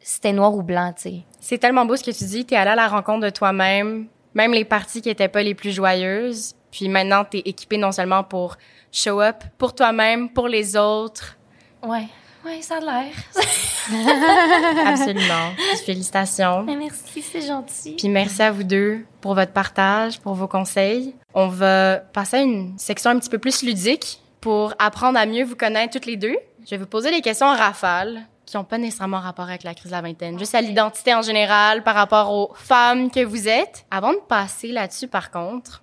c'était 0.00 0.32
noir 0.32 0.54
ou 0.54 0.62
blanc, 0.62 0.92
tu 0.94 1.02
sais. 1.02 1.22
C'est 1.40 1.58
tellement 1.58 1.84
beau 1.84 1.96
ce 1.96 2.04
que 2.04 2.10
tu 2.10 2.24
dis. 2.24 2.44
T'es 2.44 2.56
allé 2.56 2.70
à 2.70 2.74
la 2.76 2.88
rencontre 2.88 3.24
de 3.24 3.30
toi-même, 3.30 4.06
même 4.34 4.52
les 4.52 4.64
parties 4.64 5.00
qui 5.00 5.10
étaient 5.10 5.28
pas 5.28 5.42
les 5.42 5.54
plus 5.54 5.72
joyeuses. 5.72 6.54
Puis 6.70 6.88
maintenant, 6.88 7.24
t'es 7.24 7.42
équipé 7.44 7.76
non 7.76 7.92
seulement 7.92 8.24
pour 8.24 8.56
show 8.90 9.20
up 9.20 9.44
pour 9.58 9.74
toi-même, 9.74 10.30
pour 10.30 10.48
les 10.48 10.76
autres. 10.76 11.36
Ouais. 11.82 12.06
Ouais, 12.44 12.60
ça 12.60 12.76
a 12.76 12.80
l'air. 12.80 13.12
Absolument. 14.86 15.52
Félicitations. 15.84 16.62
Mais 16.64 16.76
merci, 16.76 17.22
c'est 17.22 17.42
gentil. 17.42 17.94
Puis 17.96 18.08
merci 18.08 18.42
à 18.42 18.50
vous 18.50 18.64
deux 18.64 19.04
pour 19.20 19.34
votre 19.34 19.52
partage, 19.52 20.18
pour 20.20 20.34
vos 20.34 20.48
conseils. 20.48 21.14
On 21.34 21.48
va 21.48 21.98
passer 21.98 22.38
à 22.38 22.40
une 22.40 22.76
section 22.78 23.10
un 23.10 23.18
petit 23.18 23.30
peu 23.30 23.38
plus 23.38 23.62
ludique 23.62 24.20
pour 24.40 24.74
apprendre 24.78 25.18
à 25.18 25.26
mieux 25.26 25.44
vous 25.44 25.56
connaître 25.56 25.92
toutes 25.92 26.06
les 26.06 26.16
deux. 26.16 26.36
Je 26.64 26.70
vais 26.70 26.78
vous 26.78 26.86
poser 26.86 27.10
des 27.10 27.20
questions 27.20 27.46
en 27.46 27.56
rafale 27.56 28.22
qui 28.44 28.56
n'ont 28.56 28.64
pas 28.64 28.78
nécessairement 28.78 29.20
rapport 29.20 29.48
avec 29.48 29.62
la 29.62 29.74
crise 29.74 29.90
de 29.90 29.96
la 29.96 30.02
vingtaine, 30.02 30.38
juste 30.38 30.54
à 30.54 30.60
l'identité 30.60 31.14
en 31.14 31.22
général 31.22 31.82
par 31.82 31.94
rapport 31.94 32.32
aux 32.32 32.52
femmes 32.54 33.10
que 33.10 33.24
vous 33.24 33.48
êtes. 33.48 33.86
Avant 33.90 34.12
de 34.12 34.18
passer 34.28 34.68
là-dessus, 34.68 35.08
par 35.08 35.30
contre, 35.30 35.81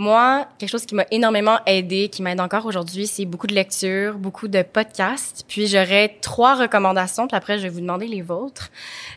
moi, 0.00 0.48
quelque 0.58 0.70
chose 0.70 0.86
qui 0.86 0.94
m'a 0.94 1.04
énormément 1.10 1.58
aidé, 1.66 2.08
qui 2.08 2.22
m'aide 2.22 2.40
encore 2.40 2.64
aujourd'hui, 2.64 3.06
c'est 3.06 3.26
beaucoup 3.26 3.46
de 3.46 3.54
lectures, 3.54 4.14
beaucoup 4.14 4.48
de 4.48 4.62
podcasts. 4.62 5.44
Puis 5.46 5.66
j'aurais 5.66 6.16
trois 6.22 6.54
recommandations, 6.54 7.28
puis 7.28 7.36
après 7.36 7.58
je 7.58 7.64
vais 7.64 7.68
vous 7.68 7.82
demander 7.82 8.06
les 8.06 8.22
vôtres. 8.22 8.70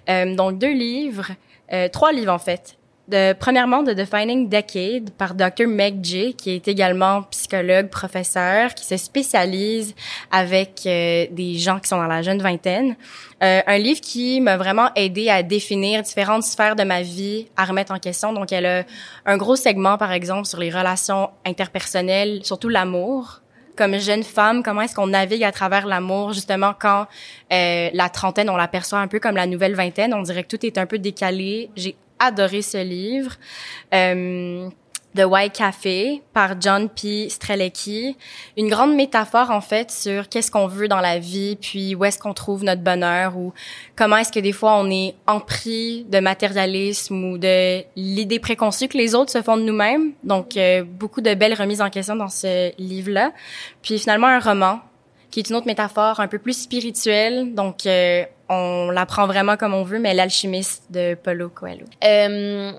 Euh, 0.09 0.35
donc 0.35 0.59
deux 0.59 0.73
livres, 0.73 1.31
euh, 1.71 1.87
trois 1.87 2.11
livres 2.11 2.33
en 2.33 2.37
fait. 2.37 2.77
De, 3.13 3.33
premièrement, 3.33 3.83
de 3.83 3.93
Defining 3.93 4.49
Decade 4.49 5.11
par 5.11 5.35
Dr. 5.35 5.67
Meg 5.67 6.03
J, 6.03 6.33
qui 6.33 6.49
est 6.49 6.67
également 6.67 7.21
psychologue, 7.29 7.89
professeur, 7.89 8.73
qui 8.73 8.83
se 8.83 8.97
spécialise 8.97 9.93
avec 10.31 10.81
euh, 10.87 11.27
des 11.29 11.53
gens 11.59 11.77
qui 11.77 11.89
sont 11.89 11.97
dans 11.97 12.07
la 12.07 12.23
jeune 12.23 12.41
vingtaine. 12.41 12.95
Euh, 13.43 13.61
un 13.67 13.77
livre 13.77 14.01
qui 14.01 14.41
m'a 14.41 14.57
vraiment 14.57 14.89
aidé 14.95 15.29
à 15.29 15.43
définir 15.43 16.01
différentes 16.01 16.41
sphères 16.41 16.75
de 16.75 16.83
ma 16.83 17.03
vie, 17.03 17.45
à 17.55 17.65
remettre 17.65 17.91
en 17.91 17.99
question. 17.99 18.33
Donc, 18.33 18.51
elle 18.51 18.65
a 18.65 18.83
un 19.27 19.37
gros 19.37 19.55
segment, 19.55 19.99
par 19.99 20.11
exemple, 20.11 20.47
sur 20.47 20.57
les 20.57 20.71
relations 20.71 21.29
interpersonnelles, 21.45 22.39
surtout 22.43 22.69
l'amour 22.69 23.43
comme 23.75 23.97
jeune 23.97 24.23
femme, 24.23 24.61
comment 24.61 24.81
est-ce 24.81 24.95
qu'on 24.95 25.07
navigue 25.07 25.43
à 25.43 25.51
travers 25.51 25.87
l'amour, 25.87 26.33
justement, 26.33 26.73
quand 26.79 27.07
euh, 27.51 27.89
la 27.93 28.09
trentaine, 28.09 28.49
on 28.49 28.55
l'aperçoit 28.55 28.99
un 28.99 29.07
peu 29.07 29.19
comme 29.19 29.35
la 29.35 29.47
nouvelle 29.47 29.73
vingtaine. 29.73 30.13
On 30.13 30.21
dirait 30.21 30.43
que 30.43 30.55
tout 30.55 30.65
est 30.65 30.77
un 30.77 30.85
peu 30.85 30.99
décalé. 30.99 31.69
Adoré 32.23 32.61
ce 32.61 32.77
livre. 32.77 33.35
Euh, 33.93 34.69
The 35.15 35.25
White 35.25 35.53
Café 35.53 36.21
par 36.33 36.59
John 36.59 36.89
P. 36.89 37.29
Strelecki. 37.29 38.17
Une 38.57 38.67
grande 38.67 38.95
métaphore, 38.95 39.51
en 39.51 39.61
fait, 39.61 39.91
sur 39.91 40.27
qu'est-ce 40.27 40.49
qu'on 40.49 40.65
veut 40.65 40.87
dans 40.87 41.01
la 41.01 41.19
vie, 41.19 41.55
puis 41.55 41.93
où 41.93 42.03
est-ce 42.03 42.17
qu'on 42.17 42.33
trouve 42.33 42.63
notre 42.63 42.81
bonheur, 42.81 43.37
ou 43.37 43.53
comment 43.95 44.17
est-ce 44.17 44.31
que 44.31 44.39
des 44.39 44.51
fois 44.51 44.75
on 44.79 44.89
est 44.89 45.13
empris 45.27 46.05
de 46.09 46.19
matérialisme 46.19 47.23
ou 47.23 47.37
de 47.37 47.83
l'idée 47.95 48.39
préconçue 48.39 48.87
que 48.87 48.97
les 48.97 49.13
autres 49.13 49.31
se 49.31 49.41
font 49.41 49.57
de 49.57 49.63
nous-mêmes. 49.63 50.13
Donc, 50.23 50.57
euh, 50.57 50.83
beaucoup 50.83 51.21
de 51.21 51.33
belles 51.35 51.53
remises 51.53 51.81
en 51.81 51.89
question 51.89 52.15
dans 52.15 52.29
ce 52.29 52.71
livre-là. 52.79 53.33
Puis 53.83 53.99
finalement, 53.99 54.27
un 54.27 54.39
roman 54.39 54.79
qui 55.33 55.39
est 55.39 55.49
une 55.49 55.55
autre 55.55 55.65
métaphore 55.65 56.19
un 56.19 56.27
peu 56.27 56.37
plus 56.37 56.53
spirituelle. 56.53 57.55
Donc, 57.55 57.87
euh, 57.87 58.23
on 58.49 58.91
l'apprend 58.91 59.25
vraiment 59.25 59.57
comme 59.57 59.73
on 59.73 59.81
veut, 59.81 59.97
mais 59.97 60.13
l'alchimiste 60.13 60.83
de 60.91 61.15
Paulo 61.15 61.49
Coelho. 61.49 61.85
Euh, 62.03 62.71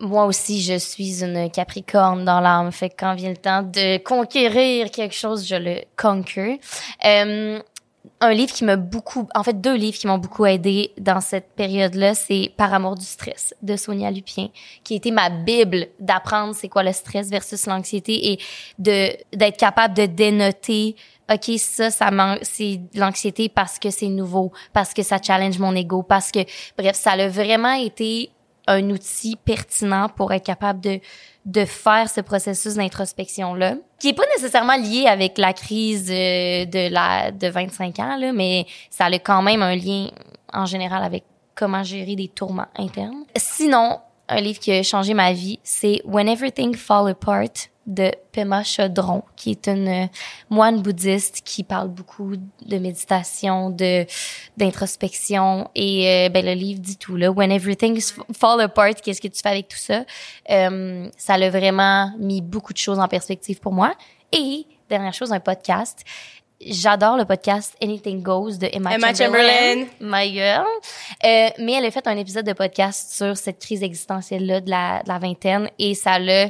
moi 0.00 0.26
aussi, 0.26 0.60
je 0.60 0.76
suis 0.76 1.24
une 1.24 1.50
Capricorne 1.50 2.22
dans 2.26 2.40
l'âme. 2.40 2.70
Fait 2.70 2.90
que 2.90 2.96
quand 2.98 3.14
vient 3.14 3.30
le 3.30 3.38
temps 3.38 3.62
de 3.62 3.96
conquérir 3.96 4.90
quelque 4.90 5.14
chose, 5.14 5.48
je 5.48 5.56
le 5.56 5.76
conquer. 5.96 6.60
Euh, 7.06 7.60
un 8.20 8.32
livre 8.32 8.52
qui 8.52 8.64
m'a 8.64 8.76
beaucoup, 8.76 9.26
en 9.34 9.42
fait, 9.42 9.58
deux 9.58 9.74
livres 9.74 9.96
qui 9.96 10.06
m'ont 10.06 10.18
beaucoup 10.18 10.44
aidé 10.44 10.92
dans 10.98 11.20
cette 11.20 11.48
période-là, 11.56 12.14
c'est 12.14 12.52
Par 12.58 12.72
amour 12.74 12.94
du 12.94 13.04
stress 13.04 13.54
de 13.62 13.76
Sonia 13.76 14.10
Lupien, 14.10 14.48
qui 14.84 14.94
été 14.94 15.10
ma 15.10 15.30
bible 15.30 15.86
d'apprendre 15.98 16.54
c'est 16.54 16.68
quoi 16.68 16.82
le 16.82 16.92
stress 16.92 17.30
versus 17.30 17.66
l'anxiété 17.66 18.32
et 18.32 18.38
de 18.78 19.08
d'être 19.34 19.56
capable 19.56 19.94
de 19.94 20.06
dénoter 20.06 20.96
OK, 21.32 21.58
ça, 21.58 21.90
ça 21.90 22.10
c'est 22.42 22.80
l'anxiété 22.94 23.48
parce 23.48 23.78
que 23.78 23.90
c'est 23.90 24.08
nouveau, 24.08 24.52
parce 24.72 24.94
que 24.94 25.02
ça 25.02 25.18
challenge 25.20 25.58
mon 25.58 25.74
ego, 25.74 26.02
parce 26.02 26.30
que, 26.30 26.40
bref, 26.78 26.96
ça 26.96 27.12
a 27.12 27.28
vraiment 27.28 27.72
été 27.72 28.30
un 28.68 28.90
outil 28.90 29.36
pertinent 29.44 30.08
pour 30.08 30.32
être 30.32 30.44
capable 30.44 30.80
de, 30.80 31.00
de 31.44 31.64
faire 31.64 32.10
ce 32.10 32.20
processus 32.20 32.74
d'introspection 32.74 33.54
là 33.54 33.76
qui 34.00 34.08
est 34.08 34.12
pas 34.12 34.26
nécessairement 34.34 34.76
lié 34.76 35.06
avec 35.06 35.38
la 35.38 35.52
crise 35.52 36.10
euh, 36.10 36.64
de 36.64 36.92
la 36.92 37.30
de 37.30 37.46
25 37.46 37.96
ans 38.00 38.16
là 38.16 38.32
mais 38.32 38.66
ça 38.90 39.04
a 39.04 39.18
quand 39.20 39.40
même 39.40 39.62
un 39.62 39.76
lien 39.76 40.08
en 40.52 40.66
général 40.66 41.04
avec 41.04 41.22
comment 41.56 41.82
gérer 41.82 42.14
des 42.14 42.28
tourments 42.28 42.68
internes. 42.76 43.24
Sinon, 43.34 43.98
un 44.28 44.40
livre 44.40 44.58
qui 44.58 44.72
a 44.72 44.82
changé 44.82 45.14
ma 45.14 45.32
vie, 45.32 45.58
c'est 45.62 46.02
When 46.04 46.28
Everything 46.28 46.74
Fall 46.74 47.10
Apart 47.10 47.68
de 47.86 48.10
Pema 48.32 48.64
Chodron, 48.64 49.22
qui 49.36 49.52
est 49.52 49.68
une 49.68 49.88
euh, 49.88 50.06
moine 50.50 50.82
bouddhiste 50.82 51.42
qui 51.44 51.62
parle 51.62 51.88
beaucoup 51.88 52.34
de 52.36 52.78
méditation, 52.78 53.70
de 53.70 54.04
d'introspection 54.56 55.70
et 55.76 56.26
euh, 56.26 56.28
ben 56.28 56.44
le 56.44 56.54
livre 56.54 56.80
dit 56.80 56.96
tout 56.96 57.16
là. 57.16 57.30
When 57.30 57.52
everything 57.52 58.00
fall 58.36 58.60
apart, 58.60 59.00
qu'est-ce 59.00 59.20
que 59.20 59.28
tu 59.28 59.40
fais 59.40 59.50
avec 59.50 59.68
tout 59.68 59.78
ça? 59.78 60.04
Euh, 60.50 61.08
Ça 61.16 61.38
l'a 61.38 61.48
vraiment 61.48 62.12
mis 62.18 62.40
beaucoup 62.42 62.72
de 62.72 62.78
choses 62.78 62.98
en 62.98 63.06
perspective 63.06 63.60
pour 63.60 63.72
moi. 63.72 63.94
Et 64.32 64.66
dernière 64.88 65.14
chose, 65.14 65.32
un 65.32 65.40
podcast. 65.40 66.04
J'adore 66.60 67.18
le 67.18 67.24
podcast 67.26 67.76
Anything 67.82 68.22
Goes 68.22 68.56
de 68.58 68.68
Emma, 68.72 68.94
Emma 68.94 69.12
Chamberlain, 69.12 69.84
my 70.00 70.32
girl. 70.32 70.64
Euh, 71.24 71.48
mais 71.58 71.72
elle 71.72 71.84
a 71.84 71.90
fait 71.90 72.06
un 72.06 72.16
épisode 72.16 72.46
de 72.46 72.54
podcast 72.54 73.12
sur 73.12 73.36
cette 73.36 73.58
crise 73.58 73.82
existentielle 73.82 74.46
là 74.46 74.60
de 74.60 74.70
la, 74.70 75.02
de 75.02 75.08
la 75.08 75.18
vingtaine 75.18 75.68
et 75.78 75.94
ça 75.94 76.18
l'a 76.18 76.48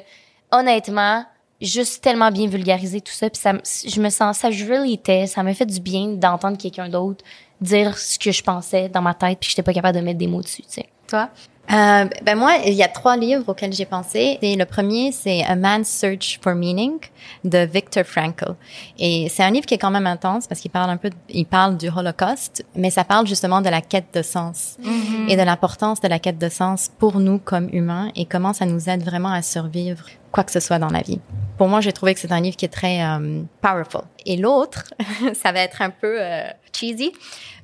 honnêtement, 0.52 1.24
juste 1.60 2.04
tellement 2.04 2.30
bien 2.30 2.46
vulgarisé 2.46 3.00
tout 3.00 3.12
ça. 3.12 3.28
Puis 3.28 3.40
ça, 3.40 3.54
je 3.54 4.00
me 4.00 4.10
sens, 4.10 4.38
ça 4.38 4.48
really 4.48 5.00
ça 5.26 5.42
me 5.42 5.52
fait 5.52 5.66
du 5.66 5.80
bien 5.80 6.08
d'entendre 6.08 6.56
quelqu'un 6.56 6.88
d'autre 6.88 7.24
dire 7.60 7.98
ce 7.98 8.18
que 8.18 8.30
je 8.30 8.42
pensais 8.42 8.88
dans 8.88 9.02
ma 9.02 9.14
tête 9.14 9.38
puis 9.40 9.50
j'étais 9.50 9.62
pas 9.62 9.72
capable 9.72 9.98
de 9.98 10.04
mettre 10.04 10.18
des 10.18 10.26
mots 10.26 10.42
dessus, 10.42 10.62
tu 10.62 10.68
sais. 10.68 10.86
Toi? 11.08 11.30
Euh, 11.72 12.04
ben 12.22 12.36
moi, 12.36 12.56
il 12.64 12.74
y 12.74 12.82
a 12.82 12.88
trois 12.88 13.16
livres 13.16 13.44
auxquels 13.48 13.72
j'ai 13.72 13.86
pensé. 13.86 14.38
Et 14.42 14.56
le 14.56 14.64
premier, 14.64 15.12
c'est 15.12 15.42
A 15.44 15.56
Man's 15.56 15.88
Search 15.88 16.38
for 16.42 16.54
Meaning 16.54 16.98
de 17.44 17.58
Viktor 17.58 18.04
Frankl. 18.04 18.54
Et 18.98 19.28
c'est 19.28 19.42
un 19.42 19.50
livre 19.50 19.66
qui 19.66 19.74
est 19.74 19.78
quand 19.78 19.90
même 19.90 20.06
intense 20.06 20.46
parce 20.46 20.60
qu'il 20.60 20.70
parle 20.70 20.90
un 20.90 20.96
peu, 20.96 21.10
il 21.28 21.46
parle 21.46 21.76
du 21.76 21.88
Holocauste, 21.88 22.64
mais 22.74 22.90
ça 22.90 23.04
parle 23.04 23.26
justement 23.26 23.60
de 23.60 23.68
la 23.68 23.80
quête 23.80 24.14
de 24.14 24.22
sens 24.22 24.76
mm-hmm. 24.82 25.28
et 25.28 25.36
de 25.36 25.42
l'importance 25.42 26.00
de 26.00 26.08
la 26.08 26.18
quête 26.18 26.38
de 26.38 26.48
sens 26.48 26.90
pour 26.98 27.18
nous 27.18 27.38
comme 27.38 27.68
humains 27.72 28.10
et 28.14 28.26
comment 28.26 28.52
ça 28.52 28.66
nous 28.66 28.88
aide 28.88 29.02
vraiment 29.02 29.32
à 29.32 29.42
survivre 29.42 30.04
quoi 30.36 30.44
que 30.44 30.52
ce 30.52 30.60
soit 30.60 30.78
dans 30.78 30.90
la 30.90 31.00
vie. 31.00 31.18
Pour 31.56 31.68
moi, 31.68 31.80
j'ai 31.80 31.92
trouvé 31.92 32.12
que 32.12 32.20
c'est 32.20 32.32
un 32.32 32.40
livre 32.40 32.56
qui 32.56 32.66
est 32.66 32.72
très 32.72 33.02
euh, 33.02 33.42
powerful. 33.62 34.02
Et 34.26 34.36
l'autre, 34.36 34.84
ça 35.34 35.52
va 35.52 35.60
être 35.60 35.80
un 35.80 35.88
peu 35.88 36.18
euh, 36.20 36.46
cheesy, 36.76 37.12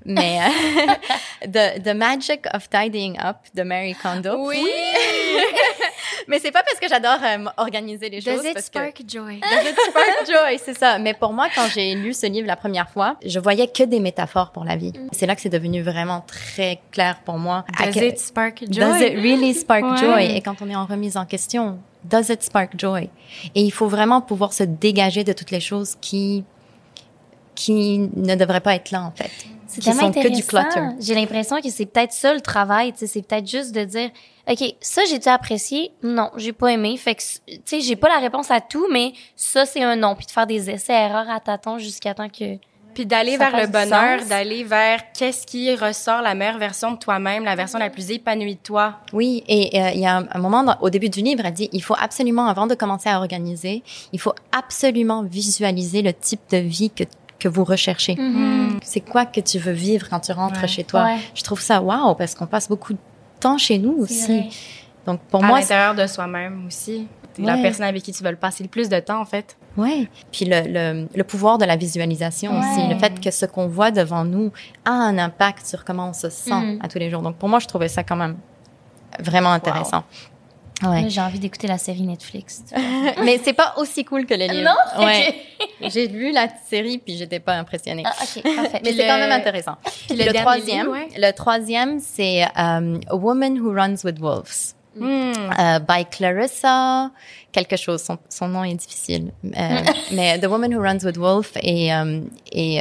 mais 0.05 0.41
euh, 0.41 1.47
the, 1.47 1.83
the 1.83 1.95
Magic 1.95 2.47
of 2.55 2.69
Tidying 2.69 3.19
Up 3.19 3.37
de 3.55 3.63
Mary 3.63 3.95
Kondo. 3.95 4.47
Oui. 4.47 4.65
mais 6.29 6.39
c'est 6.39 6.51
pas 6.51 6.63
parce 6.63 6.79
que 6.79 6.89
j'adore 6.89 7.19
organiser 7.57 8.09
les 8.09 8.21
choses. 8.21 8.43
Does 8.43 8.51
it 8.51 8.61
spark 8.61 9.03
joy? 9.07 9.41
Does 9.41 9.71
it 9.71 9.79
spark 9.89 10.27
joy? 10.27 10.59
C'est 10.65 10.77
ça. 10.77 10.99
Mais 10.99 11.15
pour 11.15 11.33
moi, 11.33 11.49
quand 11.55 11.69
j'ai 11.73 11.95
lu 11.95 12.13
ce 12.13 12.27
livre 12.27 12.47
la 12.47 12.57
première 12.57 12.89
fois, 12.91 13.17
je 13.25 13.39
voyais 13.39 13.69
que 13.69 13.85
des 13.85 14.01
métaphores 14.01 14.51
pour 14.53 14.65
la 14.65 14.77
vie. 14.77 14.93
C'est 15.13 15.27
là 15.27 15.35
que 15.35 15.41
c'est 15.41 15.49
devenu 15.49 15.83
vraiment 15.83 16.25
très 16.27 16.81
clair 16.91 17.21
pour 17.25 17.39
moi. 17.39 17.65
Does 17.79 18.03
it 18.03 18.19
spark 18.19 18.65
joy? 18.69 18.85
Does 18.85 19.01
it 19.01 19.15
really 19.15 19.55
spark 19.55 19.99
joy? 19.99 20.37
Et 20.37 20.41
quand 20.41 20.63
on 20.63 20.69
est 20.69 20.77
en 20.77 20.87
remise 20.87 21.17
en 21.17 21.27
question, 21.27 21.79
does 22.05 22.31
it 22.31 22.43
spark 22.43 22.79
joy? 22.79 23.11
Et 23.55 23.63
il 23.63 23.73
faut 23.73 23.89
vraiment 23.89 24.21
pouvoir 24.21 24.53
se 24.53 24.65
dégager 24.65 25.25
de 25.25 25.33
toutes 25.33 25.51
les 25.51 25.61
choses 25.61 25.97
qui 26.01 26.45
qui 27.65 28.11
ne 28.17 28.35
devraient 28.35 28.61
pas 28.61 28.75
être 28.75 28.91
là 28.91 29.03
en 29.03 29.13
fait. 29.13 29.31
C'est 29.67 29.81
tellement 29.81 30.09
intéressant. 30.09 30.97
J'ai 31.01 31.15
l'impression 31.15 31.61
que 31.61 31.71
c'est 31.71 31.87
peut-être 31.87 32.13
ça 32.13 32.35
le 32.35 32.41
travail, 32.41 32.93
c'est 32.95 33.27
peut-être 33.27 33.49
juste 33.49 33.73
de 33.73 33.85
dire 33.85 34.11
OK, 34.51 34.75
ça 34.81 35.03
j'ai-tu 35.09 35.29
apprécié? 35.29 35.93
Non, 36.03 36.31
j'ai 36.37 36.53
pas 36.53 36.73
aimé. 36.73 36.97
Fait 36.97 37.15
que 37.15 37.23
tu 37.47 37.61
sais, 37.65 37.81
j'ai 37.81 37.97
pas 37.97 38.09
la 38.09 38.19
réponse 38.19 38.51
à 38.51 38.61
tout, 38.61 38.87
mais 38.93 39.13
ça 39.37 39.65
c'est 39.65 39.83
un 39.83 39.97
non, 39.97 40.15
puis 40.15 40.27
de 40.27 40.31
faire 40.31 40.47
des 40.47 40.69
essais 40.69 40.93
erreurs 40.93 41.31
à 41.31 41.41
tâtons 41.41 41.79
jusqu'à 41.79 42.15
temps 42.15 42.29
que 42.29 42.59
puis 42.95 43.07
d'aller 43.07 43.37
vers 43.37 43.57
le 43.57 43.67
bonheur, 43.67 44.25
d'aller 44.29 44.65
vers 44.65 45.13
qu'est-ce 45.13 45.47
qui 45.47 45.75
ressort 45.75 46.23
la 46.23 46.35
meilleure 46.35 46.59
version 46.59 46.93
de 46.93 46.99
toi-même, 46.99 47.45
la 47.45 47.55
version 47.55 47.79
la 47.79 47.91
plus 47.91 48.11
épanouie 48.11 48.57
de 48.57 48.61
toi. 48.61 48.99
Oui, 49.13 49.43
et 49.49 49.81
euh, 49.81 49.91
il 49.95 50.01
y 50.01 50.07
a 50.07 50.23
un, 50.31 50.39
moment 50.39 50.77
au 50.81 50.91
début 50.91 51.09
du 51.09 51.23
livre, 51.23 51.43
elle 51.45 51.55
dit 51.55 51.69
il 51.73 51.83
faut 51.83 51.97
absolument 51.99 52.47
avant 52.47 52.67
de 52.67 52.75
commencer 52.75 53.09
à 53.09 53.19
organiser, 53.19 53.83
il 54.13 54.21
faut 54.21 54.35
absolument 54.57 55.23
visualiser 55.23 56.03
le 56.03 56.13
type 56.13 56.43
de 56.51 56.59
vie 56.59 56.91
que 56.91 57.05
que 57.43 57.49
vous 57.49 57.65
recherchez. 57.65 58.15
Mhm. 58.17 58.79
C'est 58.83 59.01
quoi 59.01 59.27
que 59.27 59.41
tu 59.41 59.59
veux 59.59 59.73
vivre 59.73 60.09
quand 60.09 60.21
tu 60.21 60.33
rentres 60.33 60.61
Ouais. 60.63 60.69
chez 60.69 60.85
toi? 60.85 61.05
Ouais. 61.05 61.19
Je 61.35 61.43
trouve 61.43 61.61
ça 61.61 61.81
wow 61.83 62.15
parce 62.15 62.35
qu'on 62.35 62.47
passe 62.47 62.69
beaucoup 62.69 62.93
de 62.93 62.99
temps 63.41 63.59
chez 63.59 63.79
nous 63.79 63.97
aussi. 63.99 64.51
Donc 65.07 65.21
pour 65.31 65.43
à 65.43 65.47
moi, 65.47 65.61
l'intérieur 65.61 65.95
de 65.95 66.07
soi-même 66.07 66.67
aussi. 66.67 67.07
La 67.39 67.55
Ouais. 67.55 67.63
personne 67.63 67.87
avec 67.87 68.03
qui 68.03 68.13
tu 68.13 68.23
veux 68.23 68.31
le 68.31 68.37
passer 68.37 68.63
le 68.63 68.69
plus 68.69 68.89
de 68.91 69.01
temps, 69.01 69.19
en 69.21 69.25
fait. 69.25 69.57
Ouais. 69.79 70.07
Puis 70.31 70.45
le, 70.45 70.61
le, 70.67 71.09
le 71.15 71.25
pouvoir 71.25 71.57
de 71.57 71.65
la 71.65 71.77
visualisation 71.77 72.59
aussi, 72.59 72.87
le 72.89 72.99
fait 72.99 73.19
que 73.19 73.31
ce 73.31 73.47
qu'on 73.47 73.69
voit 73.69 73.91
devant 73.91 74.25
nous 74.25 74.53
a 74.85 74.91
un 74.91 75.17
impact 75.19 75.65
sur 75.67 75.83
comment 75.85 76.11
on 76.11 76.13
se 76.13 76.29
sent 76.29 76.51
Mm. 76.53 76.79
à 76.83 76.89
tous 76.89 76.99
les 76.99 77.09
jours. 77.11 77.23
Donc 77.23 77.37
pour 77.37 77.49
moi, 77.49 77.59
je 77.59 77.67
trouvais 77.67 77.89
ça 77.89 78.05
quand 78.05 78.17
même 78.17 78.37
vraiment 79.19 79.51
intéressant. 79.53 80.05
Ouais. 80.83 81.09
J'ai 81.09 81.21
envie 81.21 81.39
d'écouter 81.39 81.67
la 81.67 81.79
série 81.79 82.03
Netflix. 82.03 82.65
Mais 83.25 83.41
c'est 83.43 83.53
pas 83.53 83.75
aussi 83.77 84.05
cool 84.05 84.27
que 84.27 84.35
les 84.35 84.49
livres. 84.49 84.71
Non? 84.97 85.05
Ouais. 85.05 85.35
J'ai 85.81 86.09
vu 86.09 86.33
la 86.33 86.49
série 86.69 86.99
puis 86.99 87.17
j'étais 87.17 87.41
pas 87.41 87.55
impressionnée. 87.55 88.03
Ah, 88.07 88.13
ok, 88.21 88.43
parfait. 88.57 88.81
Mais 88.85 88.93
c'est 88.93 89.07
quand 89.07 89.19
même 89.19 89.33
intéressant. 89.33 89.77
Puis 90.09 90.17
le, 90.17 90.33
troisième, 90.33 90.87
livre, 90.87 90.93
ouais. 90.93 91.09
le 91.17 91.33
troisième, 91.33 92.01
c'est 92.01 92.45
euh, 92.45 92.99
A 93.09 93.15
Woman 93.15 93.59
Who 93.61 93.73
Runs 93.73 93.97
with 94.05 94.19
Wolves. 94.19 94.75
Hmm. 94.95 95.33
Euh, 95.59 95.79
by 95.79 96.05
Clarissa, 96.11 97.11
quelque 97.51 97.77
chose. 97.77 98.03
Son, 98.03 98.19
son 98.29 98.49
nom 98.49 98.65
est 98.65 98.75
difficile. 98.75 99.33
Euh, 99.45 99.81
mais 100.13 100.39
The 100.39 100.47
Woman 100.47 100.75
Who 100.75 100.83
Runs 100.83 101.05
with 101.05 101.17
Wolf. 101.17 101.53
Et, 101.63 101.93
euh, 101.95 102.21
et 102.51 102.81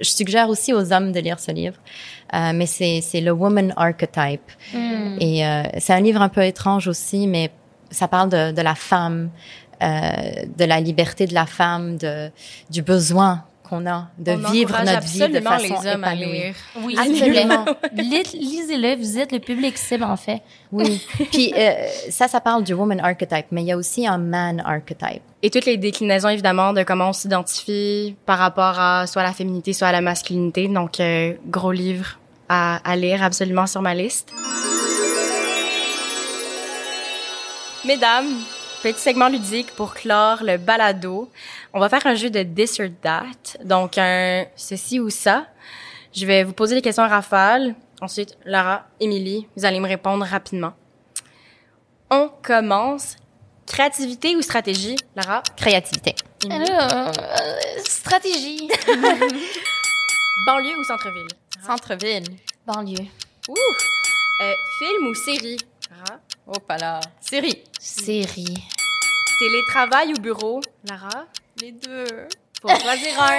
je 0.00 0.08
suggère 0.08 0.48
aussi 0.48 0.72
aux 0.72 0.92
hommes 0.92 1.12
de 1.12 1.20
lire 1.20 1.38
ce 1.38 1.52
livre. 1.52 1.76
Mais 2.32 2.66
c'est, 2.66 3.20
le 3.20 3.32
Woman 3.32 3.74
Archetype. 3.76 4.50
Hmm. 4.72 5.16
Et 5.20 5.42
c'est 5.78 5.92
un 5.92 6.00
livre 6.00 6.22
un 6.22 6.28
peu 6.28 6.44
étrange 6.44 6.86
aussi, 6.86 7.26
mais 7.26 7.50
ça 7.90 8.06
parle 8.06 8.30
de, 8.30 8.52
de 8.52 8.62
la 8.62 8.76
femme, 8.76 9.30
de 9.80 10.64
la 10.64 10.80
liberté 10.80 11.26
de 11.26 11.34
la 11.34 11.46
femme, 11.46 11.96
de, 11.96 12.30
du 12.70 12.82
besoin 12.82 13.44
qu'on 13.70 13.86
a 13.86 14.08
de 14.18 14.32
On 14.32 14.50
vivre 14.50 14.76
notre 14.84 15.06
vie 15.06 15.28
de 15.28 15.40
façon 15.40 15.62
les 15.82 15.90
hommes 15.90 16.04
à 16.04 16.14
épanouie. 16.14 16.32
lire. 16.32 16.54
Oui, 16.82 16.96
Absolument. 16.98 17.64
Lis- 17.94 18.34
Lisez-le, 18.34 18.96
vous 18.96 19.18
êtes 19.18 19.32
le 19.32 19.38
public 19.38 19.78
cible, 19.78 20.04
en 20.04 20.16
fait. 20.16 20.42
Oui. 20.72 21.00
Puis 21.32 21.54
euh, 21.56 21.72
ça, 22.10 22.28
ça 22.28 22.40
parle 22.40 22.64
du 22.64 22.74
woman 22.74 23.00
archetype, 23.00 23.46
mais 23.52 23.62
il 23.62 23.66
y 23.68 23.72
a 23.72 23.76
aussi 23.76 24.06
un 24.06 24.18
man 24.18 24.60
archetype. 24.66 25.22
Et 25.42 25.48
toutes 25.48 25.64
les 25.64 25.78
déclinaisons, 25.78 26.28
évidemment, 26.28 26.72
de 26.74 26.82
comment 26.82 27.08
on 27.08 27.12
s'identifie 27.14 28.14
par 28.26 28.38
rapport 28.38 28.78
à 28.78 29.06
soit 29.06 29.22
la 29.22 29.32
féminité, 29.32 29.72
soit 29.72 29.88
à 29.88 29.92
la 29.92 30.00
masculinité. 30.02 30.68
Donc, 30.68 31.00
euh, 31.00 31.32
gros 31.46 31.72
livre 31.72 32.18
à, 32.50 32.76
à 32.90 32.96
lire 32.96 33.22
absolument 33.22 33.66
sur 33.66 33.80
ma 33.80 33.94
liste. 33.94 34.32
Mesdames, 37.84 38.26
petit 38.82 39.00
segment 39.00 39.28
ludique 39.28 39.74
pour 39.76 39.94
clore 39.94 40.42
le 40.42 40.56
balado. 40.56 41.30
On 41.72 41.80
va 41.80 41.88
faire 41.88 42.06
un 42.06 42.14
jeu 42.14 42.30
de 42.30 42.42
this 42.42 42.80
or 42.80 42.88
that. 43.02 43.58
Donc, 43.64 43.98
un 43.98 44.46
ceci 44.56 44.98
ou 45.00 45.10
ça. 45.10 45.46
Je 46.14 46.26
vais 46.26 46.44
vous 46.44 46.52
poser 46.52 46.74
des 46.74 46.82
questions 46.82 47.02
à 47.04 47.08
rafale. 47.08 47.74
Ensuite, 48.00 48.36
Lara, 48.44 48.86
Émilie, 48.98 49.46
vous 49.56 49.64
allez 49.64 49.80
me 49.80 49.86
répondre 49.88 50.24
rapidement. 50.24 50.72
On 52.10 52.30
commence. 52.42 53.16
Créativité 53.66 54.34
ou 54.34 54.42
stratégie, 54.42 54.96
Lara? 55.14 55.42
Créativité. 55.56 56.16
Émilie? 56.44 56.70
Alors, 56.70 57.12
euh, 57.18 57.58
stratégie. 57.84 58.68
Banlieue 60.46 60.76
ou 60.78 60.84
centre-ville? 60.84 61.28
Centre-ville. 61.64 62.36
Banlieue. 62.66 63.06
Ouh! 63.48 63.54
Euh, 64.42 64.52
film 64.78 65.06
ou 65.06 65.14
série? 65.14 65.58
Lara? 65.90 66.18
Oh, 66.46 66.58
pas 66.66 66.78
là. 66.78 67.00
Série. 67.20 67.62
Série. 67.78 68.54
Télétravail 69.38 70.12
ou 70.12 70.20
bureau? 70.20 70.60
Lara? 70.88 71.26
Les 71.60 71.72
deux. 71.72 72.28
Faut 72.60 72.68
choisir 72.68 73.22
un. 73.22 73.38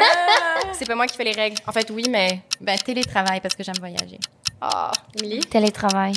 C'est 0.74 0.86
pas 0.86 0.96
moi 0.96 1.06
qui 1.08 1.16
fais 1.16 1.24
les 1.24 1.32
règles. 1.34 1.58
En 1.68 1.72
fait, 1.72 1.90
oui, 1.92 2.04
mais... 2.10 2.42
Ben, 2.60 2.78
télétravail 2.78 3.40
parce 3.42 3.56
que 3.56 3.64
j'aime 3.64 3.78
voyager. 3.80 4.20
Ah, 4.62 4.92
Émilie? 5.20 5.42
Télétravail. 5.42 6.14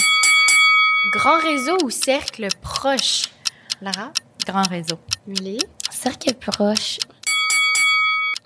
Grand 1.13 1.39
réseau 1.39 1.77
ou 1.83 1.91
cercle 1.91 2.49
proche? 2.63 3.25
Lara? 3.81 4.11
Grand 4.47 4.67
réseau. 4.69 4.99
Émilie? 5.27 5.59
Cercle 5.91 6.35
proche. 6.35 6.99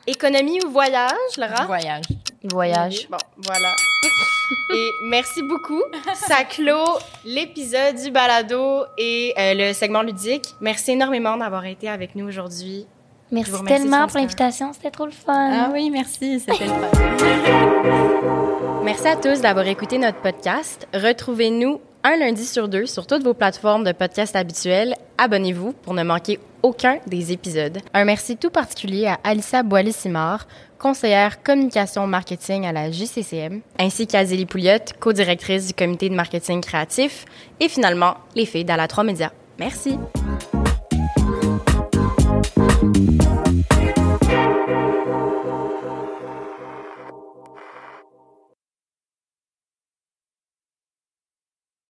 Économie 0.07 0.59
ou 0.65 0.71
voyage, 0.71 1.37
Lara? 1.37 1.67
Voyage. 1.67 2.07
Voyage. 2.45 3.09
Bon, 3.11 3.19
voilà. 3.37 3.75
et 4.75 4.91
merci 5.05 5.43
beaucoup. 5.43 5.83
Ça 6.15 6.45
clôt 6.45 6.99
l'épisode 7.25 7.97
du 8.03 8.11
balado 8.11 8.85
et 8.97 9.35
euh, 9.39 9.55
le 9.55 9.73
segment 9.73 10.03
ludique. 10.03 10.55
Merci 10.61 10.93
énormément 10.93 11.37
d'avoir 11.37 11.65
été 11.65 11.89
avec 11.89 12.15
nous 12.15 12.27
aujourd'hui. 12.27 12.87
Merci 13.31 13.65
tellement 13.67 14.07
pour 14.07 14.19
l'invitation, 14.19 14.73
c'était 14.73 14.91
trop 14.91 15.05
le 15.05 15.13
fun. 15.13 15.51
Ah 15.53 15.71
oui, 15.73 15.91
merci. 15.91 16.41
C'était 16.41 16.65
le 16.65 16.71
fun. 16.71 16.89
Merci 18.85 19.07
à 19.07 19.17
tous 19.17 19.43
d'avoir 19.43 19.67
écouté 19.67 19.99
notre 19.99 20.21
podcast. 20.23 20.89
Retrouvez-nous 20.95 21.81
un 22.05 22.17
lundi 22.17 22.47
sur 22.47 22.69
deux 22.69 22.87
sur 22.87 23.07
toutes 23.07 23.23
vos 23.23 23.35
plateformes 23.35 23.85
de 23.85 23.93
podcast 23.93 24.35
habituelles. 24.35 24.95
Abonnez-vous 25.19 25.73
pour 25.73 25.93
ne 25.93 26.03
manquer 26.03 26.41
aucun 26.63 26.99
des 27.07 27.33
épisodes. 27.33 27.79
Un 27.93 28.05
merci 28.05 28.37
tout 28.37 28.51
particulier 28.51 29.07
à 29.07 29.19
Alissa 29.25 29.63
Boilly-Simard, 29.63 30.47
conseillère 30.79 31.43
communication 31.43 32.07
marketing 32.07 32.67
à 32.67 32.73
la 32.73 32.91
JCCM, 32.91 33.61
ainsi 33.79 34.07
qu'Azélie 34.07 34.47
Pouliot, 34.47 34.79
co-directrice 35.01 35.69
du 35.69 35.75
comité 35.75 36.09
de 36.09 36.15
marketing 36.15 36.61
créatif, 36.61 37.25
et 37.61 37.69
finalement 37.69 38.15
les 38.35 38.47
filles 38.47 38.65
d'Ala 38.65 38.89
3 38.89 39.05
Média. 39.05 39.33
Merci. 39.59 39.99